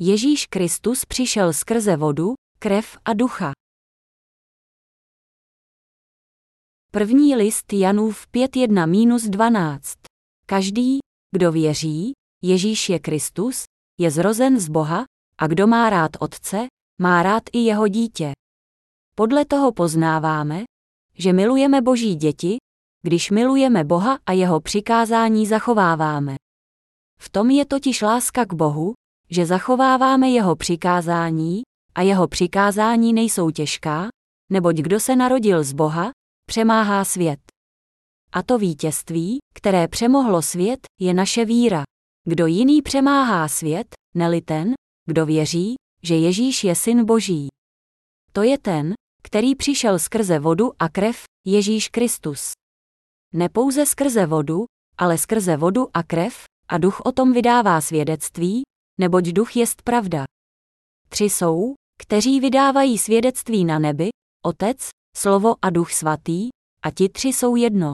Ježíš 0.00 0.46
Kristus 0.46 1.04
přišel 1.04 1.52
skrze 1.52 1.96
vodu, 1.96 2.34
krev 2.58 2.98
a 3.04 3.12
ducha. 3.12 3.52
První 6.92 7.34
list 7.34 7.72
Janův 7.72 8.26
5.1-12. 8.34 9.80
Každý, 10.46 10.98
kdo 11.34 11.52
věří, 11.52 12.12
Ježíš 12.42 12.88
je 12.88 12.98
Kristus, 12.98 13.64
je 14.00 14.10
zrozen 14.10 14.60
z 14.60 14.68
Boha, 14.68 15.04
a 15.38 15.46
kdo 15.46 15.66
má 15.66 15.90
rád 15.90 16.10
Otce, 16.20 16.66
má 17.00 17.22
rád 17.22 17.42
i 17.52 17.58
jeho 17.58 17.88
dítě. 17.88 18.32
Podle 19.14 19.44
toho 19.44 19.72
poznáváme, 19.72 20.64
že 21.14 21.32
milujeme 21.32 21.82
Boží 21.82 22.14
děti, 22.14 22.56
když 23.02 23.30
milujeme 23.30 23.84
Boha 23.84 24.18
a 24.26 24.32
jeho 24.32 24.60
přikázání 24.60 25.46
zachováváme. 25.46 26.36
V 27.20 27.28
tom 27.28 27.50
je 27.50 27.66
totiž 27.66 28.02
láska 28.02 28.44
k 28.44 28.54
Bohu, 28.54 28.94
že 29.30 29.46
zachováváme 29.46 30.30
jeho 30.30 30.56
přikázání, 30.56 31.62
a 31.94 32.02
jeho 32.02 32.28
přikázání 32.28 33.12
nejsou 33.12 33.50
těžká, 33.50 34.08
neboť 34.50 34.76
kdo 34.76 35.00
se 35.00 35.16
narodil 35.16 35.64
z 35.64 35.72
Boha, 35.72 36.10
přemáhá 36.46 37.04
svět. 37.04 37.40
A 38.32 38.42
to 38.42 38.58
vítězství, 38.58 39.38
které 39.54 39.88
přemohlo 39.88 40.42
svět, 40.42 40.80
je 41.00 41.14
naše 41.14 41.44
víra. 41.44 41.82
Kdo 42.24 42.46
jiný 42.46 42.82
přemáhá 42.82 43.48
svět, 43.48 43.86
neli 44.14 44.40
ten, 44.40 44.74
kdo 45.06 45.26
věří, 45.26 45.74
že 46.02 46.14
Ježíš 46.14 46.64
je 46.64 46.74
syn 46.74 47.04
Boží. 47.04 47.48
To 48.32 48.42
je 48.42 48.58
ten, 48.58 48.94
který 49.22 49.54
přišel 49.54 49.98
skrze 49.98 50.38
vodu 50.38 50.72
a 50.78 50.88
krev, 50.88 51.22
Ježíš 51.46 51.88
Kristus. 51.88 52.52
Nepouze 53.34 53.86
skrze 53.86 54.26
vodu, 54.26 54.64
ale 54.98 55.18
skrze 55.18 55.56
vodu 55.56 55.88
a 55.94 56.02
krev, 56.02 56.44
a 56.68 56.78
duch 56.78 57.00
o 57.00 57.12
tom 57.12 57.32
vydává 57.32 57.80
svědectví, 57.80 58.62
neboť 58.98 59.24
duch 59.24 59.56
jest 59.56 59.82
pravda. 59.82 60.24
Tři 61.08 61.24
jsou, 61.24 61.74
kteří 62.02 62.40
vydávají 62.40 62.98
svědectví 62.98 63.64
na 63.64 63.78
nebi, 63.78 64.08
Otec, 64.44 64.88
Slovo 65.16 65.54
a 65.62 65.70
Duch 65.70 65.92
Svatý, 65.92 66.48
a 66.82 66.90
ti 66.90 67.08
tři 67.08 67.28
jsou 67.28 67.56
jedno. 67.56 67.92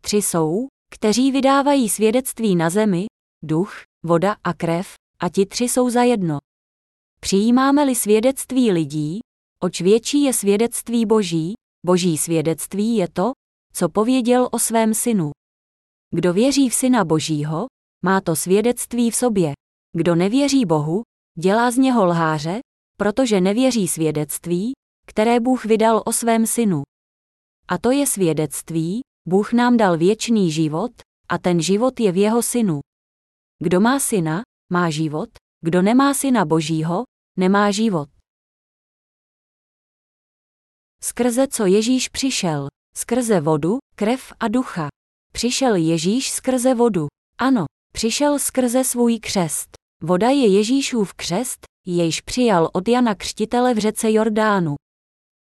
Tři 0.00 0.16
jsou, 0.16 0.66
kteří 0.90 1.32
vydávají 1.32 1.88
svědectví 1.88 2.56
na 2.56 2.70
zemi, 2.70 3.06
duch, 3.44 3.82
voda 4.02 4.36
a 4.44 4.54
krev, 4.54 4.94
a 5.20 5.28
ti 5.28 5.46
tři 5.46 5.64
jsou 5.64 5.90
za 5.90 6.02
jedno. 6.02 6.38
Přijímáme-li 7.20 7.94
svědectví 7.94 8.72
lidí, 8.72 9.20
oč 9.60 9.80
větší 9.80 10.22
je 10.22 10.32
svědectví 10.32 11.06
Boží, 11.06 11.54
Boží 11.86 12.18
svědectví 12.18 12.96
je 12.96 13.08
to, 13.08 13.32
co 13.72 13.88
pověděl 13.88 14.48
o 14.52 14.58
svém 14.58 14.94
synu. 14.94 15.30
Kdo 16.10 16.32
věří 16.32 16.68
v 16.68 16.74
syna 16.74 17.04
Božího, 17.04 17.66
má 18.04 18.20
to 18.20 18.36
svědectví 18.36 19.10
v 19.10 19.16
sobě. 19.16 19.52
Kdo 19.96 20.14
nevěří 20.14 20.64
Bohu, 20.64 21.02
dělá 21.38 21.70
z 21.70 21.76
něho 21.76 22.04
lháře, 22.04 22.60
protože 22.98 23.40
nevěří 23.40 23.88
svědectví, 23.88 24.72
které 25.06 25.40
Bůh 25.40 25.64
vydal 25.64 26.02
o 26.06 26.12
svém 26.12 26.46
synu. 26.46 26.82
A 27.68 27.78
to 27.78 27.90
je 27.90 28.06
svědectví, 28.06 29.00
Bůh 29.28 29.52
nám 29.52 29.76
dal 29.76 29.98
věčný 29.98 30.52
život, 30.52 30.92
a 31.28 31.38
ten 31.38 31.62
život 31.62 32.00
je 32.00 32.12
v 32.12 32.16
jeho 32.16 32.42
synu. 32.42 32.80
Kdo 33.62 33.80
má 33.80 34.00
syna, 34.00 34.42
má 34.72 34.90
život, 34.90 35.28
kdo 35.64 35.82
nemá 35.82 36.14
syna 36.14 36.44
Božího, 36.44 37.02
nemá 37.38 37.70
život. 37.70 38.08
Skrze 41.02 41.48
co 41.48 41.66
Ježíš 41.66 42.08
přišel? 42.08 42.68
Skrze 42.96 43.40
vodu, 43.40 43.78
krev 43.96 44.32
a 44.40 44.48
ducha. 44.48 44.88
Přišel 45.32 45.74
Ježíš 45.74 46.30
skrze 46.30 46.74
vodu. 46.74 47.06
Ano, 47.38 47.64
přišel 47.92 48.38
skrze 48.38 48.84
svůj 48.84 49.18
křest. 49.18 49.83
Voda 50.06 50.30
je 50.30 50.46
Ježíšův 50.46 51.14
křest, 51.14 51.66
jejž 51.86 52.20
přijal 52.20 52.70
od 52.72 52.88
Jana 52.88 53.14
Křtitele 53.14 53.74
v 53.74 53.78
řece 53.78 54.12
Jordánu. 54.12 54.74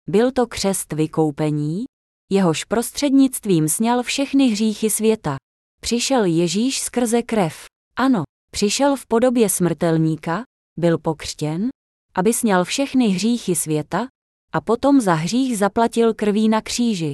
Byl 0.08 0.32
to 0.32 0.46
křest 0.46 0.92
vykoupení, 0.92 1.84
jehož 2.32 2.64
prostřednictvím 2.64 3.68
sněl 3.68 4.02
všechny 4.02 4.48
hříchy 4.48 4.90
světa. 4.90 5.36
Přišel 5.80 6.24
Ježíš 6.24 6.80
skrze 6.80 7.22
krev. 7.22 7.64
Ano, 7.96 8.22
přišel 8.52 8.96
v 8.96 9.06
podobě 9.06 9.48
smrtelníka, 9.48 10.42
byl 10.78 10.98
pokřtěn, 10.98 11.68
aby 12.14 12.32
sněl 12.32 12.64
všechny 12.64 13.08
hříchy 13.08 13.54
světa, 13.56 14.06
a 14.52 14.60
potom 14.60 15.00
za 15.00 15.14
hřích 15.14 15.58
zaplatil 15.58 16.14
krví 16.14 16.48
na 16.48 16.60
kříži. 16.60 17.12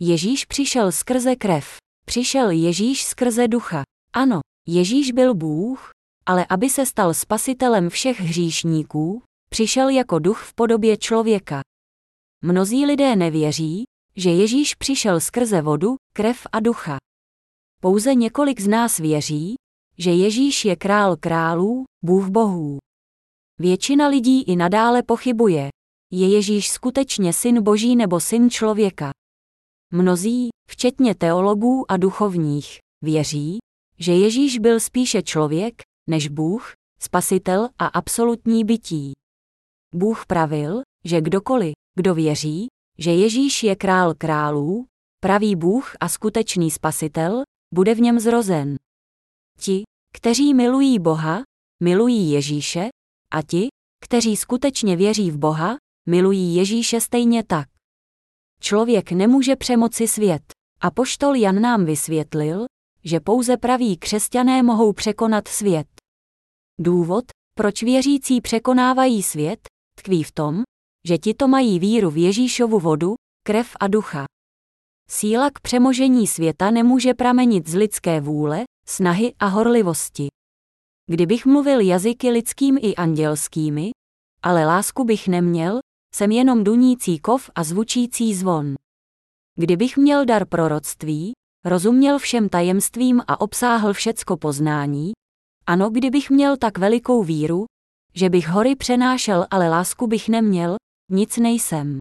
Ježíš 0.00 0.44
přišel 0.44 0.92
skrze 0.92 1.36
krev. 1.36 1.76
Přišel 2.06 2.50
Ježíš 2.50 3.04
skrze 3.04 3.48
ducha. 3.48 3.82
Ano, 4.12 4.40
Ježíš 4.68 5.12
byl 5.12 5.34
Bůh, 5.34 5.94
ale 6.26 6.46
aby 6.48 6.70
se 6.70 6.86
stal 6.86 7.14
spasitelem 7.14 7.90
všech 7.90 8.20
hříšníků, 8.20 9.22
přišel 9.50 9.88
jako 9.88 10.18
duch 10.18 10.42
v 10.42 10.54
podobě 10.54 10.96
člověka. 10.96 11.60
Mnozí 12.42 12.86
lidé 12.86 13.16
nevěří, 13.16 13.84
že 14.16 14.30
Ježíš 14.30 14.74
přišel 14.74 15.20
skrze 15.20 15.62
vodu, 15.62 15.96
krev 16.16 16.46
a 16.52 16.60
ducha. 16.60 16.96
Pouze 17.80 18.14
několik 18.14 18.60
z 18.60 18.68
nás 18.68 18.98
věří, 18.98 19.54
že 19.98 20.10
Ježíš 20.10 20.64
je 20.64 20.76
král 20.76 21.16
králů, 21.16 21.84
Bůh 22.04 22.28
bohů. 22.28 22.78
Většina 23.60 24.08
lidí 24.08 24.42
i 24.42 24.56
nadále 24.56 25.02
pochybuje, 25.02 25.68
je 26.12 26.28
Ježíš 26.28 26.70
skutečně 26.70 27.32
syn 27.32 27.62
boží 27.62 27.96
nebo 27.96 28.20
syn 28.20 28.50
člověka. 28.50 29.10
Mnozí, 29.92 30.48
včetně 30.70 31.14
teologů 31.14 31.90
a 31.90 31.96
duchovních, 31.96 32.78
věří, 33.02 33.58
že 33.98 34.12
Ježíš 34.12 34.58
byl 34.58 34.80
spíše 34.80 35.22
člověk, 35.22 35.82
než 36.06 36.28
Bůh, 36.28 36.72
spasitel 37.00 37.68
a 37.78 37.86
absolutní 37.86 38.64
bytí. 38.64 39.12
Bůh 39.94 40.26
pravil, 40.26 40.82
že 41.04 41.20
kdokoliv, 41.20 41.72
kdo 41.94 42.14
věří, 42.14 42.66
že 42.98 43.10
Ježíš 43.10 43.62
je 43.62 43.76
král 43.76 44.14
králů, 44.14 44.86
pravý 45.20 45.56
Bůh 45.56 45.92
a 46.00 46.08
skutečný 46.08 46.70
spasitel, 46.70 47.42
bude 47.74 47.94
v 47.94 48.00
něm 48.00 48.20
zrozen. 48.20 48.76
Ti, 49.58 49.82
kteří 50.16 50.54
milují 50.54 50.98
Boha, 50.98 51.42
milují 51.82 52.30
Ježíše, 52.30 52.88
a 53.30 53.42
ti, 53.42 53.68
kteří 54.04 54.36
skutečně 54.36 54.96
věří 54.96 55.30
v 55.30 55.38
Boha, 55.38 55.76
milují 56.08 56.54
Ježíše 56.54 57.00
stejně 57.00 57.44
tak. 57.44 57.68
Člověk 58.60 59.12
nemůže 59.12 59.56
přemoci 59.56 60.08
svět. 60.08 60.42
A 60.80 60.90
poštol 60.90 61.34
Jan 61.34 61.60
nám 61.60 61.84
vysvětlil, 61.84 62.66
že 63.04 63.20
pouze 63.20 63.56
praví 63.56 63.96
křesťané 63.96 64.62
mohou 64.62 64.92
překonat 64.92 65.48
svět. 65.48 65.86
Důvod, 66.80 67.24
proč 67.54 67.82
věřící 67.82 68.40
překonávají 68.40 69.22
svět, 69.22 69.60
tkví 69.98 70.22
v 70.22 70.32
tom, 70.32 70.62
že 71.08 71.18
tito 71.18 71.48
mají 71.48 71.78
víru 71.78 72.10
v 72.10 72.16
Ježíšovu 72.16 72.78
vodu, 72.80 73.14
krev 73.46 73.76
a 73.80 73.88
ducha. 73.88 74.24
Síla 75.10 75.50
k 75.50 75.60
přemožení 75.60 76.26
světa 76.26 76.70
nemůže 76.70 77.14
pramenit 77.14 77.68
z 77.68 77.74
lidské 77.74 78.20
vůle, 78.20 78.64
snahy 78.86 79.34
a 79.38 79.46
horlivosti. 79.46 80.28
Kdybych 81.10 81.46
mluvil 81.46 81.80
jazyky 81.80 82.30
lidským 82.30 82.78
i 82.82 82.94
andělskými, 82.94 83.90
ale 84.42 84.64
lásku 84.64 85.04
bych 85.04 85.28
neměl, 85.28 85.78
jsem 86.14 86.30
jenom 86.30 86.64
dunící 86.64 87.18
kov 87.18 87.50
a 87.54 87.64
zvučící 87.64 88.34
zvon. 88.34 88.74
Kdybych 89.58 89.96
měl 89.96 90.24
dar 90.24 90.46
proroctví, 90.48 91.32
rozuměl 91.64 92.18
všem 92.18 92.48
tajemstvím 92.48 93.22
a 93.26 93.40
obsáhl 93.40 93.92
všecko 93.92 94.36
poznání, 94.36 95.12
ano, 95.66 95.90
kdybych 95.90 96.30
měl 96.30 96.56
tak 96.56 96.78
velikou 96.78 97.22
víru, 97.22 97.64
že 98.14 98.30
bych 98.30 98.48
hory 98.48 98.76
přenášel, 98.76 99.46
ale 99.50 99.68
lásku 99.68 100.06
bych 100.06 100.28
neměl, 100.28 100.76
nic 101.10 101.36
nejsem. 101.36 101.98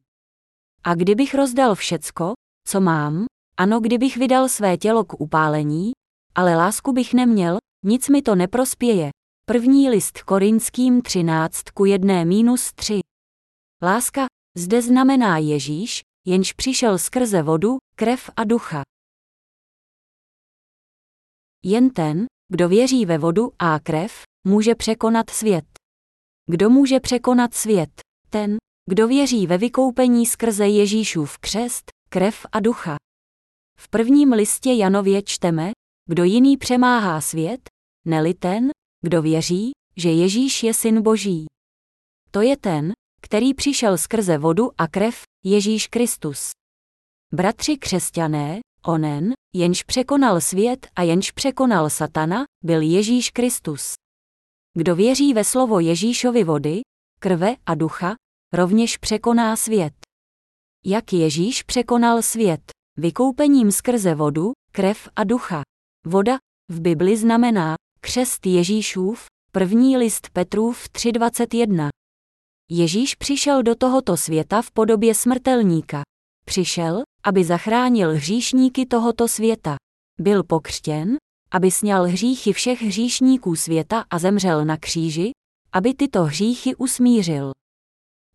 A 0.84 0.96
kdybych 0.96 1.36
rozdal 1.36 1.76
všecko, 1.76 2.34
co 2.68 2.82
mám, 2.82 3.26
ano, 3.58 3.80
kdybych 3.80 4.18
vydal 4.18 4.50
své 4.50 4.78
tělo 4.78 5.04
k 5.04 5.22
upálení, 5.22 5.92
ale 6.36 6.56
lásku 6.56 6.94
bych 6.94 7.14
neměl, 7.14 7.58
nic 7.86 8.10
mi 8.10 8.22
to 8.22 8.36
neprospěje. 8.36 9.10
První 9.46 9.90
list 9.90 10.22
Korinským 10.22 11.02
13 11.02 11.62
ku 11.70 11.86
1 11.86 12.24
minus 12.24 12.74
3. 12.74 13.00
Láska, 13.84 14.26
zde 14.58 14.82
znamená 14.82 15.38
Ježíš, 15.38 16.02
jenž 16.28 16.54
přišel 16.54 16.98
skrze 16.98 17.42
vodu, 17.42 17.78
krev 17.96 18.30
a 18.36 18.44
ducha. 18.44 18.82
Jen 21.64 21.90
ten, 21.90 22.26
kdo 22.54 22.70
věří 22.70 23.06
ve 23.06 23.18
vodu 23.18 23.52
a 23.60 23.80
krev, 23.80 24.24
může 24.48 24.76
překonat 24.76 25.30
svět. 25.30 25.66
Kdo 26.52 26.70
může 26.70 27.00
překonat 27.00 27.54
svět? 27.54 27.90
Ten, 28.30 28.58
kdo 28.90 29.08
věří 29.08 29.48
ve 29.48 29.58
vykoupení 29.58 30.26
skrze 30.26 30.68
Ježíšův 30.68 31.38
křest, 31.38 31.92
krev 32.10 32.46
a 32.52 32.60
ducha. 32.60 32.96
V 33.80 33.90
prvním 33.90 34.32
listě 34.32 34.74
Janově 34.74 35.22
čteme, 35.22 35.72
kdo 36.10 36.24
jiný 36.24 36.58
přemáhá 36.58 37.22
svět, 37.22 37.70
neli 38.08 38.34
ten, 38.34 38.70
kdo 39.02 39.22
věří, 39.22 39.72
že 39.98 40.10
Ježíš 40.10 40.64
je 40.64 40.74
syn 40.74 41.02
Boží. 41.02 41.46
To 42.32 42.42
je 42.42 42.58
ten, 42.58 42.92
který 43.22 43.54
přišel 43.54 43.98
skrze 43.98 44.38
vodu 44.38 44.70
a 44.78 44.88
krev, 44.88 45.22
Ježíš 45.46 45.88
Kristus. 45.88 46.52
Bratři 47.34 47.78
křesťané, 47.78 48.60
onen, 48.86 49.34
jenž 49.56 49.84
překonal 49.84 50.42
svět 50.42 50.88
a 50.96 51.02
jenž 51.02 51.32
překonal 51.32 51.90
satana, 51.90 52.44
byl 52.64 52.82
Ježíš 52.82 53.30
Kristus. 53.30 53.94
Kdo 54.78 54.96
věří 54.96 55.34
ve 55.34 55.44
slovo 55.44 55.80
Ježíšovi 55.80 56.44
vody, 56.44 56.82
krve 57.20 57.56
a 57.66 57.76
ducha, 57.76 58.16
rovněž 58.54 58.98
překoná 58.98 59.56
svět. 59.56 59.94
Jak 60.86 61.14
Ježíš 61.14 61.64
překonal 61.64 62.22
svět? 62.22 62.62
Vykoupením 62.98 63.72
skrze 63.72 64.16
vodu, 64.16 64.52
krev 64.72 65.10
a 65.16 65.24
ducha. 65.24 65.62
Voda 66.06 66.38
v 66.70 66.82
Bibli 66.82 67.18
znamená 67.18 67.76
křest 68.02 68.46
Ježíšův, 68.46 69.26
první 69.52 69.98
list 69.98 70.30
Petrův 70.30 70.90
3.21. 70.90 71.90
Ježíš 72.72 73.16
přišel 73.16 73.64
do 73.64 73.76
tohoto 73.76 74.18
světa 74.18 74.62
v 74.62 74.72
podobě 74.72 75.16
smrtelníka. 75.16 76.02
Přišel, 76.46 77.02
aby 77.24 77.44
zachránil 77.44 78.16
hříšníky 78.16 78.86
tohoto 78.86 79.28
světa. 79.28 79.76
Byl 80.20 80.44
pokřtěn, 80.44 81.18
aby 81.52 81.72
sněl 81.72 82.04
hříchy 82.04 82.54
všech 82.54 82.82
hříšníků 82.82 83.56
světa 83.56 84.06
a 84.10 84.20
zemřel 84.20 84.66
na 84.66 84.78
kříži, 84.78 85.32
aby 85.72 85.94
tyto 85.94 86.24
hříchy 86.24 86.76
usmířil. 86.76 87.52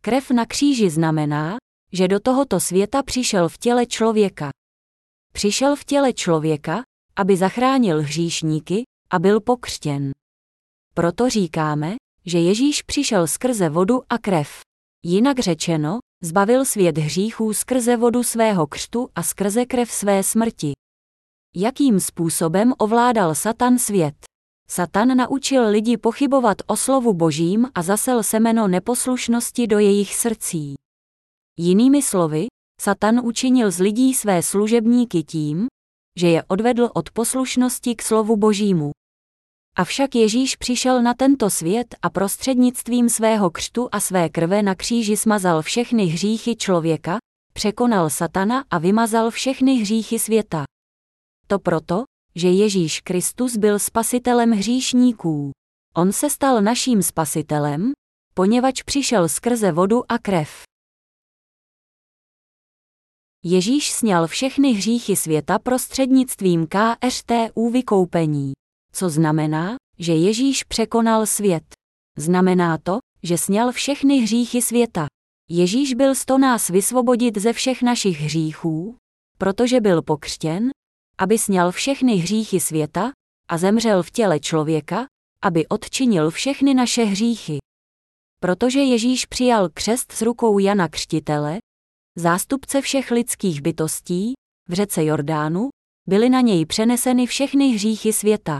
Krev 0.01 0.31
na 0.31 0.45
kříži 0.45 0.89
znamená, 0.89 1.57
že 1.93 2.07
do 2.07 2.19
tohoto 2.19 2.59
světa 2.59 3.03
přišel 3.03 3.49
v 3.49 3.57
těle 3.57 3.85
člověka. 3.85 4.49
Přišel 5.33 5.75
v 5.75 5.85
těle 5.85 6.13
člověka, 6.13 6.83
aby 7.15 7.37
zachránil 7.37 8.01
hříšníky 8.01 8.83
a 9.11 9.19
byl 9.19 9.41
pokřtěn. 9.41 10.11
Proto 10.93 11.29
říkáme, 11.29 11.95
že 12.25 12.39
Ježíš 12.39 12.81
přišel 12.81 13.27
skrze 13.27 13.69
vodu 13.69 14.01
a 14.09 14.17
krev. 14.17 14.61
Jinak 15.05 15.39
řečeno, 15.39 15.99
zbavil 16.23 16.65
svět 16.65 16.97
hříchů 16.97 17.53
skrze 17.53 17.97
vodu 17.97 18.23
svého 18.23 18.67
křtu 18.67 19.09
a 19.15 19.23
skrze 19.23 19.65
krev 19.65 19.91
své 19.91 20.23
smrti. 20.23 20.71
Jakým 21.55 21.99
způsobem 21.99 22.73
ovládal 22.77 23.35
Satan 23.35 23.77
svět? 23.77 24.15
Satan 24.69 25.17
naučil 25.17 25.69
lidi 25.69 25.97
pochybovat 25.97 26.57
o 26.67 26.77
slovu 26.77 27.13
božím 27.13 27.67
a 27.75 27.81
zasel 27.81 28.23
semeno 28.23 28.67
neposlušnosti 28.67 29.67
do 29.67 29.79
jejich 29.79 30.15
srdcí. 30.15 30.75
Jinými 31.59 32.01
slovy, 32.01 32.47
Satan 32.81 33.19
učinil 33.23 33.71
z 33.71 33.79
lidí 33.79 34.13
své 34.13 34.43
služebníky 34.43 35.23
tím, 35.23 35.67
že 36.19 36.27
je 36.27 36.43
odvedl 36.43 36.89
od 36.93 37.11
poslušnosti 37.11 37.95
k 37.95 38.01
slovu 38.01 38.37
božímu. 38.37 38.91
Avšak 39.79 40.15
Ježíš 40.15 40.55
přišel 40.55 41.01
na 41.01 41.13
tento 41.13 41.49
svět 41.49 41.95
a 42.01 42.09
prostřednictvím 42.09 43.09
svého 43.09 43.49
křtu 43.49 43.89
a 43.91 43.99
své 43.99 44.29
krve 44.29 44.61
na 44.61 44.75
kříži 44.75 45.17
smazal 45.17 45.61
všechny 45.61 46.05
hříchy 46.05 46.55
člověka, 46.55 47.17
překonal 47.53 48.09
satana 48.09 48.63
a 48.69 48.77
vymazal 48.77 49.31
všechny 49.31 49.73
hříchy 49.73 50.19
světa. 50.19 50.63
To 51.47 51.59
proto, 51.59 52.03
že 52.35 52.47
Ježíš 52.47 53.01
Kristus 53.01 53.57
byl 53.57 53.79
spasitelem 53.79 54.51
hříšníků. 54.51 55.51
On 55.95 56.11
se 56.11 56.29
stal 56.29 56.61
naším 56.61 57.03
spasitelem, 57.03 57.91
poněvadž 58.33 58.81
přišel 58.83 59.29
skrze 59.29 59.71
vodu 59.71 60.11
a 60.11 60.17
krev. 60.17 60.63
Ježíš 63.43 63.91
sněl 63.91 64.27
všechny 64.27 64.71
hříchy 64.71 65.15
světa 65.15 65.59
prostřednictvím 65.59 66.67
KRTU 66.67 67.69
vykoupení. 67.69 68.53
Co 68.93 69.09
znamená, 69.09 69.75
že 69.99 70.13
Ježíš 70.13 70.63
překonal 70.63 71.25
svět. 71.25 71.63
Znamená 72.17 72.77
to, 72.77 72.97
že 73.23 73.37
sněl 73.37 73.71
všechny 73.71 74.17
hříchy 74.17 74.61
světa. 74.61 75.07
Ježíš 75.49 75.93
byl 75.93 76.15
sto 76.15 76.37
nás 76.37 76.69
vysvobodit 76.69 77.37
ze 77.37 77.53
všech 77.53 77.81
našich 77.81 78.19
hříchů, 78.19 78.97
protože 79.37 79.81
byl 79.81 80.01
pokřtěn, 80.01 80.69
aby 81.17 81.37
sněl 81.37 81.71
všechny 81.71 82.15
hříchy 82.15 82.59
světa 82.59 83.11
a 83.49 83.57
zemřel 83.57 84.03
v 84.03 84.11
těle 84.11 84.39
člověka, 84.39 85.05
aby 85.43 85.67
odčinil 85.67 86.31
všechny 86.31 86.73
naše 86.73 87.03
hříchy. 87.03 87.57
Protože 88.41 88.79
Ježíš 88.79 89.25
přijal 89.25 89.69
křest 89.73 90.11
s 90.11 90.21
rukou 90.21 90.59
Jana 90.59 90.87
Křtitele, 90.87 91.59
zástupce 92.17 92.81
všech 92.81 93.11
lidských 93.11 93.61
bytostí, 93.61 94.33
v 94.69 94.73
řece 94.73 95.05
Jordánu, 95.05 95.69
byly 96.07 96.29
na 96.29 96.41
něj 96.41 96.65
přeneseny 96.65 97.25
všechny 97.25 97.69
hříchy 97.69 98.13
světa. 98.13 98.58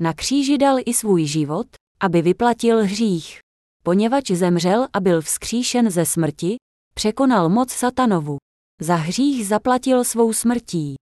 Na 0.00 0.12
kříži 0.12 0.58
dal 0.58 0.76
i 0.86 0.94
svůj 0.94 1.26
život, 1.26 1.66
aby 2.00 2.22
vyplatil 2.22 2.84
hřích. 2.84 3.40
Poněvadž 3.82 4.30
zemřel 4.30 4.88
a 4.92 5.00
byl 5.00 5.22
vzkříšen 5.22 5.90
ze 5.90 6.06
smrti, 6.06 6.56
překonal 6.94 7.48
moc 7.48 7.72
satanovu. 7.72 8.36
Za 8.80 8.94
hřích 8.94 9.46
zaplatil 9.46 10.04
svou 10.04 10.32
smrtí. 10.32 10.94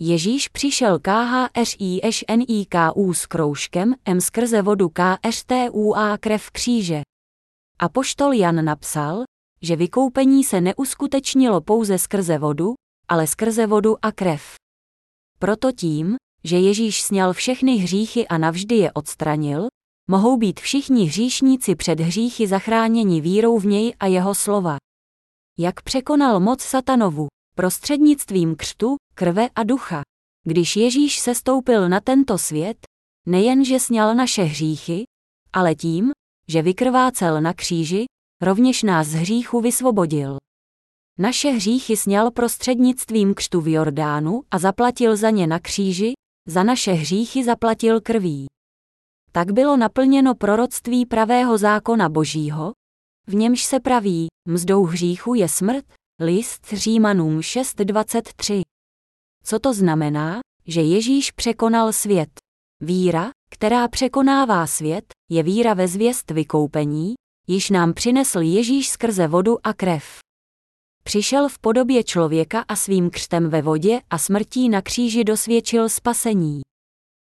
Ježíš 0.00 0.48
přišel 0.48 0.98
KHRIŠNIKU 0.98 1.94
s 3.14 3.26
kroužkem 3.26 3.94
M 4.04 4.20
skrze 4.20 4.62
vodu 4.62 4.88
KSTUA 4.88 6.18
krev 6.18 6.50
kříže. 6.50 7.00
A 7.78 7.88
poštol 7.88 8.32
Jan 8.32 8.64
napsal, 8.64 9.24
že 9.62 9.76
vykoupení 9.76 10.44
se 10.44 10.60
neuskutečnilo 10.60 11.60
pouze 11.60 11.98
skrze 11.98 12.38
vodu, 12.38 12.74
ale 13.08 13.26
skrze 13.26 13.66
vodu 13.66 13.96
a 14.02 14.12
krev. 14.12 14.54
Proto 15.38 15.72
tím, 15.72 16.16
že 16.44 16.56
Ježíš 16.56 17.02
sněl 17.02 17.32
všechny 17.32 17.76
hříchy 17.76 18.28
a 18.28 18.38
navždy 18.38 18.74
je 18.74 18.92
odstranil, 18.92 19.66
mohou 20.10 20.36
být 20.36 20.60
všichni 20.60 21.04
hříšníci 21.04 21.74
před 21.74 22.00
hříchy 22.00 22.46
zachráněni 22.46 23.20
vírou 23.20 23.58
v 23.58 23.66
něj 23.66 23.94
a 24.00 24.06
jeho 24.06 24.34
slova. 24.34 24.76
Jak 25.58 25.82
překonal 25.82 26.40
moc 26.40 26.62
satanovu, 26.62 27.28
prostřednictvím 27.54 28.56
křtu, 28.56 28.96
krve 29.14 29.48
a 29.54 29.62
ducha. 29.62 30.02
Když 30.46 30.76
Ježíš 30.76 31.18
se 31.18 31.34
stoupil 31.34 31.88
na 31.88 32.00
tento 32.00 32.38
svět, 32.38 32.76
nejenže 33.26 33.80
sněl 33.80 34.14
naše 34.14 34.42
hříchy, 34.42 35.04
ale 35.52 35.74
tím, 35.74 36.12
že 36.48 36.62
vykrvácel 36.62 37.40
na 37.40 37.54
kříži, 37.54 38.04
rovněž 38.42 38.82
nás 38.82 39.06
z 39.06 39.14
hříchu 39.14 39.60
vysvobodil. 39.60 40.36
Naše 41.18 41.50
hříchy 41.50 41.96
sněl 41.96 42.30
prostřednictvím 42.30 43.34
křtu 43.34 43.60
v 43.60 43.68
Jordánu 43.68 44.42
a 44.50 44.58
zaplatil 44.58 45.16
za 45.16 45.30
ně 45.30 45.46
na 45.46 45.58
kříži, 45.58 46.12
za 46.50 46.62
naše 46.62 46.92
hříchy 46.92 47.44
zaplatil 47.44 48.00
krví. 48.00 48.46
Tak 49.32 49.52
bylo 49.52 49.76
naplněno 49.76 50.34
proroctví 50.34 51.06
pravého 51.06 51.58
zákona 51.58 52.08
Božího, 52.08 52.72
v 53.26 53.34
němž 53.34 53.64
se 53.64 53.80
praví, 53.80 54.28
mzdou 54.48 54.84
hříchu 54.84 55.34
je 55.34 55.48
smrt, 55.48 55.84
list 56.20 56.66
Římanům 56.72 57.40
6.23. 57.40 58.62
Co 59.44 59.58
to 59.58 59.74
znamená, 59.74 60.40
že 60.66 60.80
Ježíš 60.80 61.30
překonal 61.30 61.92
svět? 61.92 62.30
Víra, 62.80 63.30
která 63.50 63.88
překonává 63.88 64.66
svět, 64.66 65.04
je 65.30 65.42
víra 65.42 65.74
ve 65.74 65.88
zvěst 65.88 66.30
vykoupení, 66.30 67.14
již 67.48 67.70
nám 67.70 67.94
přinesl 67.94 68.40
Ježíš 68.40 68.88
skrze 68.88 69.28
vodu 69.28 69.66
a 69.66 69.74
krev. 69.74 70.18
Přišel 71.04 71.48
v 71.48 71.58
podobě 71.58 72.04
člověka 72.04 72.64
a 72.68 72.76
svým 72.76 73.10
křtem 73.10 73.50
ve 73.50 73.62
vodě 73.62 74.00
a 74.10 74.18
smrtí 74.18 74.68
na 74.68 74.82
kříži 74.82 75.24
dosvědčil 75.24 75.88
spasení. 75.88 76.60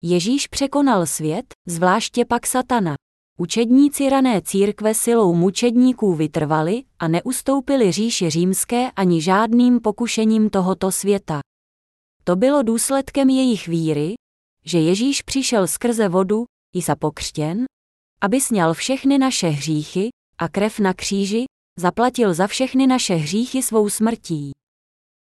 Ježíš 0.02 0.46
překonal 0.46 1.06
svět, 1.06 1.44
zvláště 1.68 2.24
pak 2.24 2.46
satana. 2.46 2.94
Učedníci 3.38 4.10
rané 4.10 4.42
církve 4.42 4.94
silou 4.94 5.34
mučedníků 5.34 6.14
vytrvali 6.14 6.82
a 6.98 7.08
neustoupili 7.08 7.92
říši 7.92 8.30
římské 8.30 8.90
ani 8.90 9.22
žádným 9.22 9.80
pokušením 9.80 10.50
tohoto 10.50 10.92
světa. 10.92 11.40
To 12.24 12.36
bylo 12.36 12.62
důsledkem 12.62 13.30
jejich 13.30 13.68
víry, 13.68 14.14
že 14.64 14.78
Ježíš 14.78 15.22
přišel 15.22 15.66
skrze 15.66 16.08
vodu, 16.08 16.44
i 16.74 16.82
sa 16.82 16.96
pokřtěn, 16.96 17.64
aby 18.20 18.40
sněl 18.40 18.74
všechny 18.74 19.18
naše 19.18 19.48
hříchy 19.48 20.08
a 20.38 20.48
krev 20.48 20.78
na 20.78 20.94
kříži, 20.94 21.44
zaplatil 21.80 22.34
za 22.34 22.46
všechny 22.46 22.87
naše 22.87 23.14
hříchy 23.14 23.62
svou 23.62 23.88
smrtí. 23.88 24.52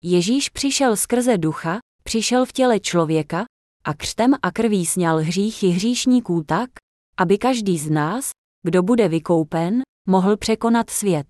Ježíš 0.05 0.49
přišel 0.49 0.97
skrze 0.97 1.39
ducha, 1.39 1.79
přišel 2.05 2.47
v 2.47 2.53
těle 2.53 2.81
člověka 2.81 3.45
a 3.85 3.95
křtem 3.95 4.35
a 4.43 4.51
krví 4.51 4.87
sněl 4.87 5.17
hříchy 5.17 5.69
hříšníků 5.69 6.45
tak, 6.45 6.71
aby 7.17 7.39
každý 7.39 7.79
z 7.79 7.91
nás, 7.91 8.31
kdo 8.63 8.83
bude 8.83 9.09
vykoupen, 9.09 9.83
mohl 10.09 10.37
překonat 10.37 10.91
svět. 10.91 11.27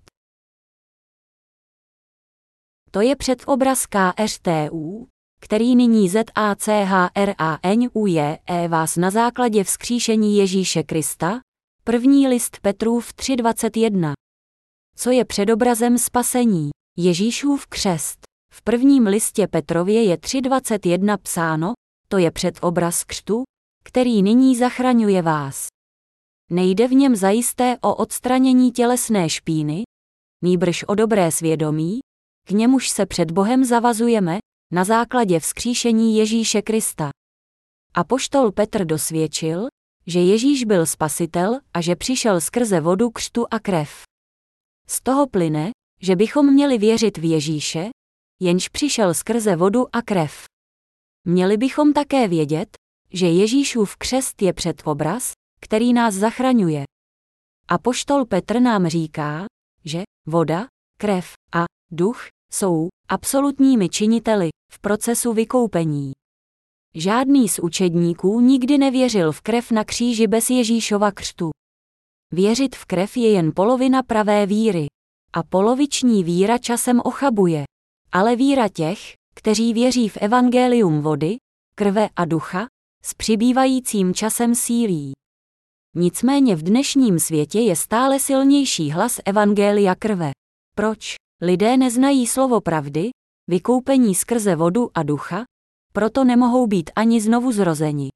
To 2.91 3.01
je 3.01 3.15
předobraz 3.15 3.85
KRTU, 3.85 5.07
který 5.41 5.75
nyní 5.75 6.09
ZACHRANUJE 6.09 7.07
vás 8.67 8.97
na 8.97 9.09
základě 9.09 9.63
vzkříšení 9.63 10.37
Ježíše 10.37 10.83
Krista, 10.83 11.39
první 11.83 12.27
list 12.27 12.59
Petrův 12.61 13.13
3.21. 13.13 14.13
Co 14.95 15.11
je 15.11 15.25
předobrazem 15.25 15.97
spasení? 15.97 16.69
Ježíšův 16.97 17.67
křest. 17.67 18.19
V 18.53 18.61
prvním 18.61 19.07
listě 19.07 19.47
Petrově 19.47 20.03
je 20.03 20.17
3.21 20.17 21.17
psáno, 21.17 21.73
to 22.07 22.17
je 22.17 22.31
předobraz 22.31 23.03
křtu, 23.03 23.43
který 23.83 24.23
nyní 24.23 24.55
zachraňuje 24.55 25.21
vás. 25.21 25.67
Nejde 26.51 26.87
v 26.87 26.91
něm 26.91 27.15
zajisté 27.15 27.77
o 27.81 27.95
odstranění 27.95 28.71
tělesné 28.71 29.29
špíny, 29.29 29.83
nýbrž 30.43 30.83
o 30.83 30.95
dobré 30.95 31.31
svědomí, 31.31 31.99
k 32.47 32.51
němuž 32.51 32.89
se 32.89 33.05
před 33.05 33.31
Bohem 33.31 33.65
zavazujeme, 33.65 34.39
na 34.73 34.83
základě 34.83 35.39
vzkříšení 35.39 36.17
Ježíše 36.17 36.61
Krista. 36.61 37.09
Apoštol 37.93 38.51
Petr 38.51 38.85
dosvědčil, 38.85 39.67
že 40.07 40.19
Ježíš 40.19 40.63
byl 40.63 40.85
spasitel 40.85 41.59
a 41.73 41.81
že 41.81 41.95
přišel 41.95 42.41
skrze 42.41 42.79
vodu 42.79 43.09
křtu 43.09 43.45
a 43.51 43.59
krev. 43.59 44.10
Z 44.93 45.01
toho 45.01 45.27
plyne, 45.27 45.71
že 46.01 46.15
bychom 46.15 46.53
měli 46.53 46.77
věřit 46.77 47.17
v 47.17 47.23
Ježíše, 47.23 47.89
jenž 48.41 48.69
přišel 48.69 49.13
skrze 49.13 49.55
vodu 49.55 49.95
a 49.95 50.01
krev. 50.01 50.45
Měli 51.27 51.57
bychom 51.57 51.93
také 51.93 52.27
vědět, 52.27 52.69
že 53.13 53.27
Ježíšův 53.27 53.95
křest 53.95 54.41
je 54.41 54.53
předobraz, 54.53 55.31
který 55.61 55.93
nás 55.93 56.13
zachraňuje. 56.13 56.83
A 57.67 57.77
poštol 57.77 58.25
Petr 58.25 58.59
nám 58.59 58.87
říká, 58.87 59.45
že 59.85 60.03
voda, 60.27 60.67
krev 60.97 61.33
a 61.53 61.65
duch 61.91 62.27
jsou 62.53 62.87
absolutními 63.07 63.89
činiteli 63.89 64.49
v 64.71 64.79
procesu 64.79 65.33
vykoupení. 65.33 66.11
Žádný 66.95 67.49
z 67.49 67.59
učedníků 67.59 68.39
nikdy 68.39 68.77
nevěřil 68.77 69.31
v 69.31 69.41
krev 69.41 69.71
na 69.71 69.83
kříži 69.83 70.27
bez 70.27 70.49
Ježíšova 70.49 71.11
křtu. 71.11 71.51
Věřit 72.31 72.75
v 72.75 72.85
krev 72.85 73.17
je 73.17 73.31
jen 73.31 73.51
polovina 73.55 74.03
pravé 74.03 74.45
víry. 74.45 74.87
A 75.33 75.43
poloviční 75.43 76.23
víra 76.23 76.57
časem 76.57 77.01
ochabuje. 77.03 77.63
Ale 78.11 78.35
víra 78.35 78.69
těch, 78.69 78.99
kteří 79.35 79.73
věří 79.73 80.09
v 80.09 80.17
evangelium 80.17 81.01
vody, 81.01 81.37
krve 81.75 82.09
a 82.15 82.25
ducha, 82.25 82.67
s 83.03 83.13
přibývajícím 83.13 84.13
časem 84.13 84.55
sílí. 84.55 85.13
Nicméně 85.95 86.55
v 86.55 86.63
dnešním 86.63 87.19
světě 87.19 87.59
je 87.59 87.75
stále 87.75 88.19
silnější 88.19 88.91
hlas 88.91 89.19
evangelia 89.25 89.95
krve. 89.95 90.31
Proč? 90.75 91.15
Lidé 91.41 91.77
neznají 91.77 92.27
slovo 92.27 92.61
pravdy, 92.61 93.09
vykoupení 93.49 94.15
skrze 94.15 94.55
vodu 94.55 94.89
a 94.93 95.03
ducha, 95.03 95.43
proto 95.93 96.23
nemohou 96.23 96.67
být 96.67 96.89
ani 96.95 97.21
znovu 97.21 97.51
zrozeni. 97.51 98.09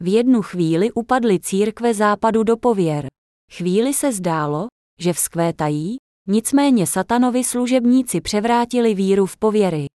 V 0.00 0.12
jednu 0.12 0.42
chvíli 0.42 0.92
upadly 0.92 1.40
církve 1.40 1.94
západu 1.94 2.42
do 2.42 2.56
pověr. 2.56 3.06
Chvíli 3.52 3.94
se 3.94 4.12
zdálo, 4.12 4.66
že 5.00 5.12
vzkvétají, 5.12 5.96
nicméně 6.28 6.86
satanovi 6.86 7.44
služebníci 7.44 8.20
převrátili 8.20 8.94
víru 8.94 9.26
v 9.26 9.36
pověry. 9.36 9.86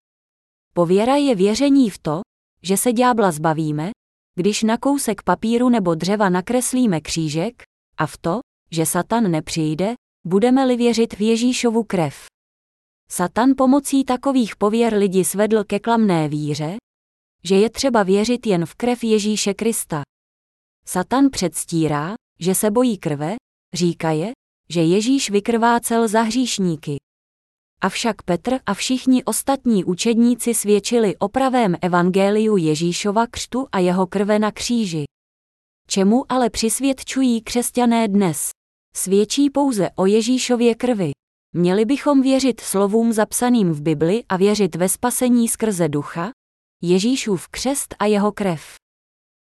Pověra 0.74 1.16
je 1.16 1.34
věření 1.34 1.90
v 1.90 1.98
to, 1.98 2.20
že 2.62 2.76
se 2.76 2.92
ďábla 2.92 3.32
zbavíme, 3.32 3.90
když 4.34 4.62
na 4.62 4.78
kousek 4.78 5.22
papíru 5.22 5.68
nebo 5.68 5.94
dřeva 5.94 6.28
nakreslíme 6.28 7.00
křížek, 7.00 7.62
a 7.98 8.06
v 8.06 8.18
to, 8.18 8.40
že 8.70 8.86
Satan 8.86 9.30
nepřijde, 9.30 9.94
budeme-li 10.26 10.76
věřit 10.76 11.14
v 11.14 11.20
Ježíšovu 11.20 11.84
krev. 11.84 12.26
Satan 13.10 13.52
pomocí 13.56 14.04
takových 14.04 14.56
pověr 14.56 14.94
lidi 14.94 15.24
svedl 15.24 15.64
ke 15.64 15.80
klamné 15.80 16.28
víře, 16.28 16.76
že 17.44 17.54
je 17.54 17.70
třeba 17.70 18.02
věřit 18.02 18.46
jen 18.46 18.66
v 18.66 18.74
krev 18.74 19.04
Ježíše 19.04 19.54
Krista. 19.54 20.02
Satan 20.86 21.30
předstírá, 21.30 22.14
že 22.40 22.54
se 22.54 22.70
bojí 22.70 22.98
krve, 22.98 23.36
říká 23.76 24.10
je, 24.10 24.32
že 24.70 24.82
Ježíš 24.82 25.30
vykrvácel 25.30 26.08
za 26.08 26.22
hříšníky. 26.22 26.96
Avšak 27.80 28.22
Petr 28.22 28.58
a 28.66 28.74
všichni 28.74 29.24
ostatní 29.24 29.84
učedníci 29.84 30.54
svědčili 30.54 31.16
o 31.16 31.28
pravém 31.28 31.76
evangeliu 31.82 32.56
Ježíšova 32.56 33.26
křtu 33.26 33.66
a 33.72 33.78
jeho 33.78 34.06
krve 34.06 34.38
na 34.38 34.52
kříži. 34.52 35.04
Čemu 35.88 36.32
ale 36.32 36.50
přisvědčují 36.50 37.42
křesťané 37.42 38.08
dnes? 38.08 38.50
Svědčí 38.96 39.50
pouze 39.50 39.90
o 39.96 40.06
Ježíšově 40.06 40.74
krvi. 40.74 41.10
Měli 41.54 41.84
bychom 41.84 42.22
věřit 42.22 42.60
slovům 42.60 43.12
zapsaným 43.12 43.72
v 43.72 43.82
Bibli 43.82 44.24
a 44.28 44.36
věřit 44.36 44.76
ve 44.76 44.88
spasení 44.88 45.48
skrze 45.48 45.88
ducha, 45.88 46.30
Ježíšův 46.82 47.48
křest 47.48 47.94
a 47.98 48.04
jeho 48.04 48.32
krev. 48.32 48.74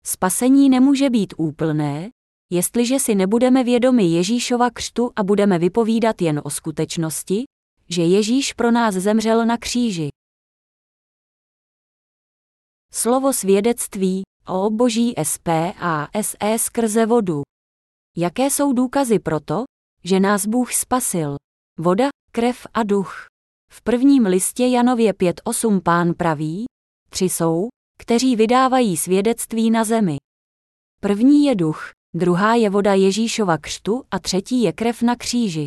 Spasení 0.05 0.69
nemůže 0.69 1.09
být 1.09 1.33
úplné, 1.37 2.09
jestliže 2.51 2.99
si 2.99 3.15
nebudeme 3.15 3.63
vědomi 3.63 4.03
Ježíšova 4.03 4.69
křtu 4.69 5.11
a 5.15 5.23
budeme 5.23 5.59
vypovídat 5.59 6.21
jen 6.21 6.41
o 6.43 6.49
skutečnosti, 6.49 7.43
že 7.89 8.01
Ježíš 8.01 8.53
pro 8.53 8.71
nás 8.71 8.95
zemřel 8.95 9.45
na 9.45 9.57
kříži. 9.57 10.09
Slovo 12.93 13.33
svědectví 13.33 14.21
o 14.47 14.69
boží 14.69 15.13
SP 15.31 15.47
a 15.79 16.07
SE 16.21 16.57
skrze 16.57 17.05
vodu. 17.05 17.41
Jaké 18.17 18.49
jsou 18.49 18.73
důkazy 18.73 19.19
pro 19.19 19.39
to, 19.39 19.63
že 20.03 20.19
nás 20.19 20.45
Bůh 20.45 20.73
spasil? 20.73 21.35
Voda, 21.79 22.09
krev 22.31 22.67
a 22.73 22.83
duch. 22.83 23.25
V 23.73 23.81
prvním 23.81 24.25
listě 24.25 24.67
Janově 24.67 25.13
5.8 25.13 25.81
pán 25.81 26.13
praví, 26.13 26.65
tři 27.09 27.25
jsou, 27.25 27.67
kteří 27.99 28.35
vydávají 28.35 28.97
svědectví 28.97 29.71
na 29.71 29.83
zemi. 29.83 30.17
První 31.01 31.45
je 31.45 31.55
duch, 31.55 31.91
druhá 32.13 32.55
je 32.55 32.69
voda 32.69 32.93
Ježíšova 32.93 33.57
křtu 33.57 34.03
a 34.11 34.19
třetí 34.19 34.61
je 34.61 34.73
krev 34.73 35.01
na 35.01 35.15
kříži. 35.15 35.65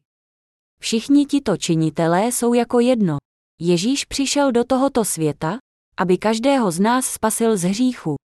Všichni 0.80 1.26
tito 1.26 1.56
činitelé 1.56 2.26
jsou 2.26 2.54
jako 2.54 2.80
jedno. 2.80 3.16
Ježíš 3.60 4.04
přišel 4.04 4.52
do 4.52 4.64
tohoto 4.64 5.04
světa, 5.04 5.58
aby 5.96 6.18
každého 6.18 6.70
z 6.70 6.80
nás 6.80 7.06
spasil 7.06 7.56
z 7.56 7.62
hříchu. 7.62 8.16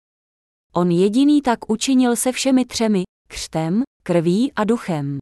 On 0.74 0.90
jediný 0.90 1.42
tak 1.42 1.70
učinil 1.70 2.16
se 2.16 2.32
všemi 2.32 2.64
třemi, 2.64 3.02
křtem, 3.28 3.82
krví 4.02 4.52
a 4.52 4.64
duchem. 4.64 5.18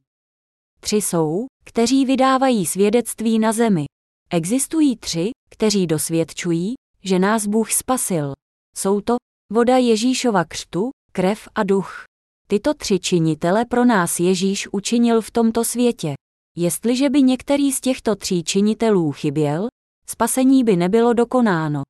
Tři 0.80 0.96
jsou, 0.96 1.46
kteří 1.64 2.04
vydávají 2.04 2.66
svědectví 2.66 3.38
na 3.38 3.52
zemi. 3.52 3.84
Existují 4.30 4.96
tři, 4.96 5.30
kteří 5.50 5.86
dosvědčují, 5.86 6.74
že 7.02 7.18
nás 7.18 7.46
Bůh 7.46 7.72
spasil. 7.72 8.32
Jsou 8.76 9.00
to 9.00 9.16
voda 9.52 9.76
Ježíšova 9.76 10.44
křtu, 10.44 10.90
krev 11.12 11.48
a 11.54 11.62
duch. 11.62 12.04
Tyto 12.48 12.74
tři 12.74 12.98
činitele 12.98 13.64
pro 13.64 13.84
nás 13.84 14.20
Ježíš 14.20 14.68
učinil 14.72 15.20
v 15.20 15.30
tomto 15.30 15.64
světě. 15.64 16.14
Jestliže 16.56 17.10
by 17.10 17.22
některý 17.22 17.72
z 17.72 17.80
těchto 17.80 18.16
tří 18.16 18.44
činitelů 18.44 19.12
chyběl, 19.12 19.68
spasení 20.08 20.64
by 20.64 20.76
nebylo 20.76 21.12
dokonáno. 21.12 21.82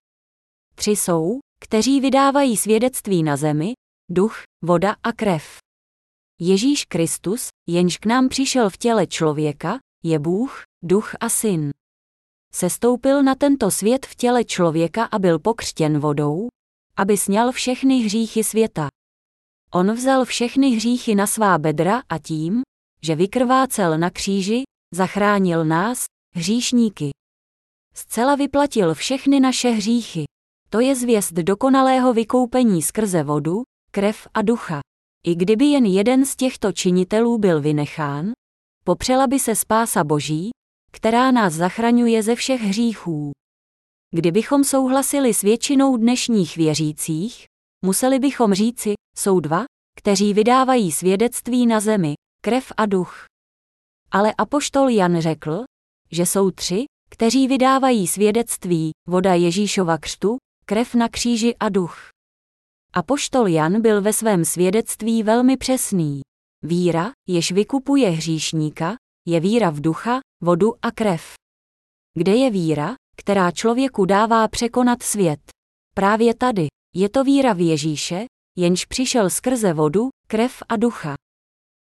Tři 0.75 0.91
jsou, 0.91 1.39
kteří 1.61 2.01
vydávají 2.01 2.57
svědectví 2.57 3.23
na 3.23 3.37
zemi, 3.37 3.73
duch, 4.11 4.43
voda 4.65 4.97
a 5.03 5.13
krev. 5.13 5.59
Ježíš 6.41 6.85
Kristus, 6.85 7.49
jenž 7.69 7.99
k 7.99 8.07
nám 8.07 8.29
přišel 8.29 8.71
v 8.71 8.77
těle 8.77 9.07
člověka, 9.07 9.79
je 10.05 10.19
Bůh, 10.19 10.63
duch 10.83 11.15
a 11.21 11.29
syn. 11.29 11.71
Sestoupil 12.53 13.23
na 13.23 13.35
tento 13.35 13.71
svět 13.71 14.07
v 14.07 14.15
těle 14.15 14.45
člověka 14.45 15.05
a 15.05 15.19
byl 15.19 15.39
pokřtěn 15.39 15.99
vodou, 15.99 16.49
aby 16.97 17.17
sněl 17.17 17.53
všechny 17.53 17.99
hříchy 17.99 18.45
světa. 18.45 18.89
On 19.77 19.93
vzal 19.93 20.25
všechny 20.25 20.71
hříchy 20.71 21.15
na 21.15 21.27
svá 21.27 21.59
bedra 21.59 22.03
a 22.09 22.19
tím, 22.19 22.63
že 23.03 23.15
vykrvácel 23.15 23.99
na 23.99 24.11
kříži, 24.11 24.63
zachránil 24.95 25.65
nás, 25.65 26.05
hříšníky. 26.35 27.11
Zcela 27.95 28.35
vyplatil 28.35 28.95
všechny 28.95 29.41
naše 29.41 29.71
hříchy. 29.71 30.25
To 30.71 30.81
je 30.81 30.97
zvěst 30.97 31.33
dokonalého 31.33 32.13
vykoupení 32.13 32.83
skrze 32.83 33.23
vodu, 33.23 33.63
krev 33.91 34.29
a 34.35 34.43
ducha. 34.43 34.81
I 35.27 35.35
kdyby 35.35 35.65
jen 35.65 35.85
jeden 35.85 36.25
z 36.25 36.37
těchto 36.37 36.73
činitelů 36.73 37.39
byl 37.39 37.61
vynechán, 37.61 38.33
popřela 38.85 39.27
by 39.27 39.39
se 39.39 39.55
spása 39.55 40.05
Boží, 40.05 40.51
která 40.93 41.31
nás 41.31 41.53
zachraňuje 41.53 42.23
ze 42.23 42.35
všech 42.35 42.61
hříchů. 42.61 43.33
Kdybychom 44.15 44.65
souhlasili 44.65 45.35
s 45.35 45.43
většinou 45.43 45.97
dnešních 45.97 46.57
věřících, 46.57 47.45
museli 47.85 48.19
bychom 48.19 48.55
říci, 48.55 48.95
jsou 49.19 49.41
dva, 49.41 49.65
kteří 49.97 50.35
vydávají 50.35 50.93
svědectví 50.93 51.67
na 51.67 51.81
zemi, 51.81 52.15
krev 52.43 52.73
a 52.77 52.87
duch. 52.87 53.25
Ale 54.11 54.35
apoštol 54.39 54.89
Jan 54.89 55.21
řekl, 55.21 55.65
že 56.11 56.27
jsou 56.27 56.51
tři, 56.51 56.85
kteří 57.11 57.49
vydávají 57.49 58.07
svědectví, 58.07 58.91
voda 59.09 59.35
Ježíšova 59.35 59.99
křtu, 59.99 60.37
krev 60.67 60.95
na 60.95 61.09
kříži 61.09 61.57
a 61.61 61.69
duch. 61.69 62.09
Apoštol 62.93 63.47
Jan 63.47 63.83
byl 63.83 64.03
ve 64.03 64.13
svém 64.13 64.45
svědectví 64.45 65.23
velmi 65.23 65.57
přesný. 65.57 66.21
Víra, 66.63 67.11
jež 67.29 67.53
vykupuje 67.53 68.11
hříšníka, 68.11 68.97
je 69.27 69.41
víra 69.41 69.71
v 69.71 69.81
ducha, 69.81 70.21
vodu 70.43 70.75
a 70.83 70.91
krev. 70.91 71.35
Kde 72.15 72.35
je 72.35 72.51
víra, 72.51 72.95
která 73.17 73.51
člověku 73.51 74.05
dává 74.05 74.49
překonat 74.49 75.03
svět? 75.03 75.41
Právě 75.95 76.35
tady. 76.35 76.67
Je 76.95 77.09
to 77.09 77.25
víra 77.25 77.53
v 77.53 77.61
Ježíše, 77.61 78.25
jenž 78.57 78.85
přišel 78.85 79.31
skrze 79.31 79.73
vodu, 79.73 80.09
krev 80.27 80.63
a 80.69 80.77
ducha. 80.77 81.15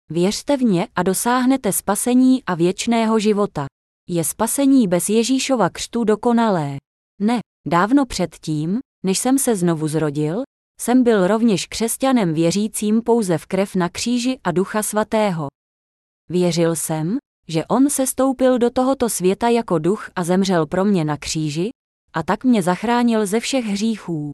Věřte 0.09 0.57
v 0.57 0.63
ně 0.63 0.87
a 0.95 1.03
dosáhnete 1.03 1.73
spasení 1.73 2.43
a 2.43 2.55
věčného 2.55 3.19
života. 3.19 3.65
Je 4.09 4.23
spasení 4.23 4.87
bez 4.87 5.09
Ježíšova 5.09 5.69
křtu 5.69 6.03
dokonalé? 6.03 6.77
Ne, 7.21 7.39
dávno 7.67 8.05
předtím, 8.05 8.79
než 9.05 9.19
jsem 9.19 9.39
se 9.39 9.55
znovu 9.55 9.87
zrodil, 9.87 10.43
jsem 10.81 11.03
byl 11.03 11.27
rovněž 11.27 11.65
křesťanem 11.65 12.33
věřícím 12.33 13.01
pouze 13.01 13.37
v 13.37 13.45
krev 13.45 13.75
na 13.75 13.89
kříži 13.89 14.39
a 14.43 14.51
ducha 14.51 14.83
svatého. 14.83 15.47
Věřil 16.29 16.75
jsem, 16.75 17.17
že 17.47 17.65
on 17.65 17.89
se 17.89 18.07
stoupil 18.07 18.59
do 18.59 18.69
tohoto 18.69 19.09
světa 19.09 19.49
jako 19.49 19.79
duch 19.79 20.09
a 20.15 20.23
zemřel 20.23 20.65
pro 20.65 20.85
mě 20.85 21.05
na 21.05 21.17
kříži, 21.17 21.69
a 22.13 22.23
tak 22.23 22.43
mě 22.43 22.61
zachránil 22.61 23.25
ze 23.25 23.39
všech 23.39 23.65
hříchů. 23.65 24.31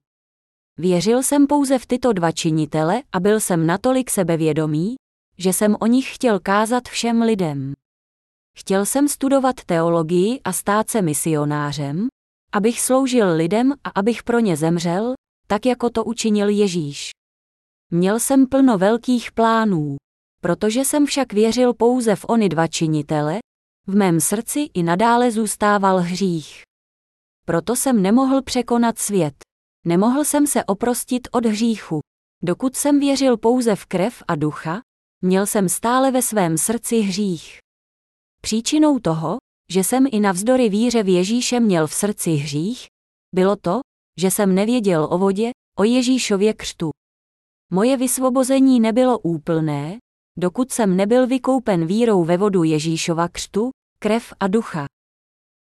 Věřil 0.80 1.24
jsem 1.24 1.48
pouze 1.48 1.80
v 1.80 1.86
tyto 1.86 2.14
dva 2.14 2.32
činitele 2.32 3.04
a 3.12 3.20
byl 3.20 3.40
jsem 3.40 3.66
natolik 3.66 4.10
sebevědomý, 4.10 4.96
že 5.38 5.54
jsem 5.54 5.76
o 5.80 5.86
nich 5.86 6.16
chtěl 6.16 6.40
kázat 6.40 6.88
všem 6.88 7.22
lidem. 7.22 7.74
Chtěl 8.58 8.86
jsem 8.86 9.08
studovat 9.08 9.56
teologii 9.66 10.42
a 10.44 10.54
stát 10.54 10.90
se 10.90 11.02
misionářem, 11.02 12.08
abych 12.52 12.82
sloužil 12.82 13.36
lidem 13.36 13.74
a 13.84 13.90
abych 13.96 14.24
pro 14.24 14.40
ně 14.40 14.58
zemřel, 14.58 15.14
tak 15.48 15.66
jako 15.66 15.90
to 15.90 16.04
učinil 16.04 16.50
Ježíš. 16.50 17.10
Měl 17.92 18.20
jsem 18.20 18.48
plno 18.48 18.78
velkých 18.78 19.32
plánů. 19.32 19.96
Protože 20.42 20.86
jsem 20.86 21.06
však 21.06 21.34
věřil 21.34 21.74
pouze 21.74 22.16
v 22.16 22.26
ony 22.28 22.50
dva 22.50 22.68
činitele, 22.68 23.40
v 23.88 23.96
mém 23.96 24.20
srdci 24.20 24.70
i 24.74 24.84
nadále 24.84 25.32
zůstával 25.32 25.98
hřích. 25.98 26.62
Proto 27.46 27.76
jsem 27.76 28.02
nemohl 28.02 28.42
překonat 28.42 29.00
svět. 29.00 29.34
Nemohl 29.86 30.26
jsem 30.26 30.48
se 30.48 30.64
oprostit 30.64 31.28
od 31.32 31.46
hříchu. 31.46 32.00
Dokud 32.44 32.76
jsem 32.76 33.00
věřil 33.00 33.38
pouze 33.38 33.76
v 33.76 33.86
krev 33.86 34.24
a 34.28 34.36
ducha, 34.36 34.82
měl 35.22 35.46
jsem 35.46 35.70
stále 35.70 36.12
ve 36.12 36.22
svém 36.22 36.58
srdci 36.58 37.00
hřích. 37.00 37.60
Příčinou 38.42 39.00
toho, 39.00 39.38
že 39.72 39.84
jsem 39.84 40.06
i 40.12 40.20
navzdory 40.20 40.70
víře 40.70 41.04
v 41.04 41.08
Ježíše 41.08 41.60
měl 41.60 41.88
v 41.88 41.94
srdci 41.94 42.32
hřích, 42.32 42.88
bylo 43.36 43.56
to, 43.56 43.80
že 44.20 44.32
jsem 44.32 44.56
nevěděl 44.56 45.08
o 45.12 45.18
vodě, 45.18 45.52
o 45.78 45.84
Ježíšově 45.84 46.54
křtu. 46.54 46.90
Moje 47.72 47.98
vysvobození 47.98 48.80
nebylo 48.80 49.20
úplné, 49.20 49.98
dokud 50.38 50.72
jsem 50.72 50.98
nebyl 50.98 51.28
vykoupen 51.28 51.86
vírou 51.86 52.24
ve 52.24 52.38
vodu 52.38 52.64
Ježíšova 52.64 53.28
křtu, 53.28 53.70
krev 54.00 54.34
a 54.40 54.48
ducha. 54.48 54.86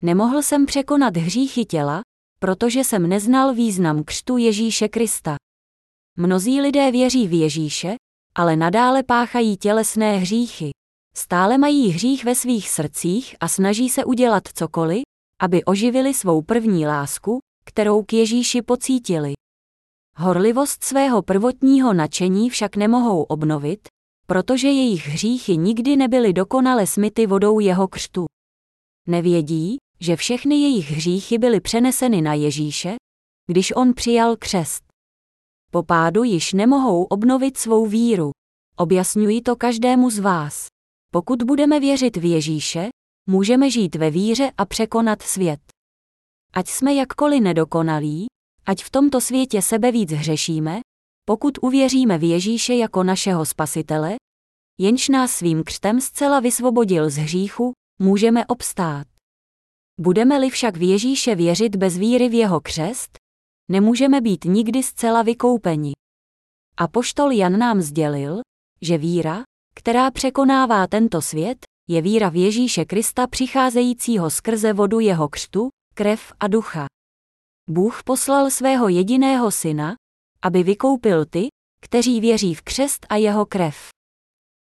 Nemohl 0.03 0.41
jsem 0.41 0.65
překonat 0.65 1.17
hříchy 1.17 1.65
těla, 1.65 2.01
protože 2.39 2.83
jsem 2.83 3.09
neznal 3.09 3.53
význam 3.53 4.03
křtu 4.03 4.37
Ježíše 4.37 4.87
Krista. 4.87 5.35
Mnozí 6.17 6.61
lidé 6.61 6.91
věří 6.91 7.27
v 7.27 7.39
Ježíše, 7.39 7.95
ale 8.35 8.55
nadále 8.55 9.03
páchají 9.03 9.57
tělesné 9.57 10.17
hříchy. 10.17 10.71
Stále 11.15 11.57
mají 11.57 11.89
hřích 11.89 12.25
ve 12.25 12.35
svých 12.35 12.69
srdcích 12.69 13.35
a 13.39 13.47
snaží 13.47 13.89
se 13.89 14.05
udělat 14.05 14.43
cokoliv, 14.53 15.01
aby 15.41 15.63
oživili 15.63 16.13
svou 16.13 16.41
první 16.41 16.87
lásku, 16.87 17.39
kterou 17.65 18.03
k 18.03 18.13
Ježíši 18.13 18.61
pocítili. 18.61 19.33
Horlivost 20.15 20.83
svého 20.83 21.21
prvotního 21.21 21.93
nadšení 21.93 22.49
však 22.49 22.75
nemohou 22.75 23.23
obnovit, 23.23 23.79
protože 24.27 24.67
jejich 24.67 25.07
hříchy 25.07 25.57
nikdy 25.57 25.95
nebyly 25.95 26.33
dokonale 26.33 26.87
smyty 26.87 27.27
vodou 27.27 27.59
jeho 27.59 27.87
křtu. 27.87 28.25
Nevědí, 29.07 29.77
že 30.01 30.15
všechny 30.15 30.55
jejich 30.55 30.91
hříchy 30.91 31.37
byly 31.37 31.61
přeneseny 31.61 32.21
na 32.21 32.33
Ježíše, 32.33 32.95
když 33.47 33.75
on 33.75 33.93
přijal 33.93 34.35
křest. 34.35 34.83
Po 35.71 35.83
pádu 35.83 36.23
již 36.23 36.53
nemohou 36.53 37.03
obnovit 37.03 37.57
svou 37.57 37.85
víru. 37.85 38.31
Objasňuji 38.77 39.41
to 39.41 39.55
každému 39.55 40.09
z 40.09 40.19
vás. 40.19 40.67
Pokud 41.11 41.43
budeme 41.43 41.79
věřit 41.79 42.17
v 42.17 42.25
Ježíše, 42.25 42.89
můžeme 43.29 43.71
žít 43.71 43.95
ve 43.95 44.09
víře 44.09 44.51
a 44.57 44.65
překonat 44.65 45.21
svět. 45.21 45.59
Ať 46.53 46.67
jsme 46.67 46.93
jakkoliv 46.93 47.41
nedokonalí, 47.41 48.25
ať 48.65 48.83
v 48.83 48.89
tomto 48.89 49.21
světě 49.21 49.61
sebe 49.61 49.91
víc 49.91 50.11
hřešíme, 50.11 50.79
pokud 51.25 51.57
uvěříme 51.61 52.17
v 52.17 52.23
Ježíše 52.23 52.75
jako 52.75 53.03
našeho 53.03 53.45
spasitele, 53.45 54.15
jenž 54.79 55.09
nás 55.09 55.31
svým 55.31 55.63
křtem 55.63 56.01
zcela 56.01 56.39
vysvobodil 56.39 57.09
z 57.09 57.17
hříchu, 57.17 57.71
můžeme 57.99 58.45
obstát. 58.45 59.07
Budeme-li 60.01 60.49
však 60.49 60.77
v 60.77 60.81
Ježíše 60.81 61.35
věřit 61.35 61.75
bez 61.75 61.97
víry 61.97 62.29
v 62.29 62.33
jeho 62.33 62.61
křest, 62.61 63.17
nemůžeme 63.71 64.21
být 64.21 64.45
nikdy 64.45 64.83
zcela 64.83 65.21
vykoupeni. 65.21 65.91
A 66.77 66.87
poštol 66.87 67.31
Jan 67.31 67.59
nám 67.59 67.81
sdělil, 67.81 68.41
že 68.81 68.97
víra, 68.97 69.43
která 69.75 70.11
překonává 70.11 70.87
tento 70.87 71.21
svět, 71.21 71.57
je 71.89 72.01
víra 72.01 72.29
v 72.29 72.35
Ježíše 72.35 72.85
Krista 72.85 73.27
přicházejícího 73.27 74.29
skrze 74.29 74.73
vodu 74.73 74.99
jeho 74.99 75.29
křtu, 75.29 75.69
krev 75.93 76.33
a 76.39 76.47
ducha. 76.47 76.85
Bůh 77.69 78.03
poslal 78.03 78.49
svého 78.49 78.87
jediného 78.87 79.51
syna, 79.51 79.95
aby 80.41 80.63
vykoupil 80.63 81.25
ty, 81.25 81.47
kteří 81.81 82.19
věří 82.21 82.55
v 82.55 82.61
křest 82.61 83.05
a 83.09 83.15
jeho 83.15 83.45
krev. 83.45 83.89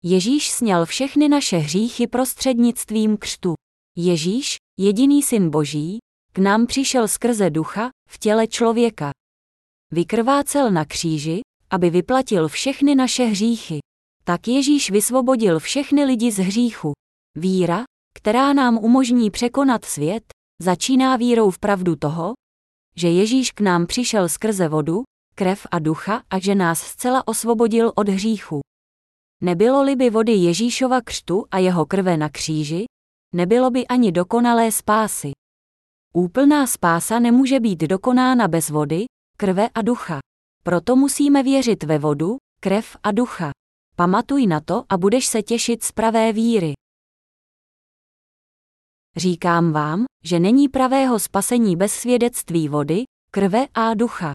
Ježíš 0.04 0.50
sněl 0.50 0.86
všechny 0.86 1.28
naše 1.28 1.56
hříchy 1.56 2.06
prostřednictvím 2.06 3.16
křtu. 3.16 3.54
Ježíš, 3.96 4.56
jediný 4.78 5.22
syn 5.22 5.50
Boží, 5.50 5.98
k 6.32 6.38
nám 6.38 6.66
přišel 6.66 7.08
skrze 7.08 7.50
ducha, 7.50 7.90
v 8.08 8.18
těle 8.18 8.46
člověka. 8.46 9.10
Vykrvácel 9.90 10.70
na 10.70 10.84
kříži, 10.84 11.40
aby 11.70 11.90
vyplatil 11.90 12.48
všechny 12.48 12.94
naše 12.94 13.24
hříchy. 13.24 13.78
Tak 14.24 14.48
Ježíš 14.48 14.90
vysvobodil 14.90 15.58
všechny 15.58 16.04
lidi 16.04 16.32
z 16.32 16.38
hříchu. 16.38 16.92
Víra, 17.38 17.84
která 18.14 18.52
nám 18.52 18.78
umožní 18.78 19.30
překonat 19.30 19.84
svět, 19.84 20.24
začíná 20.62 21.16
vírou 21.16 21.50
v 21.50 21.58
pravdu 21.58 21.96
toho, 21.96 22.32
že 22.96 23.08
Ježíš 23.08 23.52
k 23.52 23.60
nám 23.60 23.86
přišel 23.86 24.28
skrze 24.28 24.68
vodu, 24.68 25.02
krev 25.34 25.66
a 25.70 25.78
ducha 25.78 26.22
a 26.30 26.38
že 26.38 26.54
nás 26.54 26.80
zcela 26.80 27.28
osvobodil 27.28 27.92
od 27.94 28.08
hříchu. 28.08 28.60
Nebylo-li 29.40 29.96
by 29.96 30.10
vody 30.10 30.32
Ježíšova 30.32 31.00
křtu 31.00 31.44
a 31.50 31.58
jeho 31.58 31.86
krve 31.86 32.16
na 32.16 32.28
kříži, 32.28 32.84
nebylo 33.32 33.70
by 33.70 33.86
ani 33.86 34.12
dokonalé 34.12 34.72
spásy. 34.72 35.30
Úplná 36.14 36.66
spása 36.66 37.18
nemůže 37.18 37.60
být 37.60 37.80
dokonána 37.80 38.48
bez 38.48 38.70
vody, 38.70 39.04
krve 39.36 39.68
a 39.68 39.82
ducha. 39.82 40.18
Proto 40.64 40.96
musíme 40.96 41.42
věřit 41.42 41.84
ve 41.84 41.98
vodu, 41.98 42.36
krev 42.60 42.96
a 43.02 43.12
ducha. 43.12 43.50
Pamatuj 43.96 44.46
na 44.46 44.60
to 44.60 44.84
a 44.88 44.96
budeš 44.96 45.26
se 45.26 45.42
těšit 45.42 45.82
z 45.82 45.92
pravé 45.92 46.32
víry. 46.32 46.72
Říkám 49.16 49.72
vám, 49.72 50.04
že 50.24 50.40
není 50.40 50.68
pravého 50.68 51.18
spasení 51.18 51.76
bez 51.76 51.92
svědectví 51.92 52.68
vody, 52.68 53.04
krve 53.30 53.66
a 53.74 53.94
ducha. 53.94 54.32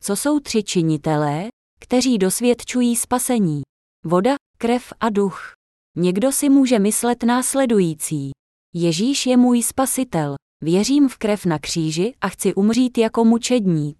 Co 0.00 0.16
jsou 0.16 0.40
tři 0.40 0.64
činitelé, 0.64 1.48
kteří 1.80 2.18
dosvědčují 2.18 2.96
spasení? 2.96 3.62
Voda, 4.04 4.34
krev 4.58 4.92
a 5.00 5.10
duch. 5.10 5.55
Někdo 5.98 6.32
si 6.32 6.48
může 6.48 6.78
myslet 6.78 7.22
následující. 7.22 8.30
Ježíš 8.74 9.26
je 9.26 9.36
můj 9.36 9.62
spasitel. 9.62 10.34
Věřím 10.62 11.08
v 11.08 11.16
krev 11.16 11.46
na 11.46 11.58
kříži 11.58 12.14
a 12.20 12.28
chci 12.28 12.54
umřít 12.54 12.98
jako 12.98 13.24
mučedník. 13.24 13.98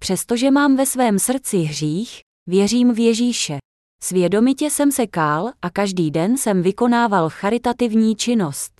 Přestože 0.00 0.50
mám 0.50 0.76
ve 0.76 0.86
svém 0.86 1.18
srdci 1.18 1.58
hřích, 1.58 2.20
věřím 2.48 2.92
v 2.92 2.98
Ježíše. 2.98 3.58
Svědomitě 4.02 4.70
jsem 4.70 4.92
se 4.92 5.06
kál 5.06 5.52
a 5.62 5.70
každý 5.70 6.10
den 6.10 6.36
jsem 6.36 6.62
vykonával 6.62 7.30
charitativní 7.30 8.16
činnost. 8.16 8.72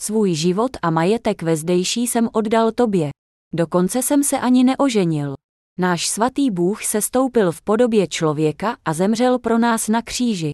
Svůj 0.00 0.34
život 0.34 0.70
a 0.82 0.90
majetek 0.90 1.42
ve 1.42 1.56
zdejší 1.56 2.06
jsem 2.06 2.28
oddal 2.32 2.72
tobě. 2.72 3.10
Dokonce 3.54 4.02
jsem 4.02 4.24
se 4.24 4.38
ani 4.38 4.64
neoženil. 4.64 5.34
Náš 5.78 6.08
svatý 6.08 6.50
Bůh 6.50 6.84
se 6.84 7.02
stoupil 7.02 7.52
v 7.52 7.62
podobě 7.62 8.06
člověka 8.06 8.76
a 8.84 8.92
zemřel 8.92 9.38
pro 9.38 9.58
nás 9.58 9.88
na 9.88 10.02
kříži. 10.02 10.50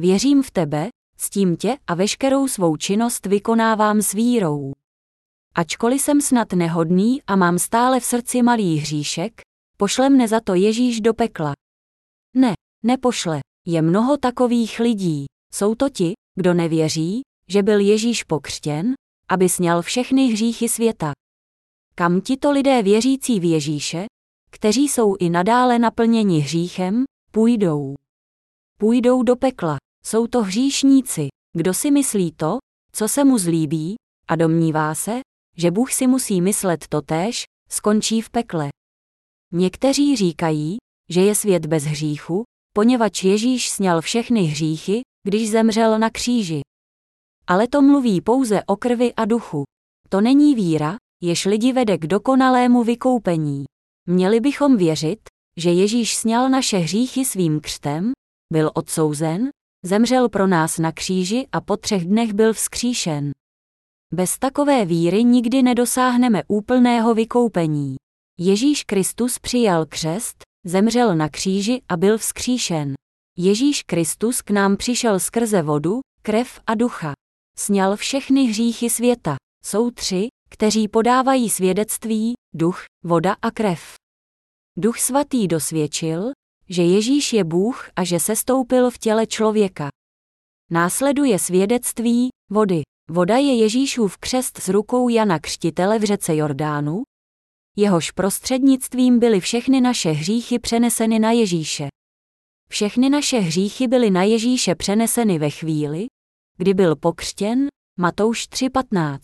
Věřím 0.00 0.42
v 0.42 0.50
tebe, 0.50 0.88
ctím 1.16 1.56
tě 1.56 1.76
a 1.86 1.94
veškerou 1.94 2.48
svou 2.48 2.76
činnost 2.76 3.26
vykonávám 3.26 4.02
s 4.02 4.12
vírou. 4.12 4.72
Ačkoliv 5.54 6.00
jsem 6.00 6.20
snad 6.20 6.52
nehodný 6.52 7.22
a 7.22 7.36
mám 7.36 7.58
stále 7.58 8.00
v 8.00 8.04
srdci 8.04 8.42
malý 8.42 8.76
hříšek, 8.76 9.40
pošle 9.76 10.10
mne 10.10 10.28
za 10.28 10.40
to 10.40 10.54
Ježíš 10.54 11.00
do 11.00 11.14
pekla. 11.14 11.52
Ne, 12.36 12.54
nepošle, 12.82 13.40
je 13.66 13.82
mnoho 13.82 14.16
takových 14.16 14.80
lidí. 14.80 15.26
Jsou 15.54 15.74
to 15.74 15.88
ti, 15.88 16.12
kdo 16.34 16.54
nevěří, 16.54 17.20
že 17.48 17.62
byl 17.62 17.80
Ježíš 17.80 18.24
pokřtěn, 18.24 18.94
aby 19.28 19.48
sněl 19.48 19.82
všechny 19.82 20.26
hříchy 20.26 20.68
světa. 20.68 21.12
Kam 21.94 22.20
tito 22.20 22.50
lidé 22.50 22.82
věřící 22.82 23.40
v 23.40 23.50
Ježíše, 23.50 24.04
kteří 24.50 24.88
jsou 24.88 25.16
i 25.18 25.30
nadále 25.30 25.78
naplněni 25.78 26.38
hříchem, 26.38 27.04
půjdou. 27.30 27.94
Půjdou 28.78 29.22
do 29.22 29.36
pekla. 29.36 29.76
Jsou 30.04 30.26
to 30.26 30.42
hříšníci. 30.42 31.28
Kdo 31.56 31.74
si 31.74 31.90
myslí 31.90 32.32
to, 32.32 32.58
co 32.92 33.08
se 33.08 33.24
mu 33.24 33.38
zlíbí, 33.38 33.94
a 34.28 34.36
domnívá 34.36 34.94
se, 34.94 35.20
že 35.56 35.70
Bůh 35.70 35.92
si 35.92 36.06
musí 36.06 36.40
myslet 36.40 36.88
totéž, 36.88 37.44
skončí 37.70 38.20
v 38.20 38.30
pekle. 38.30 38.68
Někteří 39.52 40.16
říkají, 40.16 40.76
že 41.10 41.20
je 41.20 41.34
svět 41.34 41.66
bez 41.66 41.84
hříchu, 41.84 42.42
poněvadž 42.72 43.24
Ježíš 43.24 43.70
sněl 43.70 44.00
všechny 44.00 44.42
hříchy, 44.42 45.00
když 45.28 45.50
zemřel 45.50 45.98
na 45.98 46.10
kříži. 46.10 46.60
Ale 47.46 47.68
to 47.68 47.82
mluví 47.82 48.20
pouze 48.20 48.62
o 48.66 48.76
krvi 48.76 49.14
a 49.14 49.24
duchu. 49.24 49.64
To 50.08 50.20
není 50.20 50.54
víra, 50.54 50.96
jež 51.22 51.44
lidi 51.44 51.72
vede 51.72 51.98
k 51.98 52.06
dokonalému 52.06 52.84
vykoupení. 52.84 53.64
Měli 54.08 54.40
bychom 54.40 54.76
věřit, 54.76 55.20
že 55.56 55.70
Ježíš 55.70 56.16
sněl 56.16 56.48
naše 56.48 56.78
hříchy 56.78 57.24
svým 57.24 57.60
křtem, 57.60 58.12
byl 58.52 58.70
odsouzen, 58.74 59.50
zemřel 59.84 60.28
pro 60.28 60.46
nás 60.46 60.78
na 60.78 60.92
kříži 60.92 61.46
a 61.52 61.60
po 61.60 61.76
třech 61.76 62.04
dnech 62.04 62.32
byl 62.32 62.52
vzkříšen. 62.52 63.30
Bez 64.14 64.38
takové 64.38 64.84
víry 64.84 65.24
nikdy 65.24 65.62
nedosáhneme 65.62 66.42
úplného 66.48 67.14
vykoupení. 67.14 67.96
Ježíš 68.38 68.84
Kristus 68.84 69.38
přijal 69.38 69.86
křest, 69.86 70.36
zemřel 70.66 71.16
na 71.16 71.28
kříži 71.28 71.82
a 71.88 71.96
byl 71.96 72.18
vzkříšen. 72.18 72.94
Ježíš 73.38 73.82
Kristus 73.82 74.42
k 74.42 74.50
nám 74.50 74.76
přišel 74.76 75.20
skrze 75.20 75.62
vodu, 75.62 76.00
krev 76.22 76.60
a 76.66 76.74
ducha. 76.74 77.12
Sněl 77.58 77.96
všechny 77.96 78.44
hříchy 78.44 78.90
světa. 78.90 79.36
Jsou 79.64 79.90
tři, 79.90 80.28
kteří 80.50 80.88
podávají 80.88 81.50
svědectví, 81.50 82.34
duch, 82.54 82.84
voda 83.04 83.36
a 83.42 83.50
krev. 83.50 83.94
Duch 84.78 84.98
svatý 84.98 85.48
dosvědčil, 85.48 86.32
že 86.70 86.82
Ježíš 86.82 87.32
je 87.32 87.44
Bůh 87.44 87.90
a 87.96 88.04
že 88.04 88.20
se 88.20 88.36
stoupil 88.36 88.90
v 88.90 88.98
těle 88.98 89.26
člověka. 89.26 89.88
Následuje 90.70 91.38
svědectví, 91.38 92.28
vody. 92.50 92.82
Voda 93.10 93.36
je 93.36 93.54
Ježíšův 93.54 94.18
křest 94.18 94.58
s 94.58 94.68
rukou 94.68 95.08
Jana 95.08 95.38
Křtitele 95.38 95.98
v 95.98 96.04
řece 96.04 96.36
Jordánu, 96.36 97.02
jehož 97.76 98.10
prostřednictvím 98.10 99.18
byly 99.18 99.40
všechny 99.40 99.80
naše 99.80 100.10
hříchy 100.10 100.58
přeneseny 100.58 101.18
na 101.18 101.30
Ježíše. 101.30 101.88
Všechny 102.70 103.10
naše 103.10 103.38
hříchy 103.38 103.88
byly 103.88 104.10
na 104.10 104.22
Ježíše 104.22 104.74
přeneseny 104.74 105.38
ve 105.38 105.50
chvíli, 105.50 106.06
kdy 106.56 106.74
byl 106.74 106.96
pokřtěn, 106.96 107.66
Matouš 108.00 108.48
3.15. 108.48 109.18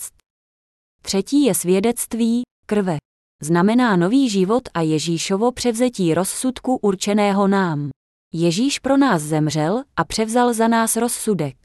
Třetí 1.03 1.45
je 1.45 1.55
svědectví, 1.55 2.43
krve. 2.67 2.99
Znamená 3.43 3.97
nový 3.97 4.31
život 4.31 4.69
a 4.75 4.81
Ježíšovo 4.81 5.53
převzetí 5.53 6.15
rozsudku 6.15 6.77
určeného 6.77 7.49
nám. 7.49 7.91
Ježíš 8.35 8.79
pro 8.79 8.97
nás 8.97 9.23
zemřel 9.23 9.83
a 9.97 10.05
převzal 10.05 10.55
za 10.55 10.69
nás 10.69 10.97
rozsudek. 10.97 11.57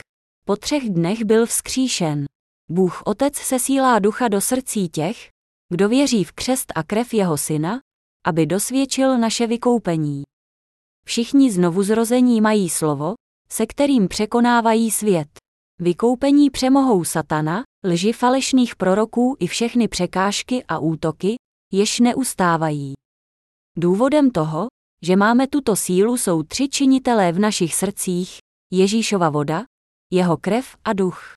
Po 0.45 0.55
třech 0.55 0.89
dnech 0.89 1.23
byl 1.23 1.45
vzkříšen. 1.45 2.25
Bůh 2.71 3.01
Otec 3.05 3.35
sesílá 3.35 3.99
ducha 3.99 4.27
do 4.27 4.41
srdcí 4.41 4.89
těch, 4.89 5.29
kdo 5.69 5.89
věří 5.89 6.23
v 6.23 6.31
křest 6.31 6.71
a 6.75 6.83
krev 6.83 7.13
jeho 7.13 7.37
syna, 7.37 7.79
aby 8.25 8.45
dosvědčil 8.45 9.17
naše 9.17 9.47
vykoupení. 9.47 10.23
Všichni 11.05 11.51
znovuzrození 11.51 12.41
mají 12.41 12.69
slovo, 12.69 13.13
se 13.49 13.65
kterým 13.65 14.07
překonávají 14.07 14.91
svět. 14.91 15.27
Vykoupení 15.79 16.49
přemohou 16.49 17.03
satana, 17.03 17.63
lži 17.85 18.13
falešných 18.13 18.75
proroků 18.75 19.35
i 19.39 19.47
všechny 19.47 19.87
překážky 19.87 20.63
a 20.67 20.79
útoky, 20.79 21.35
jež 21.71 21.99
neustávají. 21.99 22.93
Důvodem 23.77 24.31
toho, 24.31 24.67
že 25.03 25.15
máme 25.15 25.47
tuto 25.47 25.75
sílu 25.75 26.17
jsou 26.17 26.43
tři 26.43 26.69
činitelé 26.69 27.31
v 27.31 27.39
našich 27.39 27.75
srdcích, 27.75 28.37
Ježíšova 28.73 29.29
voda, 29.29 29.63
jeho 30.11 30.37
krev 30.37 30.75
a 30.83 30.93
duch. 30.93 31.33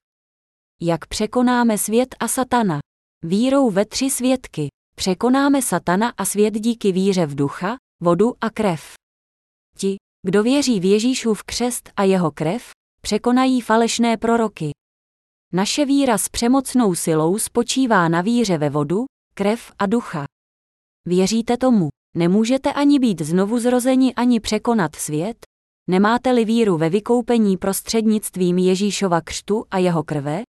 Jak 0.81 1.07
překonáme 1.07 1.77
svět 1.77 2.15
a 2.19 2.27
satana? 2.27 2.79
Vírou 3.23 3.69
ve 3.69 3.85
tři 3.85 4.09
svědky. 4.09 4.67
Překonáme 4.95 5.61
satana 5.61 6.13
a 6.17 6.25
svět 6.25 6.53
díky 6.53 6.91
víře 6.91 7.25
v 7.25 7.35
ducha, 7.35 7.77
vodu 8.01 8.33
a 8.41 8.49
krev. 8.49 8.93
Ti, 9.77 9.95
kdo 10.25 10.43
věří 10.43 10.79
v 10.79 10.85
Ježíšův 10.85 11.43
křest 11.43 11.89
a 11.95 12.03
jeho 12.03 12.31
krev, 12.31 12.69
překonají 13.01 13.61
falešné 13.61 14.17
proroky. 14.17 14.71
Naše 15.53 15.85
víra 15.85 16.17
s 16.17 16.29
přemocnou 16.29 16.95
silou 16.95 17.37
spočívá 17.37 18.07
na 18.07 18.21
víře 18.21 18.57
ve 18.57 18.69
vodu, 18.69 19.05
krev 19.37 19.71
a 19.79 19.85
ducha. 19.85 20.25
Věříte 21.07 21.57
tomu? 21.57 21.89
Nemůžete 22.17 22.73
ani 22.73 22.99
být 22.99 23.21
znovu 23.21 23.59
zrozeni 23.59 24.13
ani 24.13 24.39
překonat 24.39 24.95
svět? 24.95 25.37
Nemáte-li 25.89 26.45
víru 26.45 26.77
ve 26.77 26.89
vykoupení 26.89 27.57
prostřednictvím 27.57 28.57
Ježíšova 28.57 29.21
křtu 29.21 29.65
a 29.71 29.77
jeho 29.77 30.03
krve? 30.03 30.41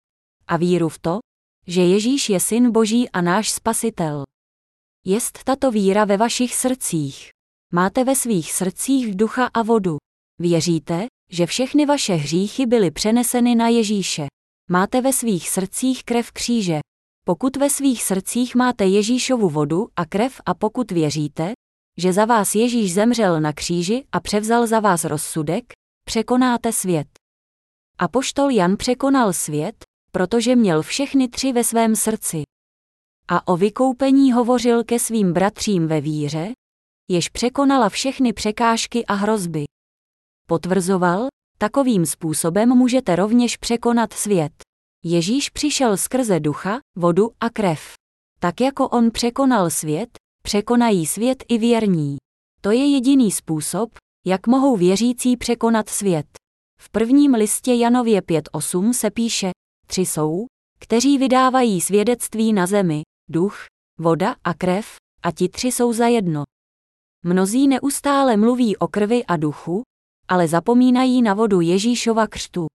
A 0.46 0.56
víru 0.56 0.88
v 0.88 0.98
to, 0.98 1.18
že 1.66 1.80
Ježíš 1.80 2.28
je 2.28 2.40
syn 2.40 2.72
Boží 2.72 3.10
a 3.10 3.20
náš 3.20 3.50
spasitel. 3.50 4.24
Jest 5.06 5.44
tato 5.44 5.70
víra 5.70 6.04
ve 6.04 6.16
vašich 6.16 6.54
srdcích. 6.54 7.30
Máte 7.72 8.04
ve 8.04 8.16
svých 8.16 8.52
srdcích 8.52 9.14
ducha 9.16 9.50
a 9.54 9.62
vodu. 9.62 9.96
Věříte, 10.40 11.06
že 11.30 11.46
všechny 11.46 11.86
vaše 11.86 12.14
hříchy 12.14 12.66
byly 12.66 12.90
přeneseny 12.90 13.54
na 13.54 13.68
Ježíše. 13.68 14.26
Máte 14.70 15.00
ve 15.00 15.12
svých 15.12 15.48
srdcích 15.50 16.04
krev 16.04 16.32
kříže. 16.32 16.80
Pokud 17.28 17.56
ve 17.56 17.70
svých 17.70 18.02
srdcích 18.02 18.54
máte 18.54 18.84
Ježíšovu 18.84 19.48
vodu 19.48 19.88
a 19.96 20.06
krev 20.06 20.40
a 20.46 20.54
pokud 20.54 20.90
věříte, 20.90 21.52
že 21.98 22.12
za 22.12 22.24
vás 22.24 22.54
Ježíš 22.54 22.94
zemřel 22.94 23.40
na 23.40 23.52
kříži 23.52 24.06
a 24.12 24.20
převzal 24.20 24.66
za 24.66 24.80
vás 24.80 25.04
rozsudek, 25.04 25.72
překonáte 26.04 26.72
svět. 26.72 27.06
A 27.98 28.08
poštol 28.08 28.50
Jan 28.50 28.76
překonal 28.76 29.32
svět, 29.32 29.84
protože 30.12 30.56
měl 30.56 30.82
všechny 30.82 31.28
tři 31.28 31.52
ve 31.52 31.64
svém 31.64 31.96
srdci. 31.96 32.42
A 33.28 33.48
o 33.48 33.56
vykoupení 33.56 34.32
hovořil 34.32 34.84
ke 34.84 34.98
svým 34.98 35.32
bratřím 35.32 35.86
ve 35.86 36.00
víře, 36.00 36.52
jež 37.10 37.28
překonala 37.28 37.88
všechny 37.88 38.32
překážky 38.32 39.06
a 39.06 39.14
hrozby. 39.14 39.64
Potvrzoval, 40.48 41.26
takovým 41.58 42.06
způsobem 42.06 42.68
můžete 42.68 43.16
rovněž 43.16 43.56
překonat 43.56 44.12
svět. 44.12 44.65
Ježíš 45.08 45.50
přišel 45.50 45.96
skrze 45.96 46.40
ducha, 46.40 46.80
vodu 46.96 47.30
a 47.40 47.50
krev. 47.50 47.92
Tak 48.40 48.60
jako 48.60 48.88
on 48.88 49.10
překonal 49.10 49.70
svět, 49.70 50.18
překonají 50.42 51.06
svět 51.06 51.44
i 51.48 51.58
věrní. 51.58 52.16
To 52.60 52.70
je 52.70 52.86
jediný 52.86 53.32
způsob, 53.32 53.90
jak 54.26 54.46
mohou 54.46 54.76
věřící 54.76 55.36
překonat 55.36 55.88
svět. 55.88 56.26
V 56.80 56.90
prvním 56.90 57.34
listě 57.34 57.74
Janově 57.74 58.20
5.8 58.20 58.92
se 58.92 59.10
píše, 59.10 59.50
tři 59.86 60.00
jsou, 60.00 60.46
kteří 60.78 61.18
vydávají 61.18 61.80
svědectví 61.80 62.52
na 62.52 62.66
zemi, 62.66 63.02
duch, 63.30 63.64
voda 63.98 64.36
a 64.44 64.54
krev, 64.54 64.96
a 65.22 65.32
ti 65.32 65.48
tři 65.48 65.72
jsou 65.72 65.92
za 65.92 66.06
jedno. 66.06 66.44
Mnozí 67.24 67.68
neustále 67.68 68.36
mluví 68.36 68.76
o 68.76 68.88
krvi 68.88 69.24
a 69.24 69.36
duchu, 69.36 69.82
ale 70.28 70.48
zapomínají 70.48 71.22
na 71.22 71.34
vodu 71.34 71.60
Ježíšova 71.60 72.26
křtu. 72.26 72.66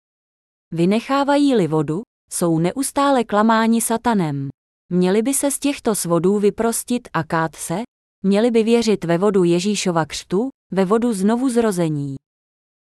Vynechávají-li 0.74 1.68
vodu, 1.68 2.02
jsou 2.34 2.60
neustále 2.60 3.24
klamáni 3.24 3.82
satanem. 3.82 4.50
Měli 4.90 5.22
by 5.22 5.34
se 5.34 5.52
z 5.52 5.60
těchto 5.60 5.96
svodů 5.96 6.40
vyprostit 6.40 7.08
a 7.14 7.24
kát 7.24 7.56
se, 7.56 7.82
měli 8.24 8.52
by 8.52 8.64
věřit 8.64 9.04
ve 9.04 9.18
vodu 9.18 9.44
Ježíšova 9.44 10.06
křtu, 10.06 10.50
ve 10.72 10.86
vodu 10.86 11.14
znovu 11.14 11.50
zrození. 11.50 12.16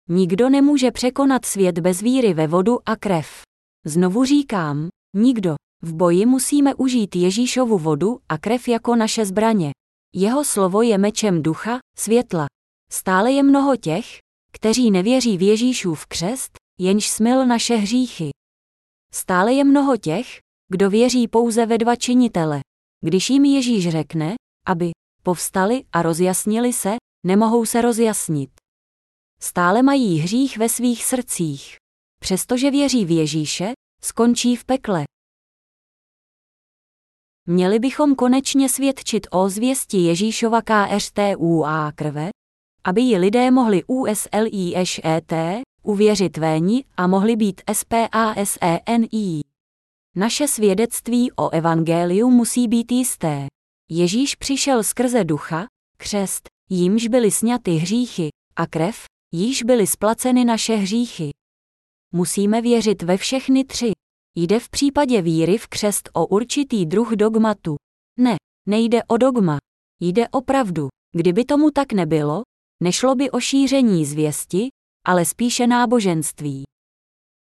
Nikdo 0.10 0.50
nemůže 0.50 0.92
překonat 0.92 1.46
svět 1.46 1.80
bez 1.80 2.02
víry 2.02 2.34
ve 2.34 2.48
vodu 2.48 2.80
a 2.86 2.96
krev. 2.96 3.42
Znovu 3.86 4.26
říkám, 4.26 4.90
nikdo. 5.16 5.56
V 5.82 5.94
boji 5.94 6.26
musíme 6.26 6.76
užít 6.76 7.16
Ježíšovu 7.16 7.78
vodu 7.78 8.20
a 8.30 8.38
krev 8.38 8.68
jako 8.68 8.96
naše 8.96 9.26
zbraně. 9.26 9.72
Jeho 10.16 10.46
slovo 10.46 10.82
je 10.82 10.98
mečem 10.98 11.44
ducha, 11.44 11.80
světla. 11.98 12.46
Stále 12.92 13.32
je 13.32 13.44
mnoho 13.44 13.76
těch, 13.76 14.06
kteří 14.54 14.92
nevěří 14.92 15.38
v 15.38 15.42
Ježíšův 15.42 16.06
křest, 16.06 16.52
jenž 16.80 17.10
smil 17.10 17.46
naše 17.46 17.76
hříchy. 17.76 18.30
Stále 19.14 19.54
je 19.54 19.64
mnoho 19.64 19.98
těch, 19.98 20.40
kdo 20.72 20.90
věří 20.90 21.28
pouze 21.28 21.66
ve 21.66 21.78
dva 21.78 21.96
činitele. 21.96 22.60
Když 23.06 23.30
jim 23.30 23.46
Ježíš 23.46 23.90
řekne, 23.90 24.36
aby 24.68 24.92
povstali 25.24 25.84
a 25.92 26.02
rozjasnili 26.02 26.74
se, 26.74 26.96
nemohou 27.26 27.66
se 27.66 27.82
rozjasnit. 27.82 28.52
Stále 29.42 29.82
mají 29.82 30.20
hřích 30.20 30.58
ve 30.58 30.70
svých 30.70 31.06
srdcích. 31.06 31.76
Přestože 32.20 32.72
věří 32.72 33.06
v 33.06 33.12
Ježíše, 33.12 33.72
skončí 34.04 34.56
v 34.56 34.66
pekle. 34.66 35.04
Měli 37.48 37.80
bychom 37.80 38.16
konečně 38.16 38.70
svědčit 38.70 39.28
o 39.32 39.50
zvěsti 39.50 39.98
Ježíšova 39.98 40.62
KRTUA 40.62 41.92
krve, 41.92 42.30
aby 42.84 43.02
ji 43.02 43.18
lidé 43.18 43.52
mohli 43.52 43.84
USLIŠET, 43.88 45.34
uvěřit 45.84 46.38
véni 46.38 46.86
a 46.98 47.08
mohli 47.08 47.36
být 47.36 47.62
SPASENI. 47.74 49.42
Naše 50.16 50.48
svědectví 50.48 51.32
o 51.32 51.50
evangeliu 51.50 52.30
musí 52.30 52.68
být 52.68 52.92
jisté. 52.92 53.48
Ježíš 53.90 54.36
přišel 54.36 54.84
skrze 54.84 55.24
ducha, 55.24 55.66
křest, 55.98 56.50
jímž 56.70 57.08
byly 57.08 57.32
sňaty 57.32 57.72
hříchy, 57.72 58.30
a 58.56 58.68
krev, 58.68 59.06
jíž 59.32 59.64
byly 59.64 59.88
splaceny 59.88 60.46
naše 60.46 60.76
hříchy. 60.76 61.30
Musíme 62.14 62.62
věřit 62.62 63.04
ve 63.04 63.18
všechny 63.18 63.64
tři. 63.64 63.92
Jde 64.36 64.60
v 64.60 64.70
případě 64.70 65.22
víry 65.22 65.58
v 65.58 65.68
křest 65.68 66.10
o 66.14 66.28
určitý 66.28 66.86
druh 66.86 67.12
dogmatu. 67.12 67.76
Ne, 68.20 68.36
nejde 68.68 69.04
o 69.04 69.18
dogma. 69.18 69.58
Jde 70.00 70.30
o 70.30 70.42
pravdu. 70.42 70.88
Kdyby 71.16 71.46
tomu 71.46 71.72
tak 71.72 71.94
nebylo, 71.94 72.42
nešlo 72.84 73.16
by 73.16 73.32
o 73.32 73.40
šíření 73.40 74.06
zvěsti, 74.06 74.70
ale 75.06 75.26
spíše 75.26 75.68
náboženství. 75.68 76.64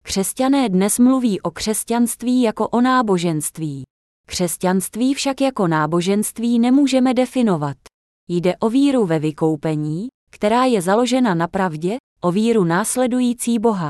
Křesťané 0.04 0.70
dnes 0.70 1.00
mluví 1.00 1.42
o 1.42 1.52
křesťanství 1.52 2.42
jako 2.42 2.68
o 2.68 2.82
náboženství. 2.82 3.84
Křesťanství 4.28 5.14
však 5.14 5.42
jako 5.42 5.68
náboženství 5.68 6.60
nemůžeme 6.60 7.14
definovat. 7.14 7.78
Jde 8.28 8.58
o 8.58 8.70
víru 8.70 9.06
ve 9.06 9.20
vykoupení, 9.20 10.08
která 10.32 10.66
je 10.66 10.82
založena 10.82 11.34
na 11.34 11.48
pravdě, 11.48 11.98
o 12.22 12.32
víru 12.32 12.64
následující 12.64 13.60
Boha. 13.60 13.90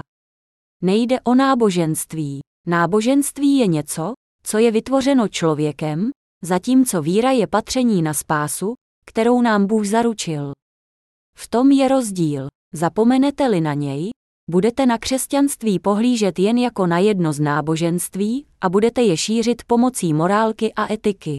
Nejde 0.83 1.21
o 1.21 1.35
náboženství. 1.35 2.39
Náboženství 2.67 3.57
je 3.57 3.67
něco, 3.67 4.13
co 4.43 4.57
je 4.57 4.71
vytvořeno 4.71 5.27
člověkem, 5.27 6.09
zatímco 6.43 7.01
víra 7.01 7.31
je 7.31 7.47
patření 7.47 8.01
na 8.01 8.13
spásu, 8.13 8.73
kterou 9.05 9.41
nám 9.41 9.67
Bůh 9.67 9.85
zaručil. 9.85 10.51
V 11.35 11.47
tom 11.47 11.71
je 11.71 11.87
rozdíl. 11.87 12.47
Zapomenete-li 12.73 13.61
na 13.61 13.73
něj, 13.73 14.09
budete 14.51 14.85
na 14.85 14.97
křesťanství 14.97 15.79
pohlížet 15.79 16.39
jen 16.39 16.57
jako 16.57 16.87
na 16.87 16.97
jedno 16.97 17.33
z 17.33 17.39
náboženství 17.39 18.45
a 18.61 18.69
budete 18.69 19.01
je 19.01 19.17
šířit 19.17 19.63
pomocí 19.67 20.13
morálky 20.13 20.73
a 20.73 20.93
etiky. 20.93 21.35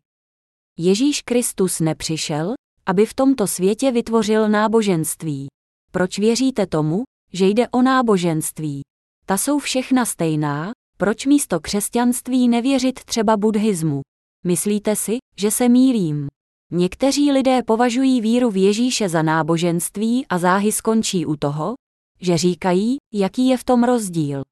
Ježíš 0.78 1.22
Kristus 1.22 1.80
nepřišel, 1.80 2.54
aby 2.86 3.06
v 3.06 3.14
tomto 3.14 3.46
světě 3.46 3.92
vytvořil 3.92 4.48
náboženství. 4.48 5.46
Proč 5.92 6.18
věříte 6.18 6.66
tomu, 6.66 7.02
že 7.32 7.46
jde 7.46 7.68
o 7.68 7.82
náboženství? 7.82 8.82
Ta 9.26 9.36
jsou 9.36 9.58
všechna 9.58 10.04
stejná, 10.04 10.72
proč 10.96 11.26
místo 11.26 11.60
křesťanství 11.60 12.48
nevěřit 12.48 13.04
třeba 13.04 13.36
buddhismu? 13.36 14.00
Myslíte 14.46 14.96
si, 14.96 15.18
že 15.36 15.50
se 15.50 15.68
mýlím? 15.68 16.28
Někteří 16.70 17.32
lidé 17.32 17.62
považují 17.62 18.20
víru 18.20 18.50
v 18.50 18.56
Ježíše 18.56 19.08
za 19.08 19.22
náboženství 19.22 20.26
a 20.26 20.38
záhy 20.38 20.72
skončí 20.72 21.26
u 21.26 21.36
toho, 21.36 21.74
že 22.20 22.38
říkají, 22.38 22.96
jaký 23.14 23.48
je 23.48 23.56
v 23.56 23.64
tom 23.64 23.84
rozdíl. 23.84 24.42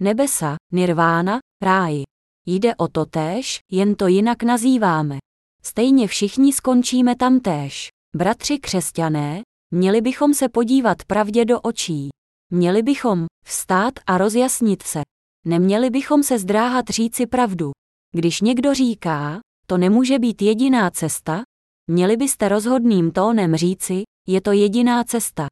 Nebesa, 0.00 0.56
nirvána, 0.72 1.38
ráj. 1.62 2.02
Jde 2.46 2.74
o 2.76 2.88
to 2.88 3.06
též, 3.06 3.58
jen 3.70 3.94
to 3.94 4.06
jinak 4.06 4.42
nazýváme. 4.42 5.18
Stejně 5.62 6.08
všichni 6.08 6.52
skončíme 6.52 7.16
tam 7.16 7.40
též. 7.40 7.88
Bratři 8.16 8.58
křesťané, 8.58 9.42
měli 9.74 10.00
bychom 10.00 10.34
se 10.34 10.48
podívat 10.48 11.04
pravdě 11.04 11.44
do 11.44 11.60
očí. 11.60 12.08
Měli 12.52 12.82
bychom 12.82 13.26
vstát 13.46 13.94
a 14.06 14.18
rozjasnit 14.18 14.82
se. 14.82 15.02
Neměli 15.46 15.90
bychom 15.90 16.22
se 16.22 16.38
zdráhat 16.38 16.84
říci 16.88 17.26
pravdu. 17.26 17.70
Když 18.14 18.40
někdo 18.40 18.74
říká, 18.74 19.40
to 19.66 19.78
nemůže 19.78 20.18
být 20.18 20.42
jediná 20.42 20.90
cesta, 20.90 21.42
měli 21.90 22.16
byste 22.16 22.48
rozhodným 22.48 23.10
tónem 23.10 23.56
říci, 23.56 24.02
je 24.28 24.40
to 24.40 24.52
jediná 24.52 25.04
cesta. 25.04 25.46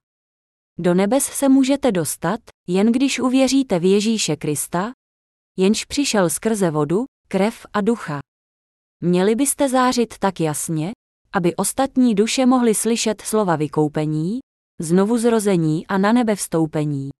Do 0.79 0.95
nebes 0.95 1.25
se 1.25 1.49
můžete 1.49 1.93
dostat, 1.93 2.41
jen 2.69 2.93
když 2.93 3.21
uvěříte 3.21 3.79
v 3.79 3.85
Ježíše 3.85 4.37
Krista, 4.37 4.93
jenž 5.57 5.85
přišel 5.85 6.31
skrze 6.31 6.71
vodu, 6.71 7.05
krev 7.29 7.67
a 7.73 7.81
ducha. 7.81 8.19
Měli 9.01 9.35
byste 9.35 9.69
zářit 9.69 10.19
tak 10.19 10.41
jasně, 10.41 10.93
aby 11.33 11.57
ostatní 11.57 12.15
duše 12.15 12.47
mohly 12.47 12.75
slyšet 12.75 13.21
slova 13.21 13.57
vykoupení, 13.57 14.39
znovu 14.81 15.19
zrození 15.19 15.87
a 15.87 15.99
na 15.99 16.13
nebe 16.13 16.37
vstoupení. 16.37 17.11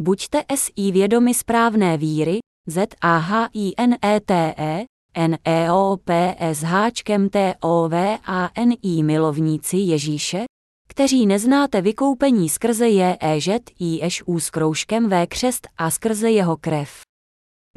Buďte 0.00 0.44
SI 0.56 0.92
vědomi 0.92 1.34
správné 1.34 1.96
víry, 1.96 2.38
Z 2.66 2.94
A 3.00 3.18
H 3.18 3.48
I 3.54 3.72
N 3.76 3.96
E 4.02 4.20
T 4.20 4.54
E, 4.58 4.84
N 5.14 5.38
E 5.44 5.72
O 5.72 5.96
P 5.96 6.36
S 6.38 6.62
háčkem 6.62 7.28
T 7.28 7.54
O 7.60 7.88
V 7.88 8.18
A 8.24 8.50
N 8.54 8.72
I 8.82 9.02
milovníci 9.02 9.76
Ježíše, 9.76 10.44
kteří 10.88 11.26
neznáte 11.26 11.80
vykoupení 11.80 12.48
skrze 12.48 12.88
je 12.88 13.18
Ž 13.38 13.58
I 13.80 14.08
U 14.26 14.40
s 14.40 14.50
kroužkem 14.50 15.08
V 15.08 15.26
křest 15.26 15.68
a 15.76 15.90
skrze 15.90 16.30
jeho 16.30 16.56
krev. 16.56 17.00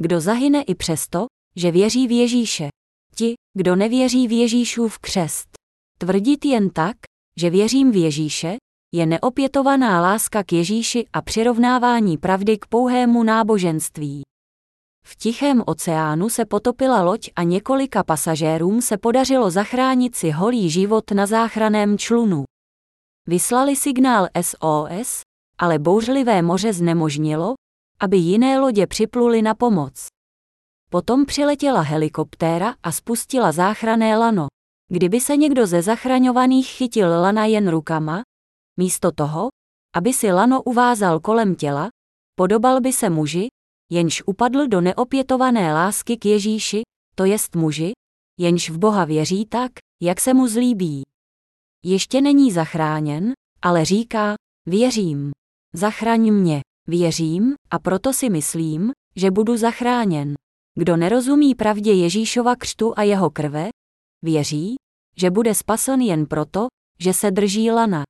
Kdo 0.02 0.20
zahyne 0.20 0.62
i 0.62 0.74
přesto, 0.74 1.26
že 1.56 1.70
věří 1.70 2.06
v 2.06 2.10
Ježíše. 2.10 2.68
Ti, 3.14 3.34
kdo 3.54 3.76
nevěří 3.76 4.28
v 4.28 4.32
Ježíšův 4.32 4.98
křest. 4.98 5.48
Tvrdit 5.98 6.44
jen 6.44 6.70
tak, 6.70 6.96
že 7.40 7.50
věřím 7.50 7.90
v 7.90 7.96
Ježíše, 7.96 8.56
je 8.94 9.06
neopětovaná 9.06 10.00
láska 10.00 10.44
k 10.44 10.52
Ježíši 10.52 11.04
a 11.12 11.22
přirovnávání 11.22 12.18
pravdy 12.18 12.58
k 12.58 12.66
pouhému 12.66 13.22
náboženství. 13.22 14.22
V 15.08 15.16
Tichém 15.16 15.62
oceánu 15.66 16.28
se 16.28 16.44
potopila 16.44 17.02
loď 17.02 17.30
a 17.36 17.42
několika 17.42 18.04
pasažérům 18.04 18.82
se 18.82 18.98
podařilo 18.98 19.50
zachránit 19.50 20.16
si 20.16 20.30
holý 20.30 20.70
život 20.70 21.10
na 21.10 21.26
záchraném 21.26 21.98
člunu. 21.98 22.44
Vyslali 23.26 23.76
signál 23.76 24.28
SOS, 24.42 25.20
ale 25.58 25.78
bouřlivé 25.78 26.42
moře 26.42 26.72
znemožnilo, 26.72 27.54
aby 28.00 28.16
jiné 28.16 28.58
lodě 28.58 28.86
připluly 28.86 29.42
na 29.42 29.54
pomoc. 29.54 30.06
Potom 30.90 31.26
přiletěla 31.26 31.80
helikoptéra 31.80 32.74
a 32.82 32.92
spustila 32.92 33.52
záchrané 33.52 34.18
lano. 34.18 34.46
Kdyby 34.88 35.20
se 35.20 35.36
někdo 35.36 35.66
ze 35.66 35.82
zachraňovaných 35.82 36.68
chytil 36.68 37.08
lana 37.08 37.44
jen 37.44 37.68
rukama, 37.68 38.22
místo 38.76 39.12
toho, 39.12 39.48
aby 39.94 40.12
si 40.12 40.32
lano 40.32 40.62
uvázal 40.62 41.20
kolem 41.20 41.54
těla, 41.54 41.88
podobal 42.34 42.80
by 42.80 42.92
se 42.92 43.10
muži, 43.10 43.48
jenž 43.92 44.22
upadl 44.26 44.66
do 44.66 44.80
neopětované 44.80 45.72
lásky 45.72 46.16
k 46.16 46.24
Ježíši, 46.24 46.82
to 47.14 47.24
jest 47.24 47.54
muži, 47.54 47.92
jenž 48.40 48.70
v 48.70 48.78
Boha 48.78 49.04
věří 49.04 49.46
tak, 49.46 49.72
jak 50.02 50.20
se 50.20 50.34
mu 50.34 50.48
zlíbí. 50.48 51.02
Ještě 51.84 52.20
není 52.20 52.52
zachráněn, 52.52 53.32
ale 53.62 53.84
říká, 53.84 54.34
věřím. 54.66 55.30
Zachraň 55.74 56.32
mě, 56.32 56.60
věřím, 56.88 57.54
a 57.70 57.78
proto 57.78 58.12
si 58.12 58.30
myslím, 58.30 58.92
že 59.16 59.30
budu 59.30 59.56
zachráněn. 59.56 60.34
Kdo 60.74 60.96
nerozumí 60.96 61.54
pravdě 61.54 61.92
Ježíšova 61.92 62.56
křtu 62.56 62.92
a 62.96 63.02
jeho 63.02 63.30
krve, 63.30 63.68
věří, 64.24 64.74
že 65.16 65.30
bude 65.30 65.54
spasen 65.54 66.00
jen 66.00 66.26
proto, 66.26 66.66
že 67.00 67.12
se 67.12 67.30
drží 67.30 67.70
lana. 67.70 68.04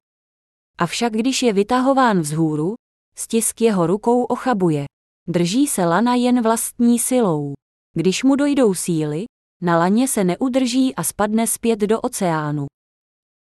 Avšak 0.78 1.12
když 1.12 1.42
je 1.42 1.52
vytahován 1.52 2.20
vzhůru, 2.20 2.74
stisk 3.18 3.60
jeho 3.60 3.86
rukou 3.86 4.24
ochabuje. 4.24 4.84
Drží 5.28 5.66
se 5.66 5.84
lana 5.84 6.14
jen 6.14 6.42
vlastní 6.42 6.98
silou. 6.98 7.54
Když 7.92 8.24
mu 8.24 8.36
dojdou 8.36 8.74
síly, 8.74 9.24
na 9.62 9.78
laně 9.78 10.08
se 10.08 10.24
neudrží 10.24 10.94
a 10.94 11.02
spadne 11.02 11.46
zpět 11.46 11.78
do 11.78 12.00
oceánu. 12.00 12.66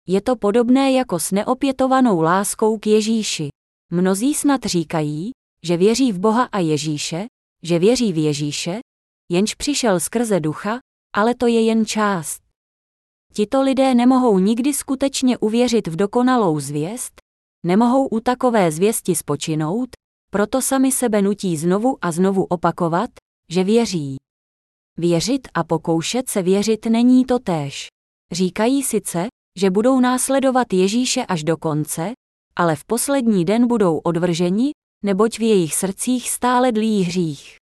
Je 0.08 0.20
to 0.20 0.36
podobné 0.36 0.92
jako 0.92 1.18
s 1.18 1.32
neopětovanou 1.32 2.20
láskou 2.20 2.78
k 2.78 2.86
Ježíši. 2.86 3.48
Mnozí 3.92 4.34
snad 4.34 4.64
říkají, 4.64 5.30
že 5.62 5.76
věří 5.76 6.12
v 6.12 6.18
Boha 6.18 6.44
a 6.44 6.58
Ježíše, 6.58 7.26
že 7.62 7.78
věří 7.78 8.12
v 8.12 8.18
Ježíše, 8.18 8.78
jenž 9.32 9.54
přišel 9.54 10.00
skrze 10.00 10.40
ducha, 10.40 10.78
ale 11.14 11.34
to 11.34 11.46
je 11.46 11.60
jen 11.64 11.86
část. 11.86 12.42
Tito 13.32 13.62
lidé 13.62 13.94
nemohou 13.94 14.38
nikdy 14.38 14.74
skutečně 14.74 15.38
uvěřit 15.38 15.86
v 15.86 15.96
dokonalou 15.96 16.60
zvěst, 16.60 17.20
nemohou 17.66 18.06
u 18.06 18.20
takové 18.20 18.72
zvěsti 18.72 19.14
spočinout, 19.14 19.88
proto 20.30 20.62
sami 20.62 20.92
sebe 20.92 21.22
nutí 21.22 21.56
znovu 21.56 21.98
a 22.00 22.12
znovu 22.12 22.44
opakovat, 22.44 23.10
že 23.50 23.64
věří. 23.64 24.16
Věřit 24.98 25.48
a 25.54 25.64
pokoušet 25.64 26.28
se 26.28 26.42
věřit 26.42 26.86
není 26.86 27.24
to 27.24 27.38
též. 27.38 27.86
Říkají 28.32 28.82
sice, 28.82 29.26
že 29.58 29.70
budou 29.70 30.00
následovat 30.00 30.72
Ježíše 30.72 31.26
až 31.26 31.44
do 31.44 31.56
konce, 31.56 32.12
ale 32.56 32.76
v 32.76 32.84
poslední 32.84 33.44
den 33.44 33.66
budou 33.66 33.98
odvrženi, 33.98 34.70
neboť 35.04 35.38
v 35.38 35.42
jejich 35.42 35.74
srdcích 35.74 36.30
stále 36.30 36.72
dlí 36.72 37.02
hřích. 37.02 37.56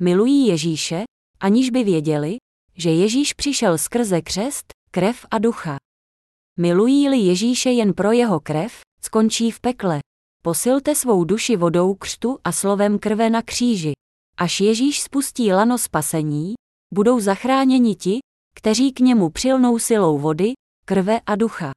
Milují 0.00 0.46
Ježíše, 0.46 1.02
aniž 1.40 1.70
by 1.70 1.84
věděli, 1.84 2.36
že 2.76 2.90
Ježíš 2.90 3.32
přišel 3.32 3.78
skrze 3.78 4.22
křest, 4.22 4.72
krev 4.90 5.26
a 5.30 5.38
ducha. 5.38 5.76
Milují-li 6.58 7.18
Ježíše 7.18 7.70
jen 7.70 7.94
pro 7.94 8.12
jeho 8.12 8.40
krev, 8.40 8.80
skončí 9.02 9.50
v 9.50 9.60
pekle. 9.60 10.00
Posilte 10.42 10.94
svou 10.94 11.24
duši 11.24 11.56
vodou 11.56 11.94
křtu 11.94 12.38
a 12.44 12.52
slovem 12.52 12.98
krve 12.98 13.30
na 13.30 13.42
kříži. 13.42 13.92
Až 14.36 14.60
Ježíš 14.60 15.02
spustí 15.02 15.52
lano 15.52 15.78
spasení, 15.78 16.54
budou 16.94 17.20
zachráněni 17.20 17.94
ti, 17.94 18.18
kteří 18.54 18.92
k 18.92 19.00
němu 19.00 19.30
přilnou 19.30 19.78
silou 19.78 20.18
vody, 20.18 20.52
krve 20.84 21.20
a 21.26 21.36
ducha. 21.36 21.70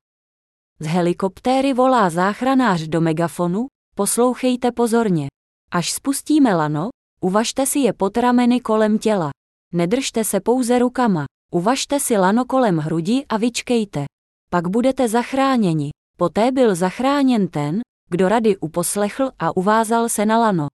Z 0.80 0.86
helikoptéry 0.86 1.74
volá 1.74 2.10
záchranář 2.10 2.82
do 2.82 3.02
megafonu, 3.02 3.68
poslouchejte 3.96 4.72
pozorně. 4.72 5.28
Až 5.72 5.92
spustíme 5.92 6.56
lano, 6.56 6.90
uvažte 7.22 7.66
si 7.66 7.80
je 7.80 7.94
pod 7.94 8.18
rameny 8.18 8.60
kolem 8.60 9.00
těla. 9.00 9.30
Nedržte 9.74 10.24
se 10.24 10.40
pouze 10.40 10.80
rukama, 10.80 11.26
uvažte 11.52 12.00
si 12.00 12.18
lano 12.18 12.46
kolem 12.46 12.78
hrudi 12.78 13.26
a 13.30 13.38
vyčkejte. 13.38 14.06
Pak 14.50 14.68
budete 14.68 15.08
zachráněni. 15.08 15.90
Poté 16.18 16.52
byl 16.52 16.76
zachráněn 16.76 17.48
ten, 17.48 17.83
kdo 18.14 18.30
rady 18.30 18.58
uposlechl 18.58 19.32
a 19.40 19.58
uvázal 19.58 20.10
se 20.10 20.26
na 20.26 20.38
lano. 20.38 20.68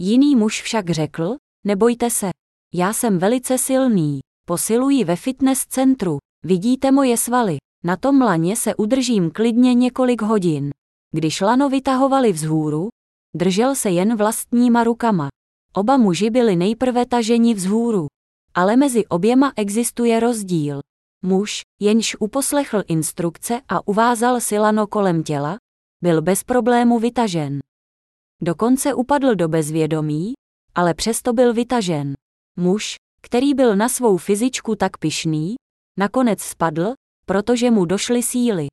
Jiný 0.00 0.36
muž 0.36 0.62
však 0.62 0.90
řekl, 0.90 1.36
nebojte 1.64 2.10
se, 2.10 2.30
já 2.74 2.92
jsem 2.92 3.18
velice 3.18 3.58
silný, 3.58 4.20
posiluji 4.46 5.04
ve 5.04 5.16
fitness 5.16 5.66
centru, 5.66 6.18
vidíte 6.44 6.90
moje 6.90 7.16
svaly, 7.16 7.56
na 7.84 7.96
tom 7.96 8.22
laně 8.22 8.56
se 8.56 8.74
udržím 8.74 9.30
klidně 9.30 9.74
několik 9.74 10.22
hodin. 10.22 10.70
Když 11.14 11.40
lano 11.40 11.68
vytahovali 11.68 12.32
vzhůru, 12.32 12.88
držel 13.34 13.74
se 13.74 13.90
jen 13.90 14.16
vlastníma 14.16 14.84
rukama. 14.84 15.28
Oba 15.74 15.96
muži 15.96 16.30
byli 16.30 16.56
nejprve 16.56 17.06
taženi 17.06 17.54
vzhůru. 17.54 18.06
Ale 18.54 18.76
mezi 18.76 19.06
oběma 19.06 19.52
existuje 19.56 20.20
rozdíl. 20.20 20.80
Muž, 21.22 21.60
jenž 21.80 22.16
uposlechl 22.20 22.82
instrukce 22.86 23.60
a 23.68 23.88
uvázal 23.88 24.40
si 24.40 24.58
lano 24.58 24.86
kolem 24.86 25.22
těla, 25.22 25.56
byl 26.04 26.22
bez 26.22 26.44
problému 26.44 26.98
vytažen. 26.98 27.58
Dokonce 28.42 28.94
upadl 28.94 29.34
do 29.34 29.48
bezvědomí, 29.48 30.32
ale 30.74 30.94
přesto 30.94 31.32
byl 31.32 31.54
vytažen. 31.54 32.12
Muž, 32.58 32.96
který 33.22 33.54
byl 33.54 33.76
na 33.76 33.88
svou 33.88 34.16
fyzičku 34.16 34.76
tak 34.76 34.98
pyšný, 34.98 35.54
nakonec 35.98 36.40
spadl, 36.40 36.92
protože 37.26 37.70
mu 37.70 37.84
došly 37.84 38.22
síly. 38.22 38.66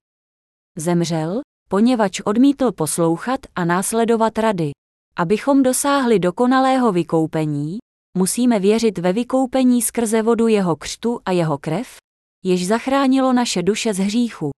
Zemřel, 0.77 1.41
poněvadž 1.69 2.21
odmítl 2.25 2.71
poslouchat 2.71 3.39
a 3.55 3.65
následovat 3.65 4.37
rady. 4.37 4.71
Abychom 5.15 5.63
dosáhli 5.63 6.19
dokonalého 6.19 6.91
vykoupení, 6.91 7.77
musíme 8.17 8.59
věřit 8.59 8.97
ve 8.97 9.13
vykoupení 9.13 9.81
skrze 9.81 10.21
vodu 10.21 10.47
jeho 10.47 10.75
křtu 10.75 11.19
a 11.25 11.31
jeho 11.31 11.57
krev, 11.57 11.97
jež 12.45 12.67
zachránilo 12.67 13.33
naše 13.33 13.63
duše 13.63 13.93
z 13.93 13.97
hříchu. 13.97 14.51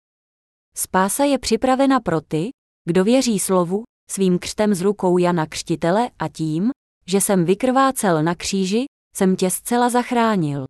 Spása 0.78 1.24
je 1.24 1.40
připravena 1.40 2.00
pro 2.00 2.22
ty, 2.22 2.50
kdo 2.86 3.04
věří 3.04 3.40
slovu, 3.40 3.84
svým 4.10 4.40
křtem 4.40 4.74
z 4.74 4.82
rukou 4.82 5.18
Jana 5.18 5.46
Křtitele 5.46 6.10
a 6.20 6.28
tím, 6.28 6.72
že 7.06 7.22
jsem 7.22 7.46
vykrvácel 7.46 8.24
na 8.24 8.36
kříži, 8.36 8.86
jsem 9.16 9.36
tě 9.36 9.50
zcela 9.50 9.90
zachránil. 9.90 10.66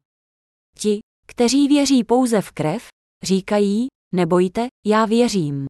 Ti, 0.77 0.99
kteří 1.27 1.67
věří 1.67 2.03
pouze 2.03 2.41
v 2.41 2.51
krev, 2.51 2.87
říkají, 3.23 3.87
nebojte, 4.11 4.67
já 4.85 5.05
věřím. 5.05 5.67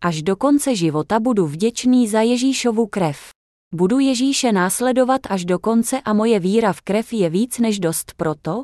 Až 0.00 0.22
do 0.22 0.36
konce 0.36 0.76
života 0.76 1.20
budu 1.20 1.46
vděčný 1.46 2.08
za 2.08 2.20
Ježíšovu 2.20 2.86
krev. 2.86 3.30
Budu 3.74 3.98
Ježíše 3.98 4.52
následovat 4.52 5.20
až 5.30 5.44
do 5.44 5.58
konce 5.58 6.00
a 6.00 6.12
moje 6.12 6.40
víra 6.40 6.72
v 6.72 6.80
krev 6.80 7.12
je 7.12 7.30
víc 7.30 7.58
než 7.58 7.78
dost 7.78 8.12
proto, 8.16 8.62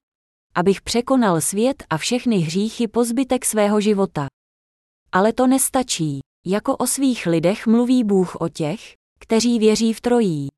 abych 0.54 0.82
překonal 0.82 1.40
svět 1.40 1.82
a 1.90 1.96
všechny 1.96 2.36
hříchy 2.36 2.88
po 2.88 3.04
zbytek 3.04 3.44
svého 3.44 3.80
života. 3.80 4.26
Ale 5.12 5.32
to 5.32 5.46
nestačí. 5.46 6.20
Jako 6.46 6.76
o 6.76 6.86
svých 6.86 7.26
lidech 7.26 7.66
mluví 7.66 8.04
Bůh 8.04 8.36
o 8.36 8.48
těch, 8.48 8.94
kteří 9.18 9.58
věří 9.58 9.92
v 9.92 10.00
trojí. 10.00 10.48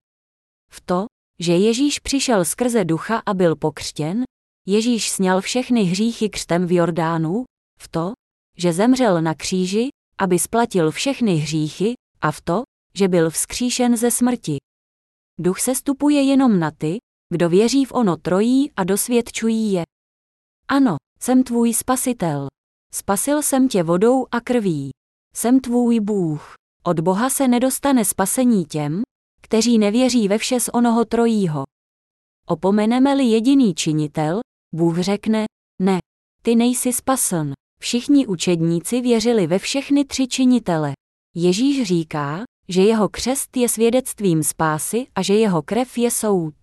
V 0.73 0.81
to, 0.81 1.07
že 1.39 1.53
Ježíš 1.53 1.99
přišel 1.99 2.45
skrze 2.45 2.85
ducha 2.85 3.23
a 3.27 3.35
byl 3.35 3.57
pokřtěn, 3.57 4.25
Ježíš 4.67 5.11
sněl 5.11 5.41
všechny 5.41 5.83
hříchy 5.83 6.31
křtem 6.31 6.67
v 6.67 6.73
Jordánu, 6.73 7.45
v 7.79 7.89
to, 7.89 8.13
že 8.59 8.73
zemřel 8.73 9.23
na 9.23 9.35
kříži, 9.35 9.89
aby 10.19 10.39
splatil 10.39 10.91
všechny 10.91 11.37
hříchy, 11.37 11.95
a 12.21 12.33
v 12.33 12.41
to, 12.41 12.63
že 12.95 13.09
byl 13.09 13.31
vzkříšen 13.31 13.97
ze 13.97 14.11
smrti. 14.11 14.57
Duch 15.41 15.61
se 15.61 15.75
stupuje 15.75 16.23
jenom 16.23 16.59
na 16.59 16.71
ty, 16.71 16.99
kdo 17.33 17.49
věří 17.49 17.85
v 17.85 17.93
ono 17.93 18.17
trojí 18.17 18.73
a 18.73 18.85
dosvědčují 18.85 19.73
je. 19.73 19.83
Ano, 20.69 20.97
jsem 21.21 21.43
tvůj 21.45 21.75
spasitel. 21.75 22.47
Spasil 22.95 23.43
jsem 23.43 23.69
tě 23.69 23.83
vodou 23.83 24.27
a 24.31 24.41
krví. 24.41 24.91
Jsem 25.37 25.61
tvůj 25.61 26.01
Bůh. 26.01 26.55
Od 26.85 27.01
Boha 27.01 27.31
se 27.31 27.49
nedostane 27.49 28.05
spasení 28.05 28.65
těm, 28.65 29.03
kteří 29.43 29.79
nevěří 29.79 30.29
ve 30.29 30.39
vše 30.39 30.61
z 30.61 30.69
onoho 30.73 31.05
trojího. 31.05 31.65
Opomeneme-li 32.47 33.25
jediný 33.25 33.75
činitel, 33.75 34.41
Bůh 34.75 34.99
řekne, 34.99 35.45
ne, 35.83 35.99
ty 36.43 36.55
nejsi 36.55 36.93
spasen. 36.93 37.53
Všichni 37.81 38.27
učedníci 38.27 39.01
věřili 39.01 39.47
ve 39.47 39.59
všechny 39.59 40.05
tři 40.05 40.29
činitele. 40.29 40.93
Ježíš 41.37 41.83
říká, 41.83 42.45
že 42.69 42.83
jeho 42.83 43.09
křest 43.09 43.57
je 43.57 43.69
svědectvím 43.69 44.43
spásy 44.43 45.07
a 45.15 45.23
že 45.23 45.35
jeho 45.35 45.63
krev 45.63 45.99
je 45.99 46.11
soud. 46.11 46.55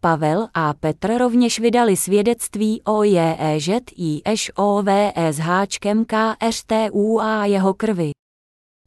Pavel 0.00 0.48
a 0.54 0.74
Petr 0.74 1.18
rovněž 1.18 1.58
vydali 1.58 1.96
svědectví 1.96 2.82
o 2.82 3.02
JEŽIŠOVE 3.02 3.92
s 5.16 5.38
háčkem 5.38 6.04
KRTU 6.04 7.20
a 7.20 7.46
jeho 7.46 7.74
krvi. 7.74 8.10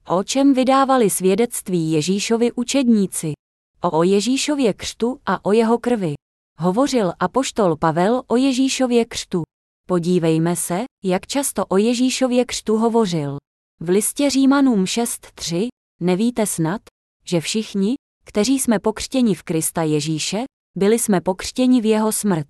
O 0.07 0.23
čem 0.23 0.53
vydávali 0.53 1.09
svědectví 1.09 1.91
Ježíšovi 1.91 2.51
učedníci? 2.51 3.33
O 3.81 4.03
Ježíšově 4.03 4.73
křtu 4.73 5.19
a 5.25 5.45
o 5.45 5.51
jeho 5.51 5.77
krvi. 5.77 6.13
Hovořil 6.59 7.13
apoštol 7.19 7.75
Pavel 7.75 8.23
o 8.27 8.35
Ježíšově 8.35 9.05
křtu. 9.05 9.43
Podívejme 9.87 10.55
se, 10.55 10.83
jak 11.03 11.27
často 11.27 11.65
o 11.65 11.77
Ježíšově 11.77 12.45
křtu 12.45 12.77
hovořil. 12.77 13.37
V 13.79 13.89
listě 13.89 14.29
Římanům 14.29 14.83
6.3 14.83 15.67
nevíte 16.01 16.45
snad, 16.45 16.81
že 17.25 17.41
všichni, 17.41 17.95
kteří 18.27 18.59
jsme 18.59 18.79
pokřtěni 18.79 19.35
v 19.35 19.43
Krista 19.43 19.83
Ježíše, 19.83 20.43
byli 20.77 20.99
jsme 20.99 21.21
pokřtěni 21.21 21.81
v 21.81 21.85
jeho 21.85 22.11
smrt. 22.11 22.47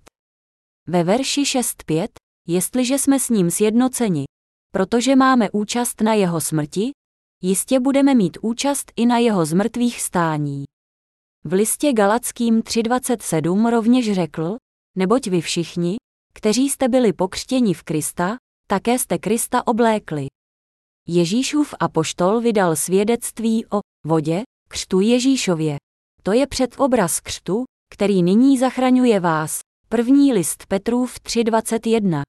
Ve 0.88 1.04
verši 1.04 1.44
6.5, 1.44 2.08
jestliže 2.48 2.98
jsme 2.98 3.20
s 3.20 3.30
ním 3.30 3.52
sjednoceni, 3.52 4.26
protože 4.72 5.16
máme 5.16 5.52
účast 5.52 6.02
na 6.02 6.14
jeho 6.14 6.42
smrti, 6.42 6.92
jistě 7.44 7.80
budeme 7.80 8.16
mít 8.16 8.38
účast 8.42 8.92
i 8.96 9.06
na 9.06 9.18
jeho 9.18 9.46
zmrtvých 9.46 10.02
stání. 10.02 10.64
V 11.44 11.54
listě 11.54 11.94
Galackým 11.94 12.62
3.27 12.62 13.70
rovněž 13.70 14.14
řekl, 14.14 14.58
neboť 14.98 15.28
vy 15.28 15.42
všichni, 15.42 15.96
kteří 16.34 16.70
jste 16.70 16.90
byli 16.90 17.14
pokřtěni 17.14 17.74
v 17.74 17.84
Krista, 17.84 18.38
také 18.68 19.00
jste 19.00 19.18
Krista 19.18 19.68
oblékli. 19.68 20.28
Ježíšův 21.08 21.74
apoštol 21.80 22.42
vydal 22.42 22.76
svědectví 22.76 23.66
o 23.66 23.80
vodě, 24.06 24.44
křtu 24.68 25.00
Ježíšově. 25.00 25.78
To 26.24 26.32
je 26.32 26.48
předobraz 26.48 27.20
křtu, 27.20 27.64
který 27.94 28.24
nyní 28.24 28.58
zachraňuje 28.58 29.20
vás. 29.20 29.60
První 29.90 30.34
list 30.34 30.66
Petrův 30.66 31.20
3.21 31.20 32.22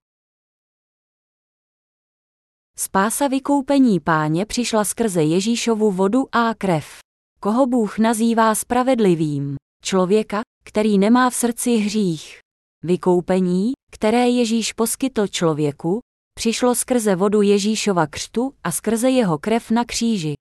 Spása 2.78 3.28
vykoupení 3.28 4.00
páně 4.00 4.46
přišla 4.46 4.84
skrze 4.84 5.22
Ježíšovu 5.22 5.90
vodu 5.90 6.24
a 6.32 6.54
krev. 6.54 6.98
Koho 7.40 7.66
Bůh 7.66 7.98
nazývá 7.98 8.54
spravedlivým? 8.54 9.56
Člověka, 9.84 10.40
který 10.64 10.98
nemá 10.98 11.30
v 11.30 11.34
srdci 11.34 11.76
hřích. 11.76 12.38
Vykoupení, 12.84 13.72
které 13.90 14.28
Ježíš 14.28 14.72
poskytl 14.72 15.26
člověku, 15.26 16.00
přišlo 16.34 16.74
skrze 16.74 17.16
vodu 17.16 17.42
Ježíšova 17.42 18.06
křtu 18.06 18.54
a 18.64 18.72
skrze 18.72 19.10
jeho 19.10 19.38
krev 19.38 19.70
na 19.70 19.84
kříži. 19.84 20.34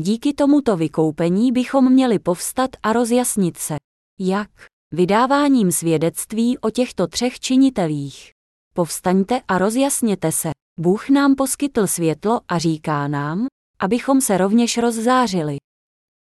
Díky 0.00 0.34
tomuto 0.34 0.76
vykoupení 0.76 1.52
bychom 1.52 1.92
měli 1.92 2.18
povstat 2.18 2.70
a 2.82 2.92
rozjasnit 2.92 3.56
se. 3.58 3.76
Jak? 4.20 4.50
Vydáváním 4.94 5.72
svědectví 5.72 6.58
o 6.58 6.70
těchto 6.70 7.06
třech 7.06 7.40
činitelích. 7.40 8.30
Povstaňte 8.74 9.40
a 9.48 9.58
rozjasněte 9.58 10.32
se. 10.32 10.50
Bůh 10.80 11.08
nám 11.08 11.34
poskytl 11.34 11.86
světlo 11.86 12.40
a 12.48 12.58
říká 12.58 13.08
nám, 13.08 13.46
abychom 13.80 14.20
se 14.20 14.38
rovněž 14.38 14.78
rozzářili. 14.78 15.56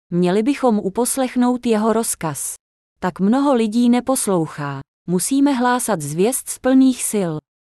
Měli 0.10 0.44
bychom 0.44 0.80
uposlechnout 0.80 1.66
jeho 1.66 1.94
rozkaz. 1.94 2.56
Tak 3.00 3.20
mnoho 3.20 3.54
lidí 3.54 3.90
neposlouchá. 3.90 4.80
Musíme 5.08 5.54
hlásat 5.54 6.02
zvěst 6.02 6.50
z 6.50 6.60
plných 6.60 7.04
sil. 7.12 7.32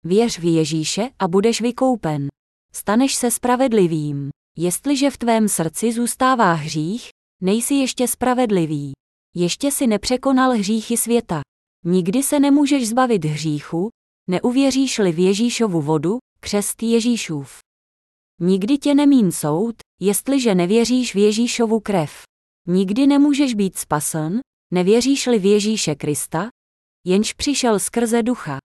Věř 0.06 0.40
v 0.40 0.56
Ježíše 0.56 1.10
a 1.20 1.28
budeš 1.28 1.62
vykoupen. 1.62 2.28
Staneš 2.74 3.16
se 3.16 3.32
spravedlivým. 3.32 4.30
Jestliže 4.58 5.10
v 5.12 5.18
tvém 5.18 5.50
srdci 5.50 5.92
zůstává 5.92 6.54
hřích, 6.54 7.10
nejsi 7.42 7.74
ještě 7.74 8.08
spravedlivý. 8.08 8.94
Ještě 9.36 9.72
si 9.72 9.88
nepřekonal 9.88 10.52
hříchy 10.52 10.98
světa. 10.98 11.42
Nikdy 11.86 12.24
se 12.24 12.40
nemůžeš 12.40 12.90
zbavit 12.90 13.26
hříchu, 13.26 13.90
neuvěříš-li 14.30 15.12
v 15.12 15.20
Ježíšovu 15.20 15.82
vodu, 15.82 16.18
křest 16.40 16.84
Ježíšův. 16.84 17.60
Nikdy 18.42 18.78
tě 18.78 18.94
nemín 18.94 19.32
soud, 19.32 19.76
jestliže 20.02 20.56
nevěříš 20.56 21.16
v 21.16 21.18
Ježíšovu 21.18 21.80
krev. 21.80 22.24
Nikdy 22.68 23.08
nemůžeš 23.08 23.54
být 23.54 23.78
spasen, 23.78 24.40
nevěříš-li 24.74 25.40
v 25.40 25.46
Ježíše 25.46 25.96
Krista, 25.96 26.50
jenž 27.06 27.34
přišel 27.34 27.80
skrze 27.80 28.24
ducha. 28.24 28.58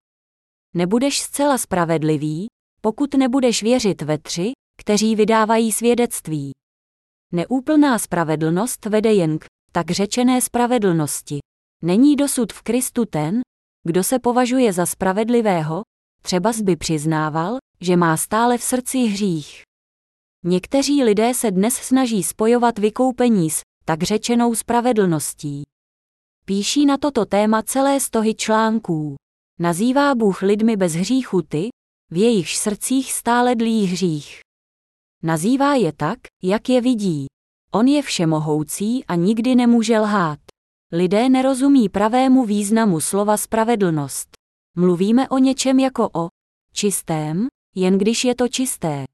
Nebudeš 0.74 1.20
zcela 1.20 1.58
spravedlivý, 1.58 2.46
pokud 2.80 3.14
nebudeš 3.14 3.62
věřit 3.62 4.02
ve 4.02 4.18
tři, 4.18 4.52
kteří 4.80 5.16
vydávají 5.16 5.72
svědectví. 5.72 6.52
Neúplná 7.32 7.98
spravedlnost 7.98 8.86
vede 8.86 9.12
jen 9.12 9.38
k 9.38 9.44
tak 9.72 9.90
řečené 9.90 10.40
spravedlnosti. 10.40 11.38
Není 11.82 12.16
dosud 12.16 12.52
v 12.52 12.62
Kristu 12.62 13.04
ten, 13.04 13.40
kdo 13.86 14.04
se 14.04 14.18
považuje 14.18 14.72
za 14.72 14.86
spravedlivého, 14.86 15.82
třeba 16.22 16.52
by 16.62 16.76
přiznával, 16.76 17.56
že 17.80 17.96
má 17.96 18.16
stále 18.16 18.58
v 18.58 18.62
srdci 18.62 18.98
hřích. 18.98 19.62
Někteří 20.44 21.04
lidé 21.04 21.34
se 21.34 21.50
dnes 21.50 21.74
snaží 21.74 22.22
spojovat 22.22 22.78
vykoupení 22.78 23.50
s 23.50 23.60
tak 23.84 24.02
řečenou 24.02 24.54
spravedlností. 24.54 25.62
Píší 26.44 26.86
na 26.86 26.98
toto 26.98 27.26
téma 27.26 27.62
celé 27.62 28.00
stohy 28.00 28.34
článků. 28.34 29.16
Nazývá 29.58 30.14
Bůh 30.14 30.42
lidmi 30.42 30.76
bez 30.76 30.92
hříchu 30.92 31.42
ty, 31.42 31.68
v 32.10 32.16
jejich 32.16 32.56
srdcích 32.56 33.12
stále 33.12 33.54
dlí 33.54 33.86
hřích. 33.86 34.40
Nazývá 35.22 35.74
je 35.74 35.92
tak, 35.92 36.18
jak 36.42 36.68
je 36.68 36.80
vidí. 36.80 37.26
On 37.72 37.88
je 37.88 38.02
všemohoucí 38.02 39.04
a 39.04 39.14
nikdy 39.14 39.54
nemůže 39.54 39.98
lhát. 39.98 40.38
Lidé 40.92 41.28
nerozumí 41.28 41.88
pravému 41.88 42.44
významu 42.44 43.00
slova 43.00 43.36
spravedlnost. 43.36 44.28
Mluvíme 44.76 45.28
o 45.28 45.38
něčem 45.38 45.78
jako 45.78 46.10
o 46.14 46.28
čistém, 46.72 47.46
jen 47.74 47.98
když 47.98 48.24
je 48.24 48.34
to 48.34 48.48
čisté. 48.48 49.04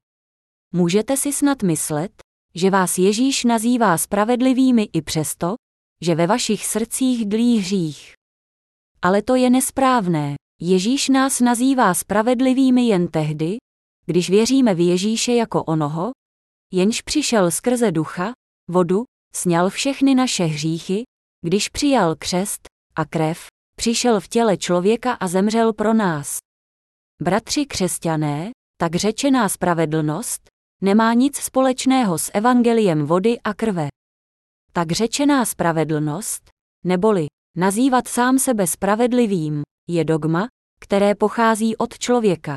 Můžete 0.73 1.17
si 1.17 1.33
snad 1.33 1.63
myslet, 1.63 2.11
že 2.55 2.69
vás 2.69 2.97
Ježíš 2.97 3.43
nazývá 3.43 3.97
spravedlivými 3.97 4.89
i 4.93 5.01
přesto, 5.01 5.55
že 6.01 6.15
ve 6.15 6.27
vašich 6.27 6.65
srdcích 6.65 7.25
dlí 7.25 7.57
hřích. 7.59 8.13
Ale 9.01 9.21
to 9.21 9.35
je 9.35 9.49
nesprávné. 9.49 10.35
Ježíš 10.61 11.09
nás 11.09 11.39
nazývá 11.39 11.93
spravedlivými 11.93 12.87
jen 12.87 13.07
tehdy, 13.07 13.57
když 14.09 14.29
věříme 14.29 14.75
v 14.75 14.87
Ježíše 14.87 15.33
jako 15.33 15.63
onoho, 15.63 16.11
jenž 16.73 17.01
přišel 17.01 17.51
skrze 17.51 17.91
ducha, 17.91 18.31
vodu, 18.69 19.03
sněl 19.33 19.69
všechny 19.69 20.15
naše 20.15 20.45
hříchy, 20.45 21.03
když 21.45 21.69
přijal 21.69 22.15
křest 22.15 22.67
a 22.95 23.05
krev, 23.05 23.47
přišel 23.77 24.19
v 24.19 24.27
těle 24.27 24.57
člověka 24.57 25.13
a 25.13 25.27
zemřel 25.27 25.73
pro 25.73 25.93
nás. 25.93 26.37
Bratři 27.21 27.65
křesťané, 27.65 28.51
tak 28.77 28.95
řečená 28.95 29.49
spravedlnost, 29.49 30.49
nemá 30.81 31.13
nic 31.13 31.37
společného 31.37 32.17
s 32.17 32.31
evangeliem 32.33 33.05
vody 33.05 33.39
a 33.43 33.53
krve. 33.53 33.87
Tak 34.73 34.91
řečená 34.91 35.45
spravedlnost, 35.45 36.49
neboli 36.85 37.27
nazývat 37.57 38.07
sám 38.07 38.39
sebe 38.39 38.67
spravedlivým, 38.67 39.61
je 39.89 40.05
dogma, 40.05 40.47
které 40.79 41.15
pochází 41.15 41.77
od 41.77 41.97
člověka. 41.97 42.55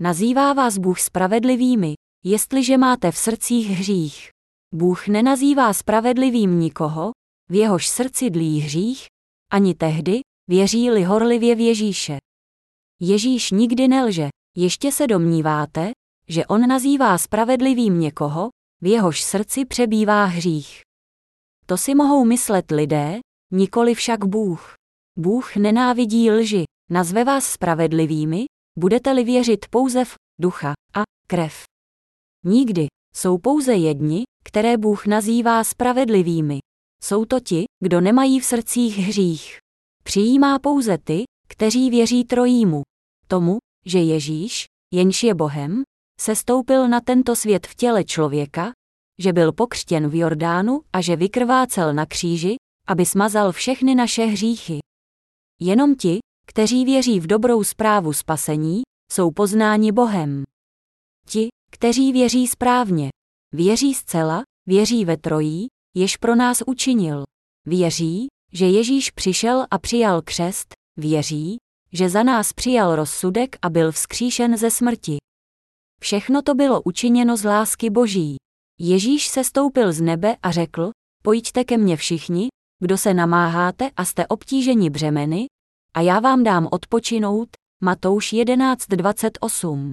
Nazývá 0.00 0.52
vás 0.52 0.78
Bůh 0.78 1.00
spravedlivými, 1.00 1.94
jestliže 2.24 2.78
máte 2.78 3.12
v 3.12 3.16
srdcích 3.16 3.70
hřích. 3.70 4.30
Bůh 4.74 5.08
nenazývá 5.08 5.72
spravedlivým 5.72 6.60
nikoho, 6.60 7.10
v 7.50 7.54
jehož 7.54 7.88
srdci 7.88 8.30
dlí 8.30 8.60
hřích, 8.60 9.06
ani 9.52 9.74
tehdy, 9.74 10.20
věří-li 10.48 11.04
horlivě 11.04 11.54
v 11.54 11.60
Ježíše. 11.60 12.16
Ježíš 13.00 13.50
nikdy 13.50 13.88
nelže, 13.88 14.28
ještě 14.56 14.92
se 14.92 15.06
domníváte, 15.06 15.90
že 16.28 16.46
on 16.46 16.66
nazývá 16.68 17.18
spravedlivým 17.18 18.00
někoho, 18.00 18.48
v 18.80 18.86
jehož 18.86 19.22
srdci 19.22 19.64
přebývá 19.64 20.24
hřích. 20.24 20.80
To 21.66 21.76
si 21.76 21.94
mohou 21.94 22.24
myslet 22.24 22.70
lidé, 22.70 23.18
nikoli 23.52 23.94
však 23.94 24.24
Bůh. 24.24 24.74
Bůh 25.18 25.56
nenávidí 25.56 26.30
lži, 26.30 26.64
nazve 26.90 27.24
vás 27.24 27.44
spravedlivými, 27.44 28.44
budete-li 28.78 29.24
věřit 29.24 29.66
pouze 29.70 30.04
v 30.04 30.14
ducha 30.40 30.72
a 30.94 31.02
krev. 31.28 31.62
Nikdy, 32.44 32.86
jsou 33.14 33.38
pouze 33.38 33.74
jedni, 33.74 34.22
které 34.44 34.76
Bůh 34.76 35.06
nazývá 35.06 35.64
spravedlivými. 35.64 36.58
Jsou 37.02 37.24
to 37.24 37.40
ti, 37.40 37.64
kdo 37.84 38.00
nemají 38.00 38.40
v 38.40 38.44
srdcích 38.44 38.98
hřích. 38.98 39.58
Přijímá 40.04 40.58
pouze 40.58 40.98
ty, 40.98 41.24
kteří 41.48 41.90
věří 41.90 42.24
trojímu. 42.24 42.82
Tomu, 43.28 43.58
že 43.86 43.98
Ježíš, 43.98 44.64
jenž 44.94 45.22
je 45.22 45.34
Bohem, 45.34 45.82
se 46.20 46.36
stoupil 46.36 46.88
na 46.88 47.00
tento 47.00 47.36
svět 47.36 47.66
v 47.66 47.74
těle 47.74 48.04
člověka, 48.04 48.72
že 49.18 49.32
byl 49.32 49.52
pokřtěn 49.52 50.08
v 50.08 50.14
Jordánu 50.14 50.80
a 50.92 51.00
že 51.00 51.16
vykrvácel 51.16 51.94
na 51.94 52.06
kříži, 52.06 52.56
aby 52.86 53.06
smazal 53.06 53.52
všechny 53.52 53.94
naše 53.94 54.24
hříchy. 54.24 54.78
Jenom 55.60 55.94
ti, 55.94 56.18
kteří 56.48 56.84
věří 56.84 57.20
v 57.20 57.26
dobrou 57.26 57.64
zprávu 57.64 58.12
spasení, 58.12 58.82
jsou 59.12 59.30
poznáni 59.30 59.92
Bohem. 59.92 60.44
Ti, 61.26 61.48
kteří 61.70 62.12
věří 62.12 62.48
správně, 62.48 63.08
věří 63.54 63.94
zcela, 63.94 64.42
věří 64.66 65.04
ve 65.04 65.16
trojí, 65.16 65.66
jež 65.96 66.16
pro 66.16 66.34
nás 66.34 66.62
učinil. 66.66 67.24
Věří, 67.66 68.26
že 68.52 68.66
Ježíš 68.66 69.10
přišel 69.10 69.66
a 69.70 69.78
přijal 69.78 70.22
křest, 70.22 70.74
věří, 70.96 71.56
že 71.92 72.08
za 72.08 72.22
nás 72.22 72.52
přijal 72.52 72.96
rozsudek 72.96 73.56
a 73.62 73.70
byl 73.70 73.92
vzkříšen 73.92 74.56
ze 74.56 74.70
smrti. 74.70 75.16
Všechno 76.00 76.42
to 76.42 76.54
bylo 76.54 76.82
učiněno 76.82 77.36
z 77.36 77.44
lásky 77.44 77.90
Boží. 77.90 78.36
Ježíš 78.80 79.28
se 79.28 79.44
stoupil 79.44 79.92
z 79.92 80.00
nebe 80.00 80.36
a 80.42 80.50
řekl, 80.50 80.90
pojďte 81.22 81.64
ke 81.64 81.78
mně 81.78 81.96
všichni, 81.96 82.48
kdo 82.82 82.98
se 82.98 83.14
namáháte 83.14 83.90
a 83.96 84.04
jste 84.04 84.26
obtíženi 84.26 84.90
břemeny, 84.90 85.46
a 85.94 86.00
já 86.00 86.20
vám 86.20 86.44
dám 86.44 86.68
odpočinout, 86.72 87.48
Matouš 87.82 88.32
11.28. 88.32 89.92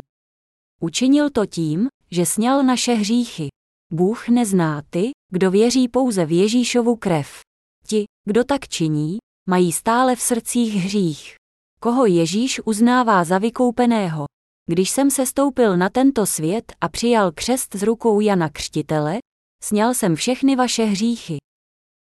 Učinil 0.81 1.29
to 1.29 1.45
tím, 1.45 1.87
že 2.11 2.25
sněl 2.25 2.63
naše 2.63 2.93
hříchy. 2.93 3.47
Bůh 3.91 4.27
nezná 4.29 4.81
ty, 4.89 5.11
kdo 5.31 5.51
věří 5.51 5.87
pouze 5.87 6.25
v 6.25 6.31
Ježíšovu 6.31 6.95
krev. 6.95 7.39
Ti, 7.87 8.05
kdo 8.25 8.43
tak 8.43 8.67
činí, 8.67 9.17
mají 9.49 9.71
stále 9.71 10.15
v 10.15 10.21
srdcích 10.21 10.75
hřích. 10.75 11.35
Koho 11.79 12.05
Ježíš 12.05 12.61
uznává 12.65 13.23
za 13.23 13.37
vykoupeného? 13.37 14.25
Když 14.69 14.89
jsem 14.89 15.11
se 15.11 15.25
stoupil 15.25 15.77
na 15.77 15.89
tento 15.89 16.25
svět 16.25 16.73
a 16.81 16.89
přijal 16.89 17.31
křest 17.31 17.75
z 17.75 17.83
rukou 17.83 18.19
Jana 18.19 18.49
Křtitele, 18.49 19.17
sněl 19.63 19.93
jsem 19.93 20.15
všechny 20.15 20.55
vaše 20.55 20.83
hříchy. 20.83 21.37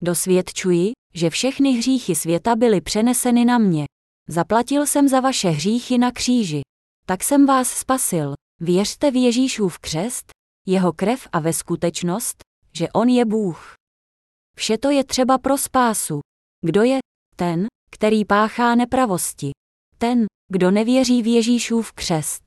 Dosvědčuji, 0.03 0.93
že 1.15 1.31
všechny 1.31 1.73
hříchy 1.73 2.15
světa 2.15 2.57
byly 2.57 2.81
přeneseny 2.81 3.45
na 3.45 3.59
mě. 3.59 3.85
Zaplatil 4.29 4.87
jsem 4.87 5.09
za 5.09 5.21
vaše 5.21 5.49
hříchy 5.49 5.99
na 5.99 6.13
kříži. 6.13 6.61
Tak 7.07 7.25
jsem 7.25 7.47
vás 7.47 7.69
spasil. 7.69 8.33
Věřte 8.61 9.11
v 9.11 9.17
Ježíšův 9.17 9.79
křest, 9.79 10.31
jeho 10.67 10.93
krev 10.93 11.29
a 11.33 11.41
ve 11.41 11.53
skutečnost, 11.53 12.37
že 12.75 12.89
on 12.95 13.09
je 13.09 13.25
Bůh. 13.25 13.75
Vše 14.57 14.79
to 14.79 14.91
je 14.91 15.05
třeba 15.05 15.39
pro 15.39 15.59
spásu. 15.59 16.21
Kdo 16.67 16.83
je 16.83 16.99
ten, 17.37 17.67
který 17.91 18.25
páchá 18.25 18.75
nepravosti? 18.75 19.51
Ten, 19.99 20.27
kdo 20.49 20.71
nevěří 20.71 21.23
v 21.23 21.27
Ježíšův 21.27 21.93
křest. 21.93 22.43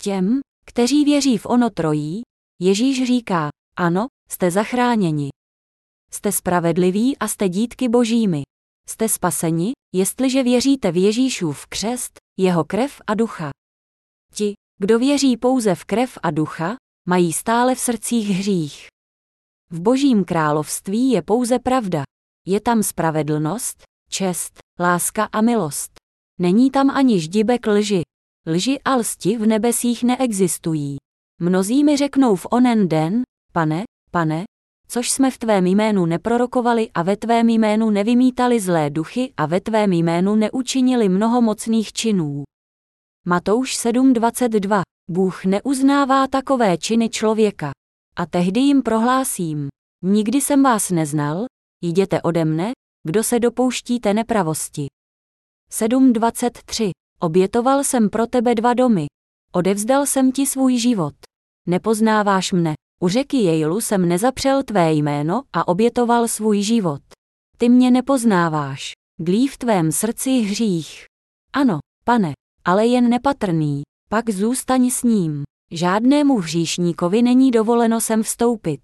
Těm, 0.00 0.40
kteří 0.66 1.04
věří 1.04 1.38
v 1.38 1.46
ono 1.46 1.70
trojí, 1.70 2.22
Ježíš 2.60 3.06
říká, 3.06 3.48
ano, 3.76 4.06
jste 4.28 4.50
zachráněni. 4.50 5.30
Jste 6.14 6.32
spravedliví 6.32 7.18
a 7.18 7.28
jste 7.28 7.48
dítky 7.48 7.88
božími. 7.88 8.42
Jste 8.88 9.08
spaseni, 9.08 9.72
jestliže 9.94 10.42
věříte 10.42 10.92
v 10.92 10.96
Ježíšův 10.96 11.66
křest, 11.66 12.12
jeho 12.38 12.64
krev 12.64 13.00
a 13.06 13.14
ducha. 13.14 13.50
Ti, 14.34 14.54
kdo 14.78 14.98
věří 14.98 15.36
pouze 15.36 15.74
v 15.74 15.84
krev 15.84 16.18
a 16.22 16.30
ducha, 16.30 16.76
mají 17.08 17.32
stále 17.32 17.74
v 17.74 17.78
srdcích 17.78 18.28
hřích. 18.28 18.86
V 19.70 19.80
božím 19.80 20.24
království 20.24 21.10
je 21.10 21.22
pouze 21.22 21.58
pravda. 21.58 22.02
Je 22.46 22.60
tam 22.60 22.82
spravedlnost, 22.82 23.82
čest, 24.08 24.58
láska 24.80 25.24
a 25.24 25.40
milost. 25.40 25.92
Není 26.40 26.70
tam 26.70 26.90
ani 26.90 27.20
ždibek 27.20 27.66
lži. 27.66 28.02
Lži 28.46 28.80
a 28.84 28.96
lsti 28.96 29.36
v 29.36 29.46
nebesích 29.46 30.02
neexistují. 30.02 30.96
Mnozí 31.40 31.84
mi 31.84 31.96
řeknou 31.96 32.36
v 32.36 32.46
onen 32.50 32.88
den, 32.88 33.22
pane, 33.52 33.84
pane, 34.10 34.44
což 34.92 35.10
jsme 35.10 35.30
v 35.30 35.38
tvém 35.38 35.66
jménu 35.66 36.06
neprorokovali 36.06 36.90
a 36.90 37.02
ve 37.02 37.16
tvém 37.16 37.48
jménu 37.48 37.90
nevymítali 37.90 38.60
zlé 38.60 38.90
duchy 38.90 39.32
a 39.36 39.46
ve 39.46 39.60
tvém 39.60 39.92
jménu 39.92 40.34
neučinili 40.34 41.08
mnoho 41.08 41.42
mocných 41.42 41.92
činů. 41.92 42.42
Matouš 43.26 43.76
7.22. 43.76 44.82
Bůh 45.10 45.44
neuznává 45.44 46.28
takové 46.28 46.78
činy 46.78 47.08
člověka. 47.08 47.70
A 48.16 48.26
tehdy 48.26 48.60
jim 48.60 48.82
prohlásím, 48.82 49.68
nikdy 50.02 50.40
jsem 50.40 50.62
vás 50.62 50.90
neznal, 50.90 51.44
jděte 51.82 52.22
ode 52.22 52.44
mne, 52.44 52.72
kdo 53.06 53.24
se 53.24 53.40
dopouštíte 53.40 54.14
nepravosti. 54.14 54.86
7.23. 55.70 56.90
Obětoval 57.20 57.84
jsem 57.84 58.10
pro 58.10 58.26
tebe 58.26 58.54
dva 58.54 58.74
domy. 58.74 59.06
Odevzdal 59.52 60.06
jsem 60.06 60.32
ti 60.32 60.46
svůj 60.46 60.78
život. 60.78 61.14
Nepoznáváš 61.68 62.52
mne. 62.52 62.74
U 63.02 63.08
řeky 63.08 63.36
Jejlu 63.36 63.80
jsem 63.80 64.08
nezapřel 64.08 64.62
tvé 64.62 64.92
jméno 64.92 65.42
a 65.52 65.68
obětoval 65.68 66.28
svůj 66.28 66.62
život. 66.62 67.02
Ty 67.58 67.68
mě 67.68 67.90
nepoznáváš. 67.90 68.92
Dlí 69.20 69.48
v 69.48 69.58
tvém 69.58 69.92
srdci 69.92 70.30
hřích. 70.30 71.04
Ano, 71.52 71.78
pane, 72.04 72.32
ale 72.64 72.86
jen 72.86 73.08
nepatrný. 73.08 73.82
Pak 74.10 74.30
zůstaň 74.30 74.90
s 74.90 75.02
ním. 75.02 75.42
Žádnému 75.72 76.38
hříšníkovi 76.38 77.22
není 77.22 77.50
dovoleno 77.50 78.00
sem 78.00 78.22
vstoupit. 78.22 78.80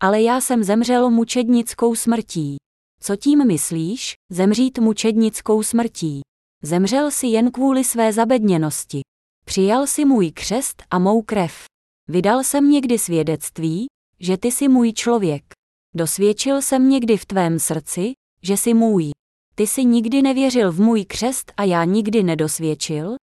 Ale 0.00 0.22
já 0.22 0.40
jsem 0.40 0.64
zemřel 0.64 1.10
mučednickou 1.10 1.94
smrtí. 1.94 2.56
Co 3.00 3.16
tím 3.16 3.46
myslíš, 3.46 4.14
zemřít 4.32 4.78
mučednickou 4.78 5.62
smrtí? 5.62 6.20
Zemřel 6.62 7.10
si 7.10 7.26
jen 7.26 7.50
kvůli 7.50 7.84
své 7.84 8.12
zabedněnosti. 8.12 9.00
Přijal 9.44 9.86
si 9.86 10.04
můj 10.04 10.32
křest 10.32 10.82
a 10.90 10.98
mou 10.98 11.22
krev. 11.22 11.75
Vydal 12.08 12.44
jsem 12.44 12.70
někdy 12.70 12.98
svědectví, 12.98 13.86
že 14.20 14.36
ty 14.36 14.52
jsi 14.52 14.68
můj 14.68 14.92
člověk. 14.92 15.44
Dosvědčil 15.94 16.62
jsem 16.62 16.88
někdy 16.88 17.16
v 17.16 17.26
tvém 17.26 17.58
srdci, 17.58 18.12
že 18.42 18.56
jsi 18.56 18.74
můj. 18.74 19.10
Ty 19.54 19.66
jsi 19.66 19.84
nikdy 19.84 20.22
nevěřil 20.22 20.72
v 20.72 20.80
můj 20.80 21.04
křest 21.04 21.52
a 21.56 21.64
já 21.64 21.84
nikdy 21.84 22.22
nedosvědčil, 22.22 23.14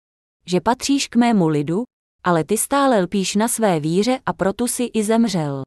že 0.46 0.62
patříš 0.62 1.08
k 1.08 1.16
mému 1.16 1.48
lidu, 1.48 1.84
ale 2.24 2.44
ty 2.44 2.58
stále 2.58 3.02
lpíš 3.02 3.36
na 3.36 3.48
své 3.48 3.80
víře 3.80 4.20
a 4.26 4.34
proto 4.34 4.68
si 4.68 4.84
i 4.94 5.04
zemřel. 5.04 5.64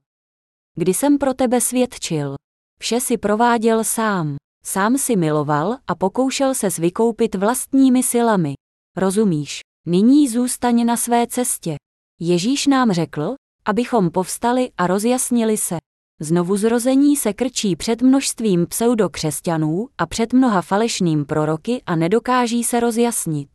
Kdy 0.74 0.94
jsem 0.94 1.18
pro 1.18 1.34
tebe 1.34 1.60
svědčil, 1.60 2.34
vše 2.80 3.00
si 3.00 3.18
prováděl 3.18 3.84
sám, 3.84 4.36
sám 4.64 4.98
si 4.98 5.16
miloval 5.16 5.76
a 5.86 5.94
pokoušel 5.94 6.54
se 6.54 6.68
vykoupit 6.78 7.34
vlastními 7.34 8.02
silami. 8.02 8.54
Rozumíš? 8.96 9.60
Nyní 9.86 10.28
zůstaň 10.28 10.86
na 10.86 10.96
své 10.96 11.26
cestě. 11.26 11.76
Ježíš 12.20 12.66
nám 12.66 12.92
řekl, 12.92 13.34
abychom 13.64 14.10
povstali 14.10 14.70
a 14.78 14.86
rozjasnili 14.86 15.56
se. 15.56 15.76
Znovu 16.20 16.56
zrození 16.56 17.16
se 17.16 17.32
krčí 17.32 17.76
před 17.76 18.02
množstvím 18.02 18.66
pseudokřesťanů 18.66 19.88
a 19.98 20.06
před 20.06 20.32
mnoha 20.32 20.62
falešným 20.62 21.24
proroky 21.24 21.82
a 21.86 21.96
nedokáží 21.96 22.64
se 22.64 22.80
rozjasnit. 22.80 23.48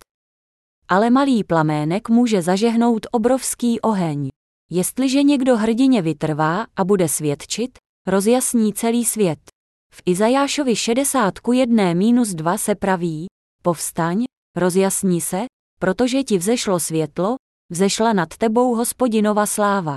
Ale 0.87 1.09
malý 1.09 1.43
plamének 1.43 2.09
může 2.09 2.41
zažehnout 2.41 3.07
obrovský 3.11 3.79
oheň. 3.79 4.29
Jestliže 4.71 5.23
někdo 5.23 5.57
hrdině 5.57 6.01
vytrvá 6.01 6.65
a 6.75 6.83
bude 6.83 7.07
svědčit, 7.07 7.77
rozjasní 8.07 8.73
celý 8.73 9.05
svět. 9.05 9.39
V 9.93 10.01
Izajášovi 10.05 10.75
60 10.75 11.39
ku 11.39 11.53
1 11.53 11.93
minus 11.93 12.29
2 12.29 12.57
se 12.57 12.75
praví, 12.75 13.27
povstaň, 13.61 14.23
rozjasní 14.55 15.21
se, 15.21 15.45
protože 15.79 16.23
ti 16.23 16.37
vzešlo 16.37 16.79
světlo, 16.79 17.35
vzešla 17.71 18.13
nad 18.13 18.37
tebou 18.37 18.75
hospodinova 18.75 19.45
sláva. 19.45 19.95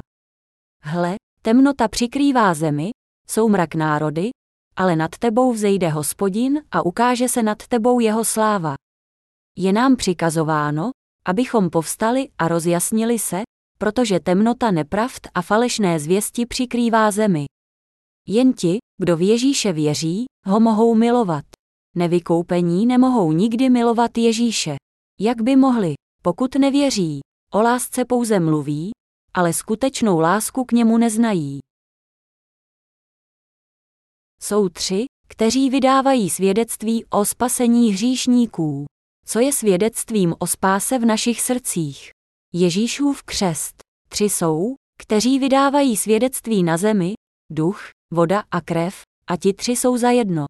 Hle, 0.82 1.16
temnota 1.42 1.88
přikrývá 1.88 2.54
zemi, 2.54 2.90
soumrak 3.26 3.74
národy, 3.74 4.30
ale 4.76 4.96
nad 4.96 5.18
tebou 5.18 5.52
vzejde 5.52 5.88
hospodin 5.88 6.62
a 6.70 6.82
ukáže 6.82 7.28
se 7.28 7.42
nad 7.42 7.66
tebou 7.66 8.00
jeho 8.00 8.24
sláva. 8.24 8.74
Je 9.58 9.72
nám 9.72 9.96
přikazováno, 9.96 10.90
abychom 11.26 11.70
povstali 11.70 12.28
a 12.38 12.48
rozjasnili 12.48 13.18
se, 13.18 13.42
protože 13.78 14.20
temnota 14.20 14.70
nepravd 14.70 15.28
a 15.34 15.42
falešné 15.42 16.00
zvěsti 16.00 16.46
přikrývá 16.46 17.10
zemi. 17.10 17.46
Jen 18.28 18.52
ti, 18.52 18.78
kdo 18.98 19.16
v 19.16 19.28
Ježíše 19.28 19.72
věří, 19.72 20.24
ho 20.46 20.60
mohou 20.60 20.94
milovat. 20.94 21.44
Nevykoupení 21.96 22.86
nemohou 22.86 23.32
nikdy 23.32 23.70
milovat 23.70 24.18
Ježíše. 24.18 24.76
Jak 25.20 25.42
by 25.42 25.56
mohli, 25.56 25.94
pokud 26.22 26.54
nevěří? 26.54 27.20
O 27.54 27.62
lásce 27.62 28.04
pouze 28.04 28.40
mluví, 28.40 28.90
ale 29.34 29.52
skutečnou 29.52 30.20
lásku 30.20 30.64
k 30.64 30.72
němu 30.72 30.98
neznají. 30.98 31.58
Jsou 34.40 34.68
tři, 34.68 35.04
kteří 35.28 35.70
vydávají 35.70 36.30
svědectví 36.30 37.04
o 37.04 37.24
spasení 37.24 37.92
hříšníků. 37.92 38.84
Co 39.26 39.40
je 39.40 39.52
svědectvím 39.52 40.34
o 40.38 40.46
spáse 40.46 40.98
v 40.98 41.04
našich 41.04 41.40
srdcích? 41.40 42.10
Ježíšův 42.54 43.22
křest. 43.22 43.74
Tři 44.08 44.24
jsou, 44.24 44.74
kteří 44.98 45.38
vydávají 45.38 45.96
svědectví 45.96 46.62
na 46.62 46.76
zemi, 46.76 47.14
duch, 47.52 47.90
voda 48.12 48.44
a 48.50 48.60
krev, 48.60 49.02
a 49.26 49.36
ti 49.36 49.52
tři 49.52 49.72
jsou 49.72 49.96
za 49.96 50.10
jedno. 50.10 50.46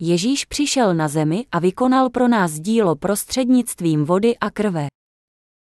Ježíš 0.00 0.44
přišel 0.44 0.94
na 0.94 1.08
zemi 1.08 1.46
a 1.52 1.58
vykonal 1.58 2.10
pro 2.10 2.28
nás 2.28 2.52
dílo 2.52 2.96
prostřednictvím 2.96 4.04
vody 4.04 4.38
a 4.38 4.50
krve. 4.50 4.88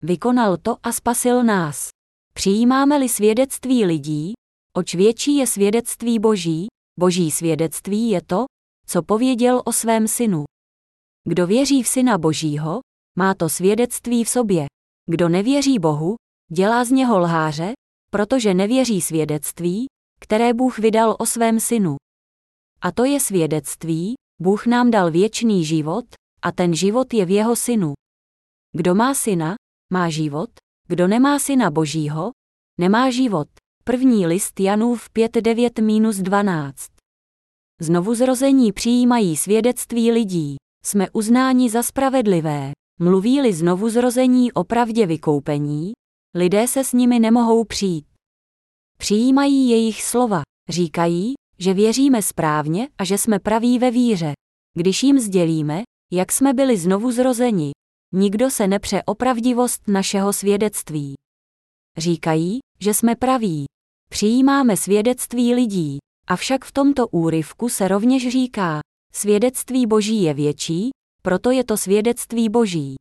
Vykonal 0.03 0.57
to 0.57 0.77
a 0.83 0.91
spasil 0.91 1.43
nás. 1.43 1.89
Přijímáme-li 2.33 3.09
svědectví 3.09 3.85
lidí, 3.85 4.33
oč 4.77 4.95
větší 4.95 5.35
je 5.35 5.47
svědectví 5.47 6.19
Boží, 6.19 6.67
Boží 6.99 7.31
svědectví 7.31 8.09
je 8.09 8.21
to, 8.21 8.45
co 8.87 9.03
pověděl 9.03 9.61
o 9.65 9.73
svém 9.73 10.07
synu. 10.07 10.43
Kdo 11.27 11.47
věří 11.47 11.83
v 11.83 11.87
syna 11.87 12.17
Božího, 12.17 12.79
má 13.17 13.33
to 13.33 13.49
svědectví 13.49 14.23
v 14.23 14.29
sobě. 14.29 14.65
Kdo 15.11 15.29
nevěří 15.29 15.79
Bohu, 15.79 16.15
dělá 16.51 16.85
z 16.85 16.91
něho 16.91 17.19
lháře, 17.19 17.73
protože 18.11 18.53
nevěří 18.53 19.01
svědectví, 19.01 19.85
které 20.19 20.53
Bůh 20.53 20.79
vydal 20.79 21.15
o 21.19 21.25
svém 21.25 21.59
synu. 21.59 21.95
A 22.81 22.91
to 22.91 23.03
je 23.05 23.19
svědectví, 23.19 24.13
Bůh 24.41 24.65
nám 24.65 24.91
dal 24.91 25.11
věčný 25.11 25.65
život, 25.65 26.05
a 26.41 26.51
ten 26.51 26.75
život 26.75 27.13
je 27.13 27.25
v 27.25 27.29
jeho 27.29 27.55
synu. 27.55 27.93
Kdo 28.71 28.95
má 28.95 29.13
syna, 29.13 29.55
má 29.91 30.09
život, 30.09 30.49
kdo 30.87 31.07
nemá 31.07 31.39
syna 31.39 31.71
božího, 31.71 32.31
nemá 32.79 33.09
život. 33.09 33.47
První 33.83 34.27
list 34.27 34.59
Janův 34.59 35.09
5.9-12 35.15 36.73
Znovu 37.81 38.15
zrození 38.15 38.71
přijímají 38.71 39.37
svědectví 39.37 40.11
lidí. 40.11 40.55
Jsme 40.85 41.09
uznáni 41.09 41.69
za 41.69 41.83
spravedlivé. 41.83 42.71
Mluví-li 42.99 43.53
znovu 43.53 43.89
zrození 43.89 44.53
o 44.53 44.63
pravdě 44.63 45.05
vykoupení, 45.05 45.91
lidé 46.35 46.67
se 46.67 46.83
s 46.83 46.93
nimi 46.93 47.19
nemohou 47.19 47.65
přijít. 47.65 48.05
Přijímají 48.97 49.69
jejich 49.69 50.03
slova, 50.03 50.41
říkají, 50.69 51.33
že 51.59 51.73
věříme 51.73 52.21
správně 52.21 52.89
a 52.97 53.03
že 53.03 53.17
jsme 53.17 53.39
praví 53.39 53.79
ve 53.79 53.91
víře. 53.91 54.33
Když 54.77 55.03
jim 55.03 55.19
sdělíme, 55.19 55.83
jak 56.11 56.31
jsme 56.31 56.53
byli 56.53 56.77
znovu 56.77 57.11
zrozeni, 57.11 57.71
nikdo 58.13 58.49
se 58.49 58.67
nepře 58.67 59.03
o 59.05 59.15
pravdivost 59.15 59.87
našeho 59.87 60.33
svědectví. 60.33 61.15
Říkají, 61.97 62.59
že 62.79 62.93
jsme 62.93 63.15
praví. 63.15 63.65
Přijímáme 64.09 64.77
svědectví 64.77 65.53
lidí, 65.53 65.97
avšak 66.27 66.65
v 66.65 66.71
tomto 66.71 67.07
úryvku 67.07 67.69
se 67.69 67.87
rovněž 67.87 68.29
říká, 68.29 68.79
svědectví 69.13 69.87
Boží 69.87 70.21
je 70.21 70.33
větší, 70.33 70.89
proto 71.21 71.51
je 71.51 71.63
to 71.63 71.77
svědectví 71.77 72.49
Boží. 72.49 72.95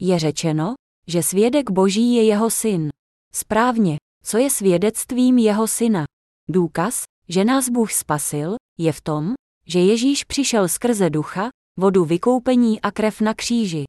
Je 0.00 0.18
řečeno, 0.18 0.74
že 1.06 1.22
svědek 1.22 1.70
Boží 1.70 2.14
je 2.14 2.24
jeho 2.24 2.50
syn. 2.50 2.88
Správně, 3.34 3.96
co 4.24 4.38
je 4.38 4.50
svědectvím 4.50 5.38
jeho 5.38 5.68
syna? 5.68 6.04
Důkaz, 6.48 7.02
že 7.28 7.44
nás 7.44 7.68
Bůh 7.68 7.92
spasil, 7.92 8.54
je 8.78 8.92
v 8.92 9.00
tom, 9.00 9.34
že 9.66 9.80
Ježíš 9.80 10.24
přišel 10.24 10.68
skrze 10.68 11.10
ducha, 11.10 11.48
vodu 11.78 12.04
vykoupení 12.04 12.80
a 12.80 12.90
krev 12.90 13.20
na 13.20 13.34
kříži. 13.34 13.84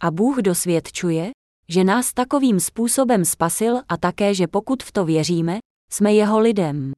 A 0.00 0.10
Bůh 0.10 0.38
dosvědčuje, 0.38 1.30
že 1.68 1.84
nás 1.84 2.12
takovým 2.12 2.60
způsobem 2.60 3.24
spasil 3.24 3.80
a 3.88 3.96
také, 3.96 4.34
že 4.34 4.46
pokud 4.46 4.82
v 4.82 4.92
to 4.92 5.04
věříme, 5.04 5.58
jsme 5.90 6.12
jeho 6.14 6.38
lidem. 6.38 6.92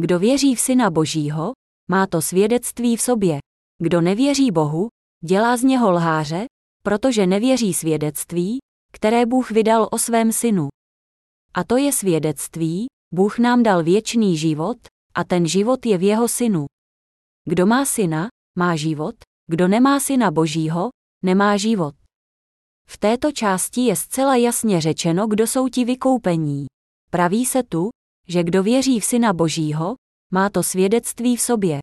Kdo 0.00 0.18
věří 0.18 0.54
v 0.54 0.60
Syna 0.60 0.90
Božího, 0.90 1.52
má 1.90 2.06
to 2.06 2.22
svědectví 2.22 2.96
v 2.96 3.00
sobě. 3.00 3.38
Kdo 3.82 4.00
nevěří 4.00 4.50
Bohu, 4.50 4.88
dělá 5.24 5.56
z 5.56 5.62
něho 5.62 5.90
lháře, 5.90 6.46
protože 6.82 7.26
nevěří 7.26 7.74
svědectví, 7.74 8.58
které 8.92 9.26
Bůh 9.26 9.50
vydal 9.50 9.88
o 9.90 9.98
svém 9.98 10.32
synu. 10.32 10.68
A 11.54 11.64
to 11.64 11.76
je 11.76 11.92
svědectví, 11.92 12.86
Bůh 13.14 13.38
nám 13.38 13.62
dal 13.62 13.82
věčný 13.82 14.36
život, 14.36 14.78
a 15.14 15.24
ten 15.24 15.46
život 15.46 15.86
je 15.86 15.98
v 15.98 16.02
jeho 16.02 16.28
synu. 16.28 16.66
Kdo 17.44 17.66
má 17.66 17.84
syna, 17.84 18.28
má 18.58 18.76
život, 18.76 19.14
kdo 19.50 19.68
nemá 19.68 20.00
syna 20.00 20.30
Božího, 20.30 20.88
nemá 21.24 21.56
život. 21.56 21.94
V 22.90 22.98
této 22.98 23.32
části 23.32 23.80
je 23.80 23.96
zcela 23.96 24.36
jasně 24.36 24.80
řečeno, 24.80 25.26
kdo 25.26 25.46
jsou 25.46 25.68
ti 25.68 25.84
vykoupení. 25.84 26.66
Praví 27.10 27.46
se 27.46 27.62
tu, 27.62 27.90
že 28.28 28.42
kdo 28.42 28.62
věří 28.62 29.00
v 29.00 29.04
syna 29.04 29.32
Božího, 29.32 29.94
má 30.32 30.50
to 30.50 30.62
svědectví 30.62 31.36
v 31.36 31.40
sobě. 31.40 31.78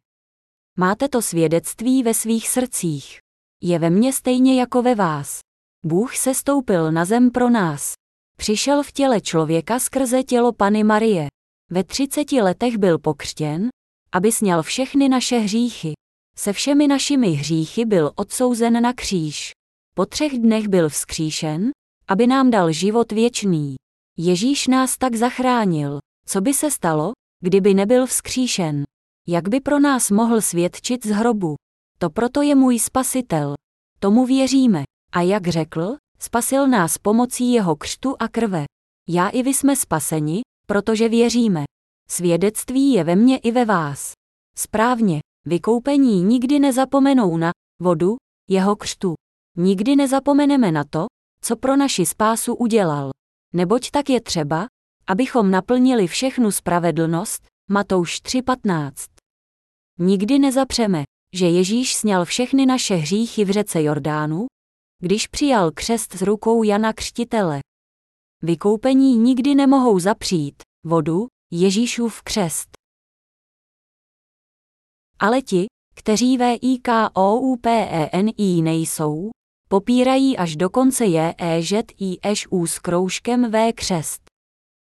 Máte 0.77 1.09
to 1.09 1.21
svědectví 1.21 2.03
ve 2.03 2.13
svých 2.13 2.49
srdcích. 2.49 3.17
Je 3.63 3.79
ve 3.79 3.89
mně 3.89 4.13
stejně 4.13 4.59
jako 4.59 4.81
ve 4.81 4.95
vás. 4.95 5.39
Bůh 5.85 6.15
se 6.15 6.33
stoupil 6.33 6.91
na 6.91 7.05
zem 7.05 7.31
pro 7.31 7.49
nás. 7.49 7.93
Přišel 8.37 8.83
v 8.83 8.91
těle 8.91 9.21
člověka 9.21 9.79
skrze 9.79 10.23
tělo 10.23 10.53
Pany 10.53 10.83
Marie. 10.83 11.27
Ve 11.71 11.83
třiceti 11.83 12.41
letech 12.41 12.77
byl 12.77 12.99
pokřtěn, 12.99 13.69
aby 14.11 14.31
sněl 14.31 14.63
všechny 14.63 15.09
naše 15.09 15.37
hříchy. 15.37 15.93
Se 16.37 16.53
všemi 16.53 16.87
našimi 16.87 17.27
hříchy 17.27 17.85
byl 17.85 18.11
odsouzen 18.15 18.81
na 18.81 18.93
kříž. 18.93 19.51
Po 19.97 20.05
třech 20.05 20.39
dnech 20.39 20.67
byl 20.67 20.89
vzkříšen, 20.89 21.71
aby 22.07 22.27
nám 22.27 22.51
dal 22.51 22.71
život 22.71 23.11
věčný. 23.11 23.75
Ježíš 24.17 24.67
nás 24.67 24.97
tak 24.97 25.15
zachránil. 25.15 25.99
Co 26.27 26.41
by 26.41 26.53
se 26.53 26.71
stalo, 26.71 27.11
kdyby 27.43 27.73
nebyl 27.73 28.05
vzkříšen? 28.05 28.83
Jak 29.27 29.49
by 29.49 29.59
pro 29.59 29.79
nás 29.79 30.11
mohl 30.11 30.41
svědčit 30.41 31.05
z 31.05 31.09
hrobu? 31.09 31.55
To 31.99 32.09
proto 32.09 32.41
je 32.41 32.55
můj 32.55 32.79
spasitel. 32.79 33.53
Tomu 33.99 34.25
věříme. 34.25 34.83
A 35.11 35.21
jak 35.21 35.47
řekl, 35.47 35.95
spasil 36.19 36.67
nás 36.67 36.97
pomocí 36.97 37.51
jeho 37.51 37.75
křtu 37.75 38.15
a 38.19 38.27
krve. 38.27 38.65
Já 39.09 39.29
i 39.29 39.43
vy 39.43 39.53
jsme 39.53 39.75
spaseni, 39.75 40.41
protože 40.67 41.09
věříme. 41.09 41.63
Svědectví 42.09 42.91
je 42.91 43.03
ve 43.03 43.15
mně 43.15 43.37
i 43.37 43.51
ve 43.51 43.65
vás. 43.65 44.11
Správně, 44.57 45.19
vykoupení 45.45 46.23
nikdy 46.23 46.59
nezapomenou 46.59 47.37
na 47.37 47.51
vodu, 47.81 48.15
jeho 48.49 48.75
křtu. 48.75 49.15
Nikdy 49.57 49.95
nezapomeneme 49.95 50.71
na 50.71 50.83
to, 50.89 51.05
co 51.41 51.55
pro 51.55 51.75
naši 51.75 52.05
spásu 52.05 52.55
udělal. 52.55 53.09
Neboť 53.53 53.91
tak 53.91 54.09
je 54.09 54.21
třeba, 54.21 54.67
abychom 55.07 55.51
naplnili 55.51 56.07
všechnu 56.07 56.51
spravedlnost, 56.51 57.47
Matouš 57.69 58.21
3.15. 58.21 59.09
Nikdy 59.99 60.39
nezapřeme, 60.39 61.03
že 61.35 61.45
Ježíš 61.45 61.95
sněl 61.95 62.25
všechny 62.25 62.65
naše 62.65 62.95
hříchy 62.95 63.45
v 63.45 63.51
řece 63.51 63.83
Jordánu, 63.83 64.45
když 65.01 65.27
přijal 65.27 65.71
křest 65.71 66.13
s 66.13 66.21
rukou 66.21 66.63
Jana 66.63 66.93
Křtitele. 66.93 67.59
Vykoupení 68.41 69.17
nikdy 69.17 69.55
nemohou 69.55 69.99
zapřít 69.99 70.63
vodu, 70.85 71.27
Ježíšův 71.51 72.21
křest. 72.21 72.69
Ale 75.19 75.41
ti, 75.41 75.65
kteří 75.95 76.37
VIKOUPENI 76.37 77.21
nejsou, 78.61 79.29
popírají 79.70 80.38
až 80.38 80.55
dokonce 80.55 81.05
je 81.05 81.36
ž 81.59 81.84
i 81.99 82.18
u 82.49 82.68
s 82.68 82.80
kroužkem 82.80 83.51
V 83.51 83.74
křest. 83.74 84.22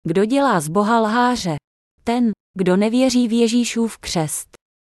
Kdo 0.06 0.24
dělá 0.24 0.60
z 0.60 0.68
Boha 0.68 1.00
lháře? 1.00 1.56
Ten, 2.04 2.32
kdo 2.58 2.76
nevěří 2.76 3.28
v 3.28 3.32
Ježíšův 3.32 3.98
křest. 3.98 4.48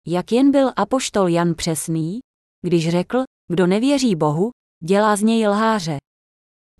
Jak 0.06 0.32
jen 0.32 0.50
byl 0.50 0.72
apoštol 0.76 1.28
Jan 1.28 1.54
přesný, 1.54 2.18
když 2.62 2.90
řekl, 2.90 3.22
kdo 3.52 3.66
nevěří 3.66 4.16
Bohu, 4.16 4.50
dělá 4.84 5.16
z 5.16 5.22
něj 5.22 5.48
lháře. 5.48 5.96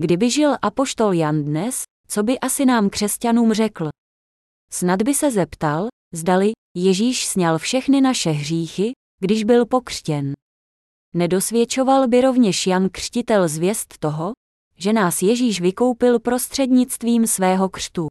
Kdyby 0.01 0.31
žil 0.31 0.57
apoštol 0.63 1.13
Jan 1.13 1.45
dnes, 1.45 1.83
co 2.09 2.23
by 2.23 2.41
asi 2.41 2.65
nám 2.65 2.91
křesťanům 2.91 3.53
řekl? 3.53 3.89
Snad 4.73 5.03
by 5.03 5.15
se 5.15 5.31
zeptal, 5.31 5.87
zdali 6.15 6.53
Ježíš 6.77 7.27
sněl 7.27 7.59
všechny 7.59 8.01
naše 8.01 8.31
hříchy, 8.31 8.93
když 9.21 9.45
byl 9.45 9.67
pokřtěn. 9.67 10.33
Nedosvědčoval 11.15 12.09
by 12.09 12.21
rovněž 12.21 12.67
Jan 12.67 12.89
Křtitel 12.89 13.49
zvěst 13.49 13.99
toho, 13.99 14.33
že 14.77 14.93
nás 14.93 15.23
Ježíš 15.23 15.61
vykoupil 15.61 16.21
prostřednictvím 16.21 17.27
svého 17.27 17.69
křtu. 17.69 18.07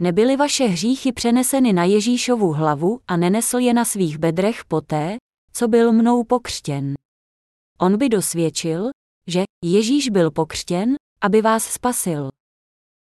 Nebyly 0.00 0.36
vaše 0.36 0.64
hříchy 0.64 1.12
přeneseny 1.12 1.72
na 1.72 1.84
Ježíšovu 1.84 2.52
hlavu 2.52 3.00
a 3.06 3.16
nenesl 3.16 3.58
je 3.58 3.74
na 3.74 3.84
svých 3.84 4.18
bedrech 4.18 4.64
poté, 4.64 5.16
co 5.52 5.68
byl 5.68 5.92
mnou 5.92 6.24
pokřtěn. 6.24 6.94
On 7.80 7.98
by 7.98 8.08
dosvědčil, 8.08 8.90
že 9.26 9.42
Ježíš 9.64 10.08
byl 10.08 10.30
pokřtěn, 10.30 10.96
aby 11.20 11.42
vás 11.42 11.64
spasil. 11.64 12.28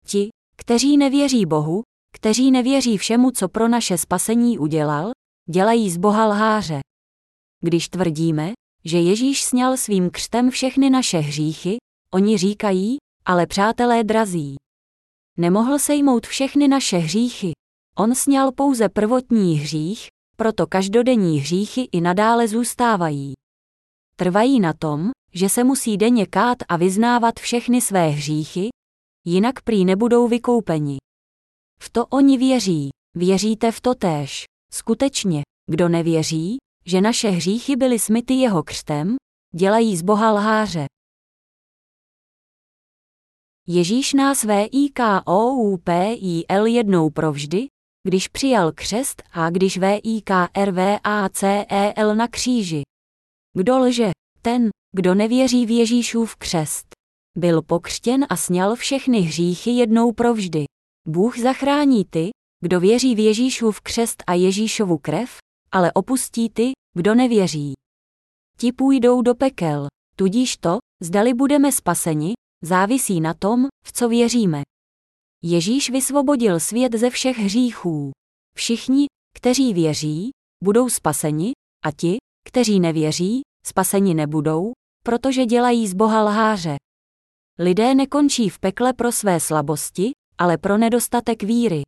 Ti, 0.05 0.29
kteří 0.57 0.97
nevěří 0.97 1.45
Bohu, 1.45 1.81
kteří 2.15 2.51
nevěří 2.51 2.97
všemu, 2.97 3.31
co 3.31 3.49
pro 3.49 3.67
naše 3.67 3.97
spasení 3.97 4.59
udělal, 4.59 5.11
dělají 5.49 5.89
z 5.89 5.97
Boha 5.97 6.25
lháře. 6.25 6.79
Když 7.63 7.89
tvrdíme, 7.89 8.51
že 8.85 8.97
Ježíš 8.97 9.43
sněl 9.43 9.77
svým 9.77 10.09
křtem 10.09 10.49
všechny 10.49 10.89
naše 10.89 11.19
hříchy, 11.19 11.77
oni 12.13 12.37
říkají, 12.37 12.97
ale 13.25 13.47
přátelé 13.47 14.03
drazí. 14.03 14.55
Nemohl 15.37 15.79
sejmout 15.79 16.27
všechny 16.27 16.67
naše 16.67 16.97
hříchy. 16.97 17.51
On 17.97 18.15
sněl 18.15 18.51
pouze 18.51 18.89
prvotní 18.89 19.55
hřích, 19.55 20.07
proto 20.35 20.67
každodenní 20.67 21.39
hříchy 21.39 21.89
i 21.91 22.01
nadále 22.01 22.47
zůstávají. 22.47 23.33
Trvají 24.15 24.59
na 24.59 24.73
tom, 24.73 25.11
že 25.33 25.49
se 25.49 25.63
musí 25.63 25.97
denně 25.97 26.25
kát 26.25 26.57
a 26.69 26.77
vyznávat 26.77 27.39
všechny 27.39 27.81
své 27.81 28.07
hříchy, 28.07 28.69
jinak 29.25 29.61
prý 29.61 29.85
nebudou 29.85 30.27
vykoupeni. 30.27 30.97
V 31.81 31.89
to 31.89 32.05
oni 32.05 32.37
věří, 32.37 32.89
věříte 33.15 33.71
v 33.71 33.81
to 33.81 33.95
též. 33.95 34.43
Skutečně, 34.73 35.41
kdo 35.71 35.89
nevěří, 35.89 36.57
že 36.85 37.01
naše 37.01 37.29
hříchy 37.29 37.75
byly 37.75 37.99
smyty 37.99 38.33
jeho 38.33 38.63
křtem, 38.63 39.15
dělají 39.55 39.97
z 39.97 40.01
Boha 40.01 40.31
lháře. 40.31 40.85
Ježíš 43.67 44.13
nás 44.13 44.43
VIKOUPIL 44.43 45.85
jednou 46.65 47.09
provždy, 47.09 47.67
když 48.07 48.27
přijal 48.27 48.71
křest 48.71 49.23
a 49.31 49.49
když 49.49 49.77
VIKRVACEL 49.77 50.95
na 52.15 52.27
kříži. 52.27 52.81
Kdo 53.57 53.79
lže, 53.79 54.11
ten, 54.41 54.69
kdo 54.95 55.15
nevěří 55.15 55.65
v 55.65 55.69
Ježíšův 55.69 56.35
křest. 56.35 56.87
Byl 57.37 57.61
pokřtěn 57.61 58.25
a 58.29 58.35
sněl 58.35 58.75
všechny 58.75 59.19
hříchy 59.19 59.71
jednou 59.71 60.11
provždy. 60.11 60.65
Bůh 61.07 61.39
zachrání 61.39 62.05
ty, 62.05 62.29
kdo 62.63 62.79
věří 62.79 63.15
v 63.15 63.19
Ježíšův 63.19 63.81
křest 63.81 64.23
a 64.27 64.33
Ježíšovu 64.33 64.97
krev, 64.97 65.37
ale 65.71 65.93
opustí 65.93 66.49
ty, 66.49 66.71
kdo 66.93 67.15
nevěří. 67.15 67.73
Ti 68.57 68.73
půjdou 68.73 69.21
do 69.21 69.35
pekel, 69.35 69.87
tudíž 70.15 70.57
to, 70.57 70.77
zdali 71.01 71.33
budeme 71.33 71.71
spaseni, 71.71 72.33
závisí 72.63 73.21
na 73.21 73.33
tom, 73.33 73.67
v 73.85 73.91
co 73.91 74.09
věříme. 74.09 74.61
Ježíš 75.43 75.89
vysvobodil 75.89 76.59
svět 76.59 76.93
ze 76.95 77.09
všech 77.09 77.37
hříchů. 77.37 78.11
Všichni, 78.57 79.05
kteří 79.35 79.73
věří, 79.73 80.29
budou 80.63 80.89
spaseni, 80.89 81.51
a 81.85 81.91
ti, 81.91 82.17
kteří 82.47 82.79
nevěří, 82.79 83.41
spaseni 83.65 84.13
nebudou, 84.13 84.71
protože 85.03 85.45
dělají 85.45 85.87
z 85.87 85.93
Boha 85.93 86.23
lháře. 86.23 86.75
Lidé 87.59 87.95
nekončí 87.95 88.49
v 88.49 88.59
pekle 88.59 88.93
pro 88.93 89.11
své 89.11 89.39
slabosti, 89.39 90.11
ale 90.37 90.57
pro 90.57 90.77
nedostatek 90.77 91.43
víry. 91.43 91.81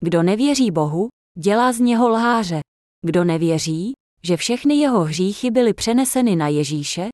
Kdo 0.00 0.22
nevěří 0.22 0.70
Bohu, 0.70 1.08
dělá 1.38 1.72
z 1.72 1.80
něho 1.80 2.08
lháře. 2.08 2.60
Kdo 3.06 3.24
nevěří, 3.24 3.92
že 4.22 4.36
všechny 4.36 4.74
jeho 4.74 5.00
hříchy 5.00 5.50
byly 5.50 5.74
přeneseny 5.74 6.36
na 6.36 6.48
Ježíše, 6.48 7.08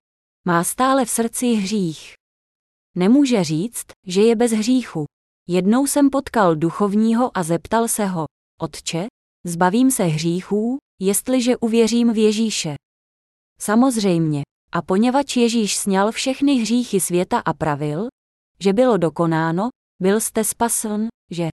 má 0.46 0.64
stále 0.64 1.04
v 1.04 1.10
srdci 1.10 1.54
hřích. 1.54 2.14
Nemůže 2.96 3.44
říct, 3.44 3.86
že 4.06 4.22
je 4.22 4.36
bez 4.36 4.52
hříchu. 4.52 5.04
Jednou 5.48 5.86
jsem 5.86 6.10
potkal 6.10 6.56
duchovního 6.56 7.38
a 7.38 7.42
zeptal 7.42 7.88
se 7.88 8.06
ho, 8.06 8.24
Otče, 8.60 9.06
zbavím 9.46 9.90
se 9.90 10.04
hříchů, 10.04 10.78
jestliže 11.00 11.56
uvěřím 11.56 12.12
v 12.12 12.16
Ježíše. 12.18 12.74
Samozřejmě, 13.60 14.42
a 14.72 14.82
poněvadž 14.82 15.36
Ježíš 15.36 15.76
sněl 15.76 16.12
všechny 16.12 16.54
hříchy 16.54 17.00
světa 17.00 17.38
a 17.38 17.52
pravil, 17.52 18.08
že 18.60 18.72
bylo 18.72 18.96
dokonáno, 18.96 19.68
byl 20.02 20.20
jste 20.20 20.44
spasen, 20.44 21.08
že? 21.30 21.48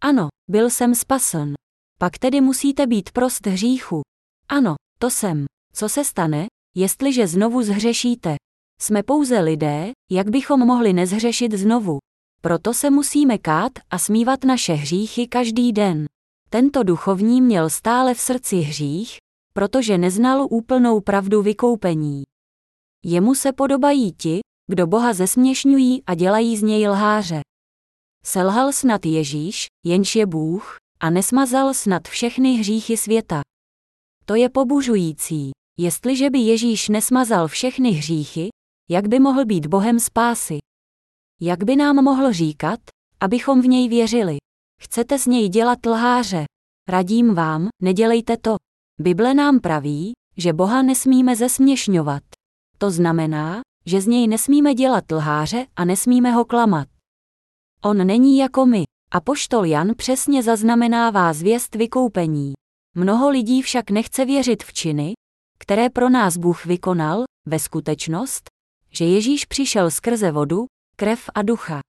Ano, 0.00 0.28
byl 0.50 0.70
jsem 0.70 0.94
spasen. 0.94 1.54
Pak 2.02 2.18
tedy 2.18 2.40
musíte 2.40 2.86
být 2.86 3.10
prost 3.10 3.46
hříchu. 3.46 4.02
Ano, 4.48 4.74
to 4.98 5.10
jsem. 5.10 5.44
Co 5.72 5.88
se 5.88 6.04
stane, 6.04 6.46
jestliže 6.76 7.26
znovu 7.26 7.62
zhřešíte? 7.62 8.36
Jsme 8.80 9.02
pouze 9.02 9.40
lidé, 9.40 9.92
jak 10.10 10.30
bychom 10.30 10.60
mohli 10.66 10.92
nezhřešit 10.92 11.52
znovu. 11.52 11.98
Proto 12.42 12.74
se 12.74 12.90
musíme 12.90 13.38
kát 13.38 13.72
a 13.90 13.98
smívat 13.98 14.44
naše 14.44 14.72
hříchy 14.72 15.26
každý 15.26 15.72
den. 15.72 16.06
Tento 16.50 16.82
duchovní 16.82 17.40
měl 17.40 17.70
stále 17.70 18.14
v 18.14 18.20
srdci 18.20 18.56
hřích, 18.56 19.16
protože 19.54 19.98
neznal 19.98 20.46
úplnou 20.50 21.00
pravdu 21.00 21.42
vykoupení. 21.42 22.22
Jemu 23.04 23.34
se 23.34 23.52
podobají 23.52 24.12
ti, 24.12 24.40
kdo 24.70 24.86
Boha 24.86 25.12
zesměšňují 25.12 26.02
a 26.06 26.14
dělají 26.14 26.56
z 26.56 26.62
něj 26.62 26.88
lháře. 26.88 27.40
Selhal 28.24 28.72
snad 28.72 29.06
Ježíš, 29.06 29.66
jenž 29.86 30.16
je 30.16 30.26
Bůh, 30.26 30.76
a 31.00 31.10
nesmazal 31.10 31.74
snad 31.74 32.08
všechny 32.08 32.54
hříchy 32.54 32.96
světa. 32.96 33.40
To 34.24 34.34
je 34.34 34.48
pobuřující. 34.48 35.50
Jestliže 35.78 36.30
by 36.30 36.38
Ježíš 36.38 36.88
nesmazal 36.88 37.48
všechny 37.48 37.90
hříchy, 37.90 38.48
jak 38.90 39.08
by 39.08 39.20
mohl 39.20 39.44
být 39.44 39.66
Bohem 39.66 40.00
spásy? 40.00 40.58
Jak 41.40 41.64
by 41.64 41.76
nám 41.76 42.04
mohl 42.04 42.32
říkat, 42.32 42.80
abychom 43.20 43.62
v 43.62 43.66
něj 43.66 43.88
věřili? 43.88 44.36
Chcete 44.82 45.18
z 45.18 45.26
něj 45.26 45.48
dělat 45.48 45.86
lháře? 45.86 46.44
Radím 46.88 47.34
vám, 47.34 47.68
nedělejte 47.82 48.36
to. 48.36 48.56
Bible 49.00 49.34
nám 49.34 49.60
praví, 49.60 50.12
že 50.36 50.52
Boha 50.52 50.82
nesmíme 50.82 51.36
zesměšňovat. 51.36 52.22
To 52.78 52.90
znamená, 52.90 53.60
že 53.86 54.00
z 54.00 54.06
něj 54.06 54.28
nesmíme 54.28 54.74
dělat 54.74 55.12
lháře 55.12 55.66
a 55.76 55.84
nesmíme 55.84 56.30
ho 56.30 56.44
klamat. 56.44 56.88
On 57.84 58.06
není 58.06 58.38
jako 58.38 58.66
my. 58.66 58.84
A 59.12 59.20
poštol 59.20 59.64
Jan 59.64 59.92
přesně 59.96 60.42
zaznamenává 60.42 61.32
zvěst 61.32 61.74
vykoupení. 61.74 62.52
Mnoho 62.96 63.30
lidí 63.30 63.62
však 63.62 63.90
nechce 63.90 64.24
věřit 64.24 64.62
v 64.62 64.72
činy, 64.72 65.12
které 65.58 65.90
pro 65.90 66.08
nás 66.10 66.36
Bůh 66.36 66.66
vykonal, 66.66 67.24
ve 67.46 67.58
skutečnost, 67.58 68.50
že 68.90 69.04
Ježíš 69.04 69.44
přišel 69.44 69.90
skrze 69.90 70.32
vodu, 70.32 70.66
krev 70.96 71.30
a 71.34 71.42
ducha. 71.42 71.80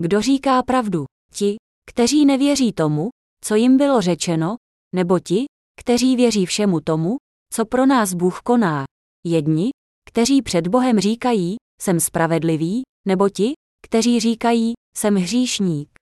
Kdo 0.00 0.20
říká 0.20 0.62
pravdu? 0.62 1.04
Ti, 1.32 1.56
kteří 1.90 2.24
nevěří 2.26 2.72
tomu, 2.72 3.08
co 3.44 3.54
jim 3.54 3.76
bylo 3.76 4.00
řečeno, 4.00 4.56
nebo 4.94 5.18
ti, 5.18 5.44
kteří 5.80 6.16
věří 6.16 6.46
všemu 6.46 6.80
tomu, 6.80 7.16
co 7.52 7.66
pro 7.66 7.86
nás 7.86 8.14
Bůh 8.14 8.40
koná. 8.40 8.84
Jedni, 9.26 9.70
kteří 10.08 10.42
před 10.42 10.68
Bohem 10.68 11.00
říkají, 11.00 11.56
jsem 11.82 12.00
spravedlivý, 12.00 12.82
nebo 13.06 13.28
ti, 13.28 13.52
kteří 13.86 14.20
říkají, 14.20 14.72
jsem 14.96 15.14
hříšník. 15.14 15.97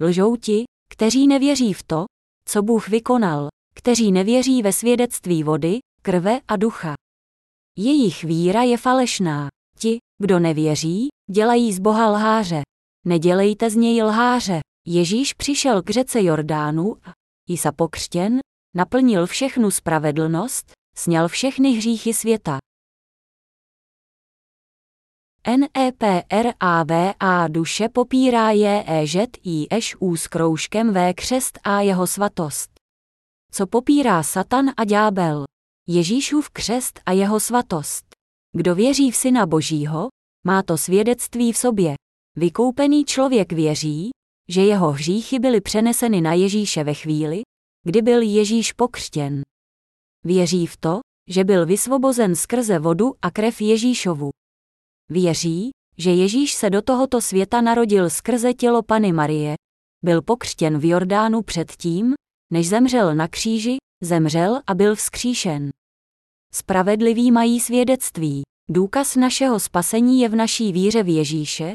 Lžou 0.00 0.36
ti, 0.36 0.64
kteří 0.90 1.26
nevěří 1.26 1.72
v 1.72 1.82
to, 1.82 2.04
co 2.48 2.62
Bůh 2.62 2.88
vykonal, 2.88 3.48
kteří 3.74 4.12
nevěří 4.12 4.62
ve 4.62 4.72
svědectví 4.72 5.42
vody, 5.42 5.78
krve 6.02 6.40
a 6.48 6.56
ducha. 6.56 6.94
Jejich 7.78 8.24
víra 8.24 8.62
je 8.62 8.76
falešná. 8.76 9.48
Ti, 9.78 9.98
kdo 10.22 10.38
nevěří, 10.38 11.08
dělají 11.30 11.72
z 11.72 11.78
Boha 11.78 12.10
lháře. 12.10 12.62
Nedělejte 13.06 13.70
z 13.70 13.76
něj 13.76 14.02
lháře. 14.02 14.60
Ježíš 14.86 15.32
přišel 15.32 15.82
k 15.82 15.90
řece 15.90 16.22
Jordánu 16.22 16.96
a, 17.04 17.12
Jisa 17.48 17.72
pokřtěn, 17.72 18.38
naplnil 18.76 19.26
všechnu 19.26 19.70
spravedlnost, 19.70 20.72
sněl 20.96 21.28
všechny 21.28 21.70
hříchy 21.70 22.14
světa. 22.14 22.58
NEPRAVA 25.46 27.14
duše 27.48 27.88
popírá 27.88 28.50
je 28.50 28.84
ežet 28.86 29.36
eš 29.70 29.96
u 30.00 30.16
s 30.16 30.26
kroužkem 30.26 30.92
V 30.92 31.14
křest 31.14 31.58
a 31.64 31.80
jeho 31.80 32.06
svatost. 32.06 32.70
Co 33.52 33.66
popírá 33.66 34.22
Satan 34.22 34.70
a 34.76 34.84
ďábel? 34.84 35.44
Ježíšův 35.88 36.50
křest 36.50 37.00
a 37.06 37.12
jeho 37.12 37.40
svatost. 37.40 38.04
Kdo 38.56 38.74
věří 38.74 39.10
v 39.10 39.16
Syna 39.16 39.46
Božího, 39.46 40.08
má 40.46 40.62
to 40.62 40.78
svědectví 40.78 41.52
v 41.52 41.56
sobě. 41.56 41.94
Vykoupený 42.36 43.04
člověk 43.04 43.52
věří, 43.52 44.10
že 44.48 44.60
jeho 44.60 44.92
hříchy 44.92 45.38
byly 45.38 45.60
přeneseny 45.60 46.20
na 46.20 46.32
Ježíše 46.32 46.84
ve 46.84 46.94
chvíli, 46.94 47.42
kdy 47.86 48.02
byl 48.02 48.22
Ježíš 48.22 48.72
pokřtěn. 48.72 49.42
Věří 50.24 50.66
v 50.66 50.76
to, 50.76 51.00
že 51.28 51.44
byl 51.44 51.66
vysvobozen 51.66 52.36
skrze 52.36 52.78
vodu 52.78 53.14
a 53.22 53.30
krev 53.30 53.60
Ježíšovu. 53.60 54.30
Věří, 55.12 55.70
že 55.98 56.10
Ježíš 56.10 56.54
se 56.54 56.70
do 56.70 56.82
tohoto 56.82 57.20
světa 57.20 57.60
narodil 57.60 58.10
skrze 58.10 58.54
tělo 58.54 58.82
Pany 58.82 59.12
Marie, 59.12 59.54
byl 60.04 60.22
pokřtěn 60.22 60.78
v 60.78 60.84
Jordánu 60.84 61.42
předtím, 61.42 62.14
než 62.52 62.68
zemřel 62.68 63.14
na 63.14 63.28
kříži, 63.28 63.76
zemřel 64.02 64.60
a 64.66 64.74
byl 64.74 64.94
vzkříšen. 64.96 65.70
Spravedliví 66.54 67.30
mají 67.30 67.60
svědectví. 67.60 68.42
Důkaz 68.70 69.16
našeho 69.16 69.60
spasení 69.60 70.20
je 70.20 70.28
v 70.28 70.34
naší 70.34 70.72
víře 70.72 71.02
v 71.02 71.08
Ježíše, 71.08 71.74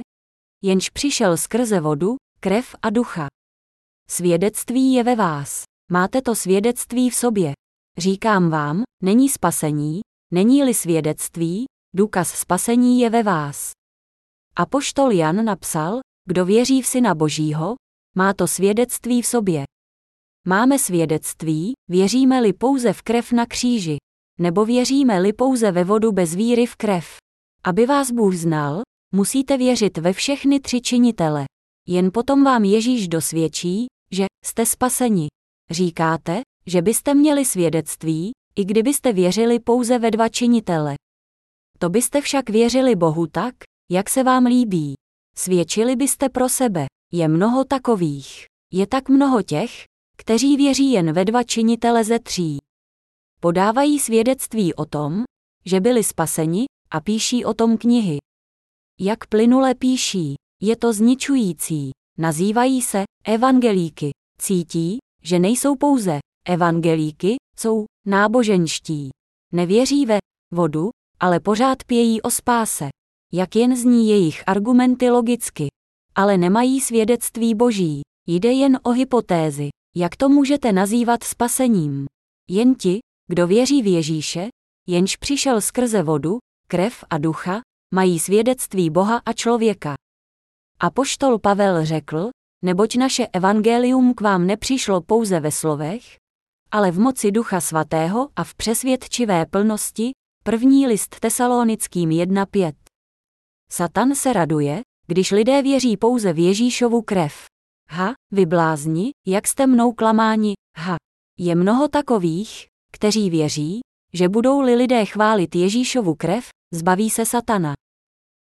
jenž 0.63 0.89
přišel 0.89 1.37
skrze 1.37 1.79
vodu, 1.79 2.15
krev 2.39 2.75
a 2.81 2.89
ducha. 2.89 3.27
Svědectví 4.09 4.93
je 4.93 5.03
ve 5.03 5.15
vás. 5.15 5.63
Máte 5.91 6.21
to 6.21 6.35
svědectví 6.35 7.09
v 7.09 7.15
sobě. 7.15 7.53
Říkám 7.97 8.49
vám, 8.49 8.83
není 9.03 9.29
spasení, 9.29 10.01
není-li 10.33 10.73
svědectví, 10.73 11.65
důkaz 11.97 12.29
spasení 12.29 12.99
je 12.99 13.09
ve 13.09 13.23
vás. 13.23 13.71
Apoštol 14.55 15.11
Jan 15.11 15.45
napsal, 15.45 15.99
kdo 16.25 16.45
věří 16.45 16.81
v 16.81 16.87
Syna 16.87 17.15
Božího, 17.15 17.75
má 18.15 18.33
to 18.33 18.47
svědectví 18.47 19.21
v 19.21 19.27
sobě. 19.27 19.63
Máme 20.47 20.79
svědectví, 20.79 21.73
věříme-li 21.89 22.53
pouze 22.53 22.93
v 22.93 23.01
krev 23.01 23.31
na 23.31 23.45
kříži, 23.45 23.97
nebo 24.39 24.65
věříme-li 24.65 25.33
pouze 25.33 25.71
ve 25.71 25.83
vodu 25.83 26.11
bez 26.11 26.35
víry 26.35 26.65
v 26.65 26.75
krev. 26.75 27.17
Aby 27.63 27.85
vás 27.85 28.11
Bůh 28.11 28.35
znal, 28.35 28.81
musíte 29.13 29.57
věřit 29.57 29.97
ve 29.97 30.13
všechny 30.13 30.59
tři 30.59 30.81
činitele. 30.81 31.45
Jen 31.87 32.11
potom 32.13 32.43
vám 32.43 32.63
Ježíš 32.63 33.07
dosvědčí, 33.07 33.85
že 34.11 34.25
jste 34.45 34.65
spaseni. 34.65 35.27
Říkáte, 35.71 36.41
že 36.65 36.81
byste 36.81 37.13
měli 37.13 37.45
svědectví, 37.45 38.31
i 38.55 38.65
kdybyste 38.65 39.13
věřili 39.13 39.59
pouze 39.59 39.99
ve 39.99 40.11
dva 40.11 40.29
činitele. 40.29 40.95
To 41.77 41.89
byste 41.89 42.21
však 42.21 42.49
věřili 42.49 42.95
Bohu 42.95 43.27
tak, 43.27 43.55
jak 43.91 44.09
se 44.09 44.23
vám 44.23 44.45
líbí. 44.45 44.93
Svědčili 45.37 45.95
byste 45.95 46.29
pro 46.29 46.49
sebe. 46.49 46.85
Je 47.13 47.27
mnoho 47.27 47.65
takových. 47.65 48.45
Je 48.73 48.87
tak 48.87 49.09
mnoho 49.09 49.41
těch, 49.41 49.83
kteří 50.17 50.57
věří 50.57 50.91
jen 50.91 51.13
ve 51.13 51.25
dva 51.25 51.43
činitele 51.43 52.03
ze 52.03 52.19
tří. 52.19 52.57
Podávají 53.39 53.99
svědectví 53.99 54.73
o 54.73 54.85
tom, 54.85 55.23
že 55.65 55.79
byli 55.79 56.03
spaseni, 56.03 56.65
a 56.91 57.01
píší 57.01 57.45
o 57.45 57.53
tom 57.53 57.77
knihy. 57.77 58.17
Jak 58.99 59.27
plynule 59.27 59.75
píší, 59.75 60.35
je 60.61 60.75
to 60.75 60.93
zničující. 60.93 61.91
Nazývají 62.17 62.81
se 62.81 63.03
evangelíky. 63.23 64.11
Cítí, 64.41 64.97
že 65.23 65.39
nejsou 65.39 65.75
pouze 65.75 66.19
evangelíky, 66.47 67.35
jsou 67.59 67.85
náboženští. 68.05 69.09
Nevěří 69.53 70.05
ve 70.05 70.17
vodu, 70.53 70.89
ale 71.19 71.39
pořád 71.39 71.83
pějí 71.83 72.21
o 72.21 72.29
spáse. 72.29 72.89
Jak 73.33 73.55
jen 73.55 73.75
zní 73.75 74.09
jejich 74.09 74.43
argumenty 74.47 75.09
logicky. 75.09 75.67
Ale 76.15 76.37
nemají 76.37 76.81
svědectví 76.81 77.55
boží. 77.55 78.01
Jde 78.27 78.51
jen 78.51 78.79
o 78.83 78.89
hypotézy. 78.89 79.69
Jak 79.95 80.15
to 80.15 80.29
můžete 80.29 80.71
nazývat 80.71 81.23
spasením? 81.23 82.05
Jen 82.49 82.75
ti, 82.75 82.99
kdo 83.27 83.47
věří 83.47 83.81
v 83.81 83.87
Ježíše, 83.87 84.47
jenž 84.87 85.15
přišel 85.15 85.61
skrze 85.61 86.03
vodu, 86.03 86.37
krev 86.67 87.03
a 87.09 87.17
ducha, 87.17 87.61
mají 87.93 88.19
svědectví 88.19 88.89
Boha 88.89 89.21
a 89.25 89.33
člověka. 89.33 89.95
A 90.79 90.89
poštol 90.89 91.39
Pavel 91.39 91.85
řekl, 91.85 92.29
neboť 92.63 92.95
naše 92.95 93.27
evangelium 93.27 94.13
k 94.13 94.21
vám 94.21 94.47
nepřišlo 94.47 95.01
pouze 95.01 95.39
ve 95.39 95.51
slovech, 95.51 96.17
ale 96.71 96.91
v 96.91 96.99
moci 96.99 97.31
Ducha 97.31 97.61
Svatého 97.61 98.29
a 98.35 98.43
v 98.43 98.55
přesvědčivé 98.55 99.45
plnosti, 99.45 100.11
první 100.47 100.87
list 100.87 101.19
tesalonickým 101.19 102.09
1.5. 102.09 102.73
Satan 103.71 104.15
se 104.15 104.33
raduje, 104.33 104.81
když 105.07 105.31
lidé 105.31 105.61
věří 105.61 105.97
pouze 105.97 106.33
v 106.33 106.39
Ježíšovu 106.39 107.01
krev. 107.01 107.45
Ha, 107.89 108.13
vy 108.31 108.45
blázni, 108.45 109.11
jak 109.25 109.47
jste 109.47 109.67
mnou 109.67 109.91
klamáni, 109.91 110.53
ha. 110.77 110.95
Je 111.39 111.55
mnoho 111.55 111.87
takových, 111.87 112.65
kteří 112.91 113.29
věří, 113.29 113.79
že 114.13 114.29
budou-li 114.29 114.75
lidé 114.75 115.05
chválit 115.05 115.55
Ježíšovu 115.55 116.15
krev, 116.15 116.49
zbaví 116.73 117.09
se 117.09 117.25
satana. 117.25 117.73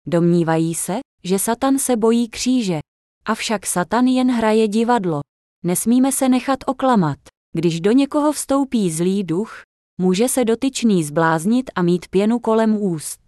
Domnívají 0.07 0.75
se, 0.75 0.99
že 1.23 1.39
Satan 1.39 1.79
se 1.79 1.97
bojí 1.97 2.29
kříže. 2.29 2.79
Avšak 3.25 3.65
Satan 3.65 4.05
jen 4.05 4.31
hraje 4.31 4.67
divadlo. 4.67 5.19
Nesmíme 5.63 6.11
se 6.11 6.29
nechat 6.29 6.59
oklamat. 6.65 7.17
Když 7.55 7.81
do 7.81 7.91
někoho 7.91 8.31
vstoupí 8.31 8.91
zlý 8.91 9.23
duch, 9.23 9.61
může 9.97 10.27
se 10.27 10.45
dotyčný 10.45 11.03
zbláznit 11.03 11.69
a 11.75 11.81
mít 11.81 12.07
pěnu 12.07 12.39
kolem 12.39 12.81
úst. 12.81 13.19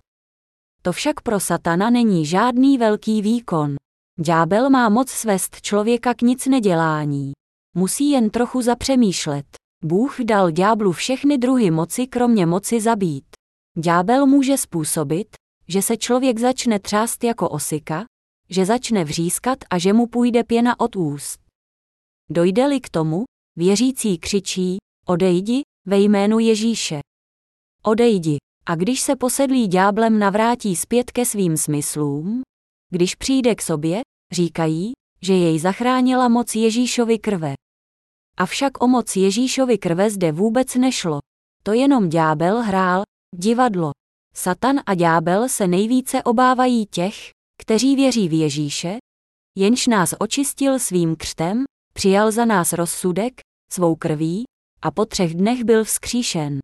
To 0.81 0.91
však 0.91 1.21
pro 1.21 1.39
Satana 1.39 1.89
není 1.89 2.25
žádný 2.25 2.77
velký 2.77 3.21
výkon. 3.21 3.75
Ďábel 4.19 4.69
má 4.69 4.89
moc 4.89 5.09
svést 5.09 5.61
člověka 5.61 6.13
k 6.13 6.21
nic 6.21 6.45
nedělání. 6.45 7.31
Musí 7.75 8.09
jen 8.09 8.29
trochu 8.29 8.61
zapřemýšlet. 8.61 9.45
Bůh 9.83 10.19
dal 10.19 10.51
ďáblu 10.51 10.91
všechny 10.91 11.37
druhy 11.37 11.71
moci 11.71 12.07
kromě 12.07 12.45
moci 12.45 12.81
zabít. 12.81 13.25
Ďábel 13.77 14.25
může 14.25 14.57
způsobit, 14.57 15.27
že 15.67 15.81
se 15.81 15.97
člověk 15.97 16.39
začne 16.39 16.79
třást 16.79 17.23
jako 17.23 17.49
osika, 17.49 18.05
že 18.49 18.65
začne 18.65 19.03
vřískat 19.03 19.57
a 19.69 19.77
že 19.77 19.93
mu 19.93 20.07
půjde 20.07 20.43
pěna 20.43 20.79
od 20.79 20.95
úst. 20.95 21.39
Dojde-li 22.29 22.79
k 22.81 22.89
tomu, 22.89 23.23
věřící 23.57 24.17
křičí, 24.17 24.77
odejdi, 25.07 25.61
ve 25.89 25.99
jménu 25.99 26.39
Ježíše. 26.39 26.99
Odejdi. 27.83 28.37
A 28.65 28.75
když 28.75 29.01
se 29.01 29.15
posedlý 29.15 29.67
ďáblem 29.67 30.19
navrátí 30.19 30.75
zpět 30.75 31.11
ke 31.11 31.25
svým 31.25 31.57
smyslům, 31.57 32.41
když 32.89 33.15
přijde 33.15 33.55
k 33.55 33.61
sobě, 33.61 34.01
říkají, 34.31 34.91
že 35.21 35.33
jej 35.33 35.59
zachránila 35.59 36.27
moc 36.27 36.55
Ježíšovy 36.55 37.19
krve. 37.19 37.53
Avšak 38.37 38.83
o 38.83 38.87
moc 38.87 39.15
Ježíšovy 39.15 39.77
krve 39.77 40.09
zde 40.09 40.31
vůbec 40.31 40.75
nešlo. 40.75 41.19
To 41.63 41.73
jenom 41.73 42.09
ďábel 42.09 42.61
hrál 42.61 43.03
divadlo. 43.35 43.91
Satan 44.35 44.79
a 44.85 44.95
ďábel 44.95 45.49
se 45.49 45.67
nejvíce 45.67 46.23
obávají 46.23 46.85
těch, 46.85 47.15
kteří 47.61 47.95
věří 47.95 48.29
v 48.29 48.39
Ježíše, 48.39 48.97
jenž 49.57 49.87
nás 49.87 50.13
očistil 50.19 50.79
svým 50.79 51.15
křtem, 51.15 51.63
přijal 51.93 52.31
za 52.31 52.45
nás 52.45 52.73
rozsudek, 52.73 53.41
svou 53.71 53.95
krví, 53.95 54.43
a 54.81 54.91
po 54.91 55.05
třech 55.05 55.33
dnech 55.33 55.63
byl 55.63 55.83
vzkříšen. 55.83 56.59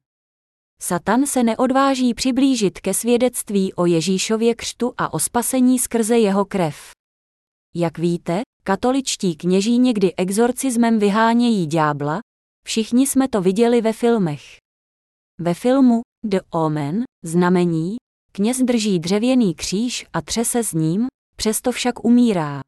Satan 0.82 1.26
se 1.26 1.44
neodváží 1.44 2.14
přiblížit 2.14 2.80
ke 2.80 2.94
svědectví 2.94 3.74
o 3.74 3.86
Ježíšově 3.86 4.56
křtu 4.56 4.94
a 4.98 5.14
o 5.14 5.20
spasení 5.20 5.80
skrze 5.80 6.18
jeho 6.18 6.46
krev. 6.46 6.92
Jak 7.76 7.98
víte, 7.98 8.42
katoličtí 8.64 9.36
kněží 9.36 9.78
někdy 9.78 10.16
exorcismem 10.16 11.00
vyhánějí 11.00 11.68
ďábla, 11.68 12.20
všichni 12.66 13.08
jsme 13.08 13.28
to 13.28 13.42
viděli 13.42 13.82
ve 13.82 13.94
filmech. 13.94 14.42
Ve 15.40 15.54
filmu 15.54 16.02
The 16.24 16.40
Omen, 16.50 17.04
znamení, 17.24 17.96
kněz 18.32 18.62
drží 18.62 19.00
dřevěný 19.00 19.56
kříž 19.56 20.06
a 20.14 20.22
třese 20.22 20.64
s 20.64 20.74
ním, 20.74 21.08
přesto 21.36 21.72
však 21.72 22.06
umírá. 22.06 22.62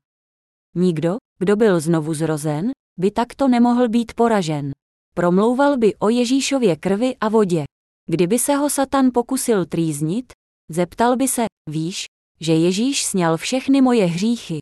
Nikdo, 0.76 1.18
kdo 1.40 1.56
byl 1.56 1.80
znovu 1.80 2.14
zrozen, 2.14 2.72
by 3.00 3.12
takto 3.12 3.48
nemohl 3.48 3.90
být 3.90 4.14
poražen. 4.14 4.72
Promlouval 5.18 5.78
by 5.78 5.96
o 5.96 6.10
Ježíšově 6.10 6.76
krvi 6.76 7.16
a 7.22 7.30
vodě. 7.30 7.64
Kdyby 8.10 8.40
se 8.40 8.56
ho 8.56 8.70
Satan 8.70 9.10
pokusil 9.14 9.66
trýznit, 9.66 10.34
zeptal 10.72 11.16
by 11.16 11.28
se, 11.28 11.46
víš, 11.70 12.06
že 12.42 12.54
Ježíš 12.54 13.06
sněl 13.06 13.38
všechny 13.38 13.82
moje 13.82 14.06
hříchy. 14.06 14.60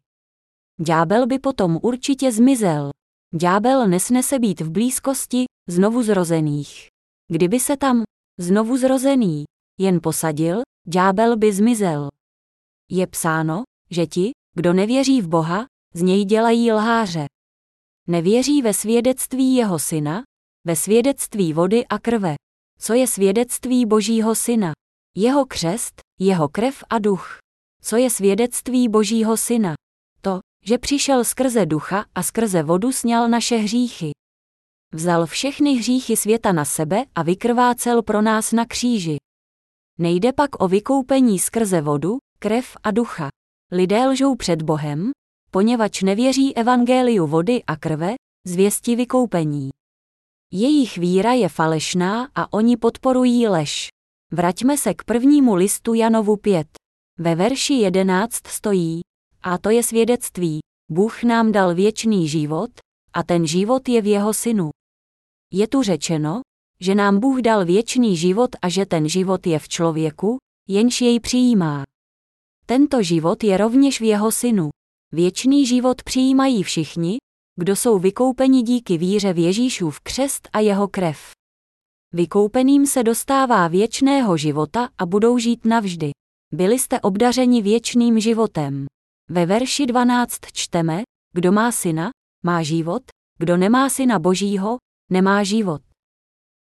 Ďábel 0.81 1.27
by 1.27 1.39
potom 1.39 1.79
určitě 1.81 2.31
zmizel. 2.31 2.89
Ďábel 3.33 3.87
nesnese 3.87 4.39
být 4.39 4.61
v 4.61 4.71
blízkosti 4.71 5.45
znovu 5.69 6.03
zrozených. 6.03 6.87
Kdyby 7.31 7.59
se 7.59 7.77
tam 7.77 8.03
znovu 8.39 8.77
zrozený 8.77 9.43
jen 9.79 9.99
posadil, 10.03 10.61
ďábel 10.87 11.37
by 11.37 11.53
zmizel. 11.53 12.09
Je 12.91 13.07
psáno, 13.07 13.63
že 13.91 14.05
ti, 14.07 14.31
kdo 14.53 14.73
nevěří 14.73 15.21
v 15.21 15.27
Boha, 15.27 15.65
z 15.93 16.01
něj 16.01 16.25
dělají 16.25 16.71
lháře. 16.71 17.25
Nevěří 18.07 18.61
ve 18.61 18.73
svědectví 18.73 19.55
jeho 19.55 19.79
syna, 19.79 20.23
ve 20.65 20.75
svědectví 20.75 21.53
vody 21.53 21.85
a 21.87 21.99
krve. 21.99 22.35
Co 22.79 22.93
je 22.93 23.07
svědectví 23.07 23.85
Božího 23.85 24.35
syna? 24.35 24.73
Jeho 25.15 25.45
křest, 25.45 26.01
jeho 26.19 26.49
krev 26.49 26.83
a 26.89 26.99
duch. 26.99 27.37
Co 27.81 27.97
je 27.97 28.09
svědectví 28.09 28.89
Božího 28.89 29.37
syna? 29.37 29.73
To, 30.21 30.39
že 30.65 30.77
přišel 30.77 31.23
skrze 31.23 31.65
ducha 31.65 32.05
a 32.15 32.23
skrze 32.23 32.63
vodu 32.63 32.91
sněl 32.91 33.29
naše 33.29 33.57
hříchy. 33.57 34.11
Vzal 34.93 35.25
všechny 35.25 35.73
hříchy 35.73 36.17
světa 36.17 36.51
na 36.51 36.65
sebe 36.65 37.05
a 37.15 37.23
vykrvácel 37.23 38.03
pro 38.03 38.21
nás 38.21 38.51
na 38.51 38.65
kříži. 38.65 39.17
Nejde 39.99 40.33
pak 40.33 40.63
o 40.63 40.67
vykoupení 40.67 41.39
skrze 41.39 41.81
vodu, 41.81 42.17
krev 42.39 42.77
a 42.83 42.91
ducha. 42.91 43.27
Lidé 43.71 44.07
lžou 44.07 44.35
před 44.35 44.61
Bohem, 44.61 45.11
poněvadž 45.51 46.01
nevěří 46.01 46.57
evangeliu 46.57 47.27
vody 47.27 47.63
a 47.67 47.75
krve, 47.75 48.13
zvěsti 48.47 48.95
vykoupení. 48.95 49.69
Jejich 50.53 50.97
víra 50.97 51.33
je 51.33 51.49
falešná 51.49 52.29
a 52.35 52.53
oni 52.53 52.77
podporují 52.77 53.47
lež. 53.47 53.87
Vraťme 54.31 54.77
se 54.77 54.93
k 54.93 55.03
prvnímu 55.03 55.55
listu 55.55 55.93
Janovu 55.93 56.37
5. 56.37 56.67
Ve 57.19 57.35
verši 57.35 57.73
11 57.73 58.47
stojí, 58.47 59.01
a 59.43 59.57
to 59.57 59.69
je 59.69 59.83
svědectví, 59.83 60.59
Bůh 60.91 61.23
nám 61.23 61.51
dal 61.51 61.75
věčný 61.75 62.27
život, 62.27 62.69
a 63.13 63.23
ten 63.23 63.47
život 63.47 63.89
je 63.89 64.01
v 64.01 64.05
jeho 64.05 64.33
synu. 64.33 64.69
Je 65.53 65.67
tu 65.67 65.83
řečeno, 65.83 66.41
že 66.79 66.95
nám 66.95 67.19
Bůh 67.19 67.41
dal 67.41 67.65
věčný 67.65 68.17
život 68.17 68.49
a 68.61 68.69
že 68.69 68.85
ten 68.85 69.09
život 69.09 69.47
je 69.47 69.59
v 69.59 69.67
člověku, 69.67 70.37
jenž 70.69 71.01
jej 71.01 71.19
přijímá. 71.19 71.83
Tento 72.65 73.03
život 73.03 73.43
je 73.43 73.57
rovněž 73.57 74.01
v 74.01 74.03
jeho 74.03 74.31
synu. 74.31 74.69
Věčný 75.11 75.65
život 75.65 76.03
přijímají 76.03 76.63
všichni, 76.63 77.17
kdo 77.59 77.75
jsou 77.75 77.99
vykoupeni 77.99 78.61
díky 78.61 78.97
víře 78.97 79.33
v 79.33 79.37
Ježíšův 79.37 79.99
křest 79.99 80.49
a 80.53 80.59
jeho 80.59 80.87
krev. 80.87 81.31
Vykoupeným 82.13 82.85
se 82.85 83.03
dostává 83.03 83.67
věčného 83.67 84.37
života 84.37 84.89
a 84.97 85.05
budou 85.05 85.37
žít 85.37 85.65
navždy. 85.65 86.11
Byli 86.53 86.79
jste 86.79 87.01
obdařeni 87.01 87.61
věčným 87.61 88.19
životem. 88.19 88.85
Ve 89.29 89.45
verši 89.45 89.85
12 89.85 90.39
čteme, 90.53 91.03
kdo 91.33 91.51
má 91.51 91.71
syna, 91.71 92.09
má 92.45 92.63
život, 92.63 93.03
kdo 93.39 93.57
nemá 93.57 93.89
syna 93.89 94.19
božího, 94.19 94.77
nemá 95.11 95.43
život. 95.43 95.81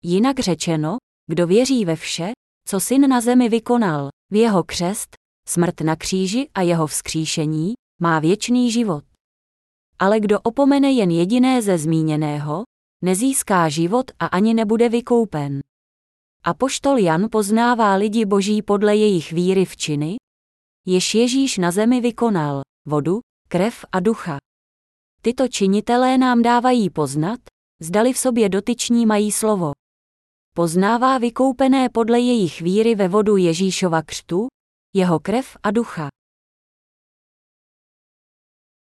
Jinak 0.05 0.41
řečeno, 0.41 0.97
kdo 1.31 1.47
věří 1.47 1.85
ve 1.85 1.97
vše, 1.97 2.33
co 2.69 2.81
syn 2.81 3.09
na 3.09 3.21
zemi 3.21 3.49
vykonal, 3.49 4.09
v 4.33 4.37
jeho 4.37 4.65
křest, 4.65 5.17
smrt 5.49 5.81
na 5.81 5.97
kříži 5.97 6.49
a 6.55 6.63
jeho 6.63 6.87
vzkříšení, 6.87 7.75
má 8.01 8.19
věčný 8.21 8.73
život. 8.73 9.05
Ale 9.99 10.21
kdo 10.21 10.41
opomene 10.41 10.93
jen 10.93 11.11
jediné 11.11 11.63
ze 11.63 11.79
zmíněného, 11.79 12.65
nezíská 13.03 13.69
život 13.69 14.11
a 14.19 14.27
ani 14.27 14.55
nebude 14.55 14.89
vykoupen. 14.89 15.61
Apoštol 16.45 16.99
Jan 16.99 17.29
poznává 17.31 17.95
lidi 17.95 18.25
boží 18.25 18.63
podle 18.63 18.97
jejich 18.97 19.33
víry 19.33 19.65
v 19.65 19.77
činy, 19.77 20.17
jež 20.87 21.15
Ježíš 21.15 21.59
na 21.59 21.71
zemi 21.71 22.01
vykonal, 22.01 22.63
vodu, 22.87 23.21
krev 23.49 23.85
a 23.93 24.01
ducha. 24.01 24.39
Tyto 25.23 25.49
činitelé 25.49 26.19
nám 26.19 26.43
dávají 26.43 26.91
poznat, 26.91 27.41
zdali 27.83 28.13
v 28.13 28.19
sobě 28.19 28.49
dotyční 28.49 29.07
mají 29.07 29.33
slovo. 29.33 29.73
Poznává 30.55 31.19
vykoupené 31.19 31.89
podle 31.89 32.21
jejich 32.21 32.61
víry 32.61 32.95
ve 32.95 33.09
vodu 33.09 33.37
Ježíšova 33.37 34.03
křtu, 34.03 34.47
jeho 34.95 35.21
krev 35.21 35.57
a 35.63 35.71
ducha. 35.71 36.09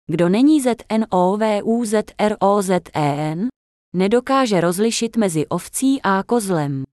Kdo 0.08 0.30
není 0.30 0.62
ZNOVUZROZEN, 0.62 3.47
nedokáže 3.95 4.62
rozlišit 4.62 5.18
mezi 5.18 5.47
ovcí 5.47 6.01
a 6.01 6.24
kozlem. 6.24 6.84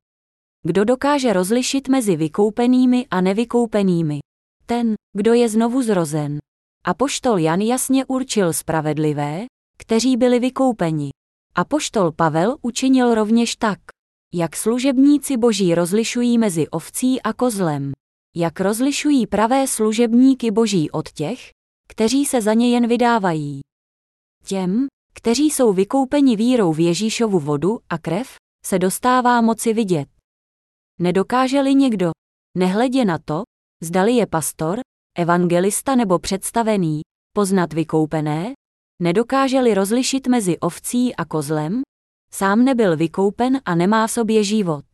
Kdo 0.62 0.84
dokáže 0.84 1.32
rozlišit 1.32 1.88
mezi 1.88 2.16
vykoupenými 2.16 3.06
a 3.10 3.20
nevykoupenými? 3.20 4.20
Ten, 4.66 4.94
kdo 5.16 5.34
je 5.34 5.48
znovu 5.48 5.82
zrozen. 5.82 6.38
Apoštol 6.84 7.38
Jan 7.38 7.60
jasně 7.60 8.04
určil 8.04 8.52
spravedlivé, 8.52 9.46
kteří 9.78 10.16
byli 10.16 10.38
vykoupeni. 10.38 11.10
Apoštol 11.54 12.12
Pavel 12.12 12.56
učinil 12.62 13.14
rovněž 13.14 13.56
tak. 13.56 13.78
Jak 14.34 14.56
služebníci 14.56 15.36
boží 15.36 15.74
rozlišují 15.74 16.38
mezi 16.38 16.68
ovcí 16.68 17.22
a 17.22 17.32
kozlem. 17.32 17.92
Jak 18.36 18.60
rozlišují 18.60 19.26
pravé 19.26 19.66
služebníky 19.66 20.50
boží 20.50 20.90
od 20.90 21.10
těch, 21.10 21.50
kteří 21.92 22.24
se 22.24 22.42
za 22.42 22.54
ně 22.54 22.70
jen 22.70 22.86
vydávají. 22.88 23.60
Těm, 24.44 24.86
kteří 25.14 25.50
jsou 25.50 25.72
vykoupeni 25.72 26.36
vírou 26.36 26.72
v 26.72 26.80
Ježíšovu 26.80 27.38
vodu 27.38 27.78
a 27.88 27.98
krev, 27.98 28.36
se 28.66 28.78
dostává 28.78 29.40
moci 29.40 29.72
vidět. 29.72 30.08
Nedokáže-li 31.00 31.74
někdo, 31.74 32.10
nehledě 32.58 33.04
na 33.04 33.18
to, 33.18 33.42
zdali 33.82 34.12
je 34.12 34.26
pastor, 34.26 34.80
evangelista 35.18 35.94
nebo 35.94 36.18
představený, 36.18 37.00
poznat 37.34 37.72
vykoupené, 37.72 38.52
nedokáže-li 39.02 39.74
rozlišit 39.74 40.26
mezi 40.26 40.58
ovcí 40.58 41.16
a 41.16 41.24
kozlem, 41.24 41.82
sám 42.34 42.64
nebyl 42.64 42.96
vykoupen 42.96 43.60
a 43.64 43.74
nemá 43.74 44.06
v 44.06 44.10
sobě 44.10 44.44
život. 44.44 44.84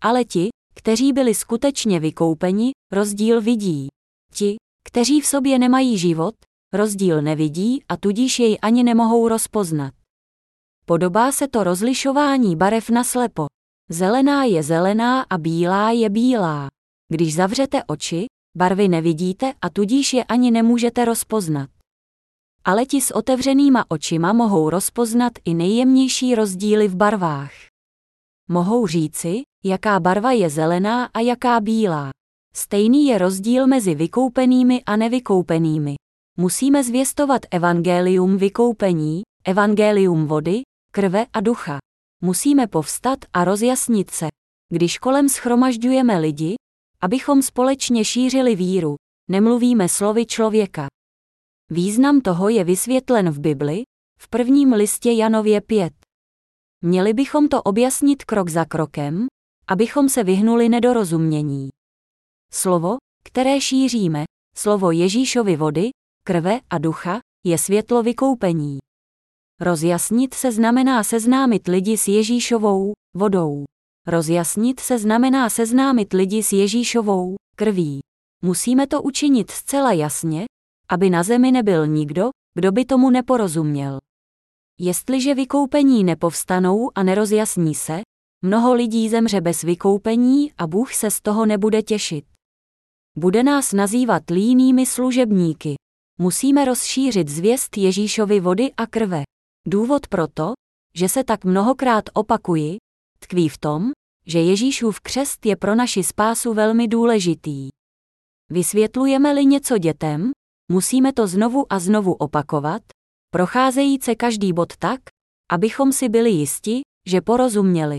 Ale 0.00 0.24
ti, 0.24 0.48
kteří 0.74 1.12
byli 1.12 1.34
skutečně 1.34 2.00
vykoupeni, 2.00 2.70
rozdíl 2.92 3.40
vidí. 3.40 3.88
Ti, 4.34 4.56
kteří 4.84 5.20
v 5.20 5.26
sobě 5.26 5.58
nemají 5.58 5.98
život, 5.98 6.34
rozdíl 6.72 7.22
nevidí 7.22 7.84
a 7.88 7.96
tudíž 7.96 8.38
jej 8.38 8.58
ani 8.62 8.82
nemohou 8.82 9.28
rozpoznat. 9.28 9.94
Podobá 10.84 11.32
se 11.32 11.48
to 11.48 11.64
rozlišování 11.64 12.56
barev 12.56 12.90
na 12.90 13.04
slepo. 13.04 13.46
Zelená 13.90 14.44
je 14.44 14.62
zelená 14.62 15.22
a 15.30 15.38
bílá 15.38 15.90
je 15.90 16.10
bílá. 16.10 16.68
Když 17.08 17.34
zavřete 17.34 17.84
oči, 17.84 18.26
barvy 18.56 18.88
nevidíte 18.88 19.52
a 19.62 19.70
tudíž 19.70 20.12
je 20.12 20.24
ani 20.24 20.50
nemůžete 20.50 21.04
rozpoznat. 21.04 21.70
Ale 22.64 22.86
ti 22.86 23.00
s 23.00 23.10
otevřenýma 23.10 23.84
očima 23.88 24.32
mohou 24.32 24.70
rozpoznat 24.70 25.32
i 25.44 25.54
nejjemnější 25.54 26.34
rozdíly 26.34 26.88
v 26.88 26.96
barvách. 26.96 27.52
Mohou 28.48 28.86
říci, 28.86 29.42
jaká 29.64 30.00
barva 30.00 30.32
je 30.32 30.50
zelená 30.50 31.04
a 31.14 31.20
jaká 31.20 31.60
bílá. 31.60 32.10
Stejný 32.54 33.06
je 33.06 33.18
rozdíl 33.18 33.66
mezi 33.66 33.94
vykoupenými 33.94 34.82
a 34.84 34.96
nevykoupenými. 34.96 35.94
Musíme 36.38 36.84
zvěstovat 36.84 37.42
evangelium 37.50 38.36
vykoupení, 38.36 39.22
evangelium 39.44 40.26
vody, 40.26 40.62
krve 40.92 41.26
a 41.32 41.40
ducha. 41.40 41.78
Musíme 42.22 42.66
povstat 42.66 43.18
a 43.32 43.44
rozjasnit 43.44 44.10
se. 44.10 44.28
Když 44.72 44.98
kolem 44.98 45.28
schromažďujeme 45.28 46.18
lidi, 46.18 46.54
abychom 47.00 47.42
společně 47.42 48.04
šířili 48.04 48.56
víru, 48.56 48.96
nemluvíme 49.30 49.88
slovy 49.88 50.26
člověka. 50.26 50.86
Význam 51.70 52.20
toho 52.20 52.48
je 52.48 52.64
vysvětlen 52.64 53.30
v 53.30 53.40
Bibli, 53.40 53.82
v 54.20 54.28
prvním 54.28 54.72
listě 54.72 55.12
Janově 55.12 55.60
5. 55.60 55.92
Měli 56.84 57.12
bychom 57.12 57.48
to 57.48 57.62
objasnit 57.62 58.24
krok 58.24 58.48
za 58.48 58.64
krokem, 58.64 59.26
abychom 59.66 60.08
se 60.08 60.24
vyhnuli 60.24 60.68
nedorozumění. 60.68 61.68
Slovo, 62.52 62.96
které 63.24 63.60
šíříme, 63.60 64.24
slovo 64.56 64.90
Ježíšovi 64.90 65.56
vody, 65.56 65.90
krve 66.26 66.60
a 66.70 66.78
ducha, 66.78 67.20
je 67.46 67.58
světlo 67.58 68.02
vykoupení. 68.02 68.78
Rozjasnit 69.60 70.34
se 70.34 70.52
znamená 70.52 71.04
seznámit 71.04 71.68
lidi 71.68 71.96
s 71.96 72.08
Ježíšovou 72.08 72.92
vodou. 73.16 73.64
Rozjasnit 74.06 74.80
se 74.80 74.98
znamená 74.98 75.50
seznámit 75.50 76.12
lidi 76.12 76.42
s 76.42 76.52
Ježíšovou 76.52 77.34
krví. 77.56 78.00
Musíme 78.42 78.86
to 78.86 79.02
učinit 79.02 79.50
zcela 79.50 79.92
jasně, 79.92 80.44
aby 80.88 81.10
na 81.10 81.22
zemi 81.22 81.52
nebyl 81.52 81.86
nikdo, 81.86 82.30
kdo 82.54 82.72
by 82.72 82.84
tomu 82.84 83.10
neporozuměl. 83.10 83.98
Jestliže 84.80 85.34
vykoupení 85.34 86.04
nepovstanou 86.04 86.90
a 86.94 87.02
nerozjasní 87.02 87.74
se, 87.74 88.00
mnoho 88.42 88.74
lidí 88.74 89.08
zemře 89.08 89.40
bez 89.40 89.62
vykoupení 89.62 90.52
a 90.58 90.66
Bůh 90.66 90.94
se 90.94 91.10
z 91.10 91.20
toho 91.20 91.46
nebude 91.46 91.82
těšit. 91.82 92.24
Bude 93.16 93.42
nás 93.42 93.72
nazývat 93.72 94.30
línými 94.30 94.86
služebníky. 94.86 95.74
Musíme 96.18 96.64
rozšířit 96.64 97.28
zvěst 97.28 97.76
Ježíšovi 97.76 98.40
vody 98.40 98.72
a 98.76 98.86
krve. 98.86 99.22
Důvod 99.66 100.06
proto, 100.06 100.52
že 100.94 101.08
se 101.08 101.24
tak 101.24 101.44
mnohokrát 101.44 102.04
opakuji, 102.14 102.76
tkví 103.18 103.48
v 103.48 103.58
tom, 103.58 103.90
že 104.26 104.38
Ježíšův 104.38 105.00
křest 105.00 105.46
je 105.46 105.56
pro 105.56 105.74
naši 105.74 106.02
spásu 106.02 106.54
velmi 106.54 106.88
důležitý. 106.88 107.68
Vysvětlujeme-li 108.50 109.46
něco 109.46 109.78
dětem, 109.78 110.30
musíme 110.72 111.12
to 111.12 111.26
znovu 111.26 111.72
a 111.72 111.78
znovu 111.78 112.12
opakovat, 112.12 112.82
procházejíce 113.30 114.14
každý 114.14 114.52
bod 114.52 114.76
tak, 114.76 115.00
abychom 115.50 115.92
si 115.92 116.08
byli 116.08 116.30
jisti, 116.30 116.80
že 117.06 117.20
porozuměli. 117.20 117.98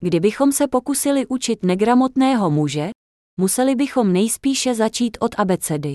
Kdybychom 0.00 0.52
se 0.52 0.68
pokusili 0.68 1.26
učit 1.26 1.62
negramotného 1.62 2.50
muže, 2.50 2.90
museli 3.42 3.74
bychom 3.74 4.12
nejspíše 4.12 4.74
začít 4.74 5.16
od 5.20 5.34
abecedy. 5.38 5.94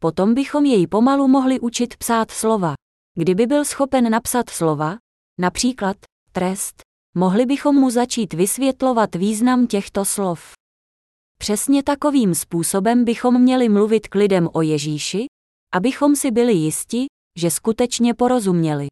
Potom 0.00 0.34
bychom 0.34 0.64
jej 0.64 0.86
pomalu 0.86 1.28
mohli 1.28 1.60
učit 1.60 1.96
psát 1.96 2.30
slova. 2.30 2.74
Kdyby 3.18 3.46
byl 3.46 3.64
schopen 3.64 4.10
napsat 4.10 4.50
slova, 4.50 4.96
například 5.40 5.96
trest, 6.32 6.82
mohli 7.16 7.46
bychom 7.46 7.76
mu 7.76 7.90
začít 7.90 8.34
vysvětlovat 8.34 9.14
význam 9.14 9.66
těchto 9.66 10.04
slov. 10.04 10.52
Přesně 11.38 11.82
takovým 11.82 12.34
způsobem 12.34 13.04
bychom 13.04 13.42
měli 13.42 13.68
mluvit 13.68 14.08
k 14.08 14.14
lidem 14.14 14.48
o 14.52 14.62
Ježíši, 14.62 15.26
abychom 15.74 16.16
si 16.16 16.30
byli 16.30 16.52
jisti, 16.52 17.06
že 17.38 17.50
skutečně 17.50 18.14
porozuměli. 18.14 18.86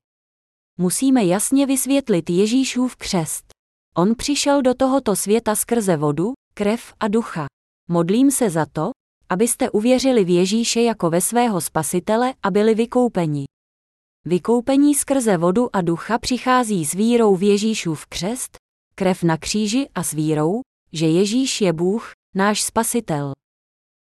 Musíme 0.78 1.24
jasně 1.24 1.66
vysvětlit 1.66 2.30
Ježíšův 2.30 2.96
křest. 2.96 3.44
On 3.96 4.14
přišel 4.14 4.62
do 4.62 4.74
tohoto 4.74 5.16
světa 5.16 5.54
skrze 5.54 5.96
vodu, 5.96 6.32
krev 6.54 6.94
a 7.00 7.08
ducha. 7.08 7.46
Modlím 7.88 8.30
se 8.30 8.50
za 8.50 8.66
to, 8.72 8.90
Abyste 9.28 9.70
uvěřili 9.70 10.24
v 10.24 10.28
Ježíše 10.28 10.82
jako 10.82 11.10
ve 11.10 11.20
svého 11.20 11.60
spasitele 11.60 12.34
a 12.42 12.50
byli 12.50 12.74
vykoupeni. 12.74 13.44
Vykoupení 14.24 14.94
skrze 14.94 15.36
vodu 15.36 15.76
a 15.76 15.80
ducha 15.80 16.18
přichází 16.18 16.84
s 16.84 16.92
vírou 16.92 17.36
v 17.36 17.42
Ježíšův 17.42 18.06
křest, 18.06 18.56
krev 18.94 19.22
na 19.22 19.36
kříži 19.36 19.88
a 19.94 20.02
s 20.02 20.12
vírou, 20.12 20.60
že 20.92 21.06
Ježíš 21.06 21.60
je 21.60 21.72
Bůh, 21.72 22.12
náš 22.34 22.62
spasitel. 22.62 23.32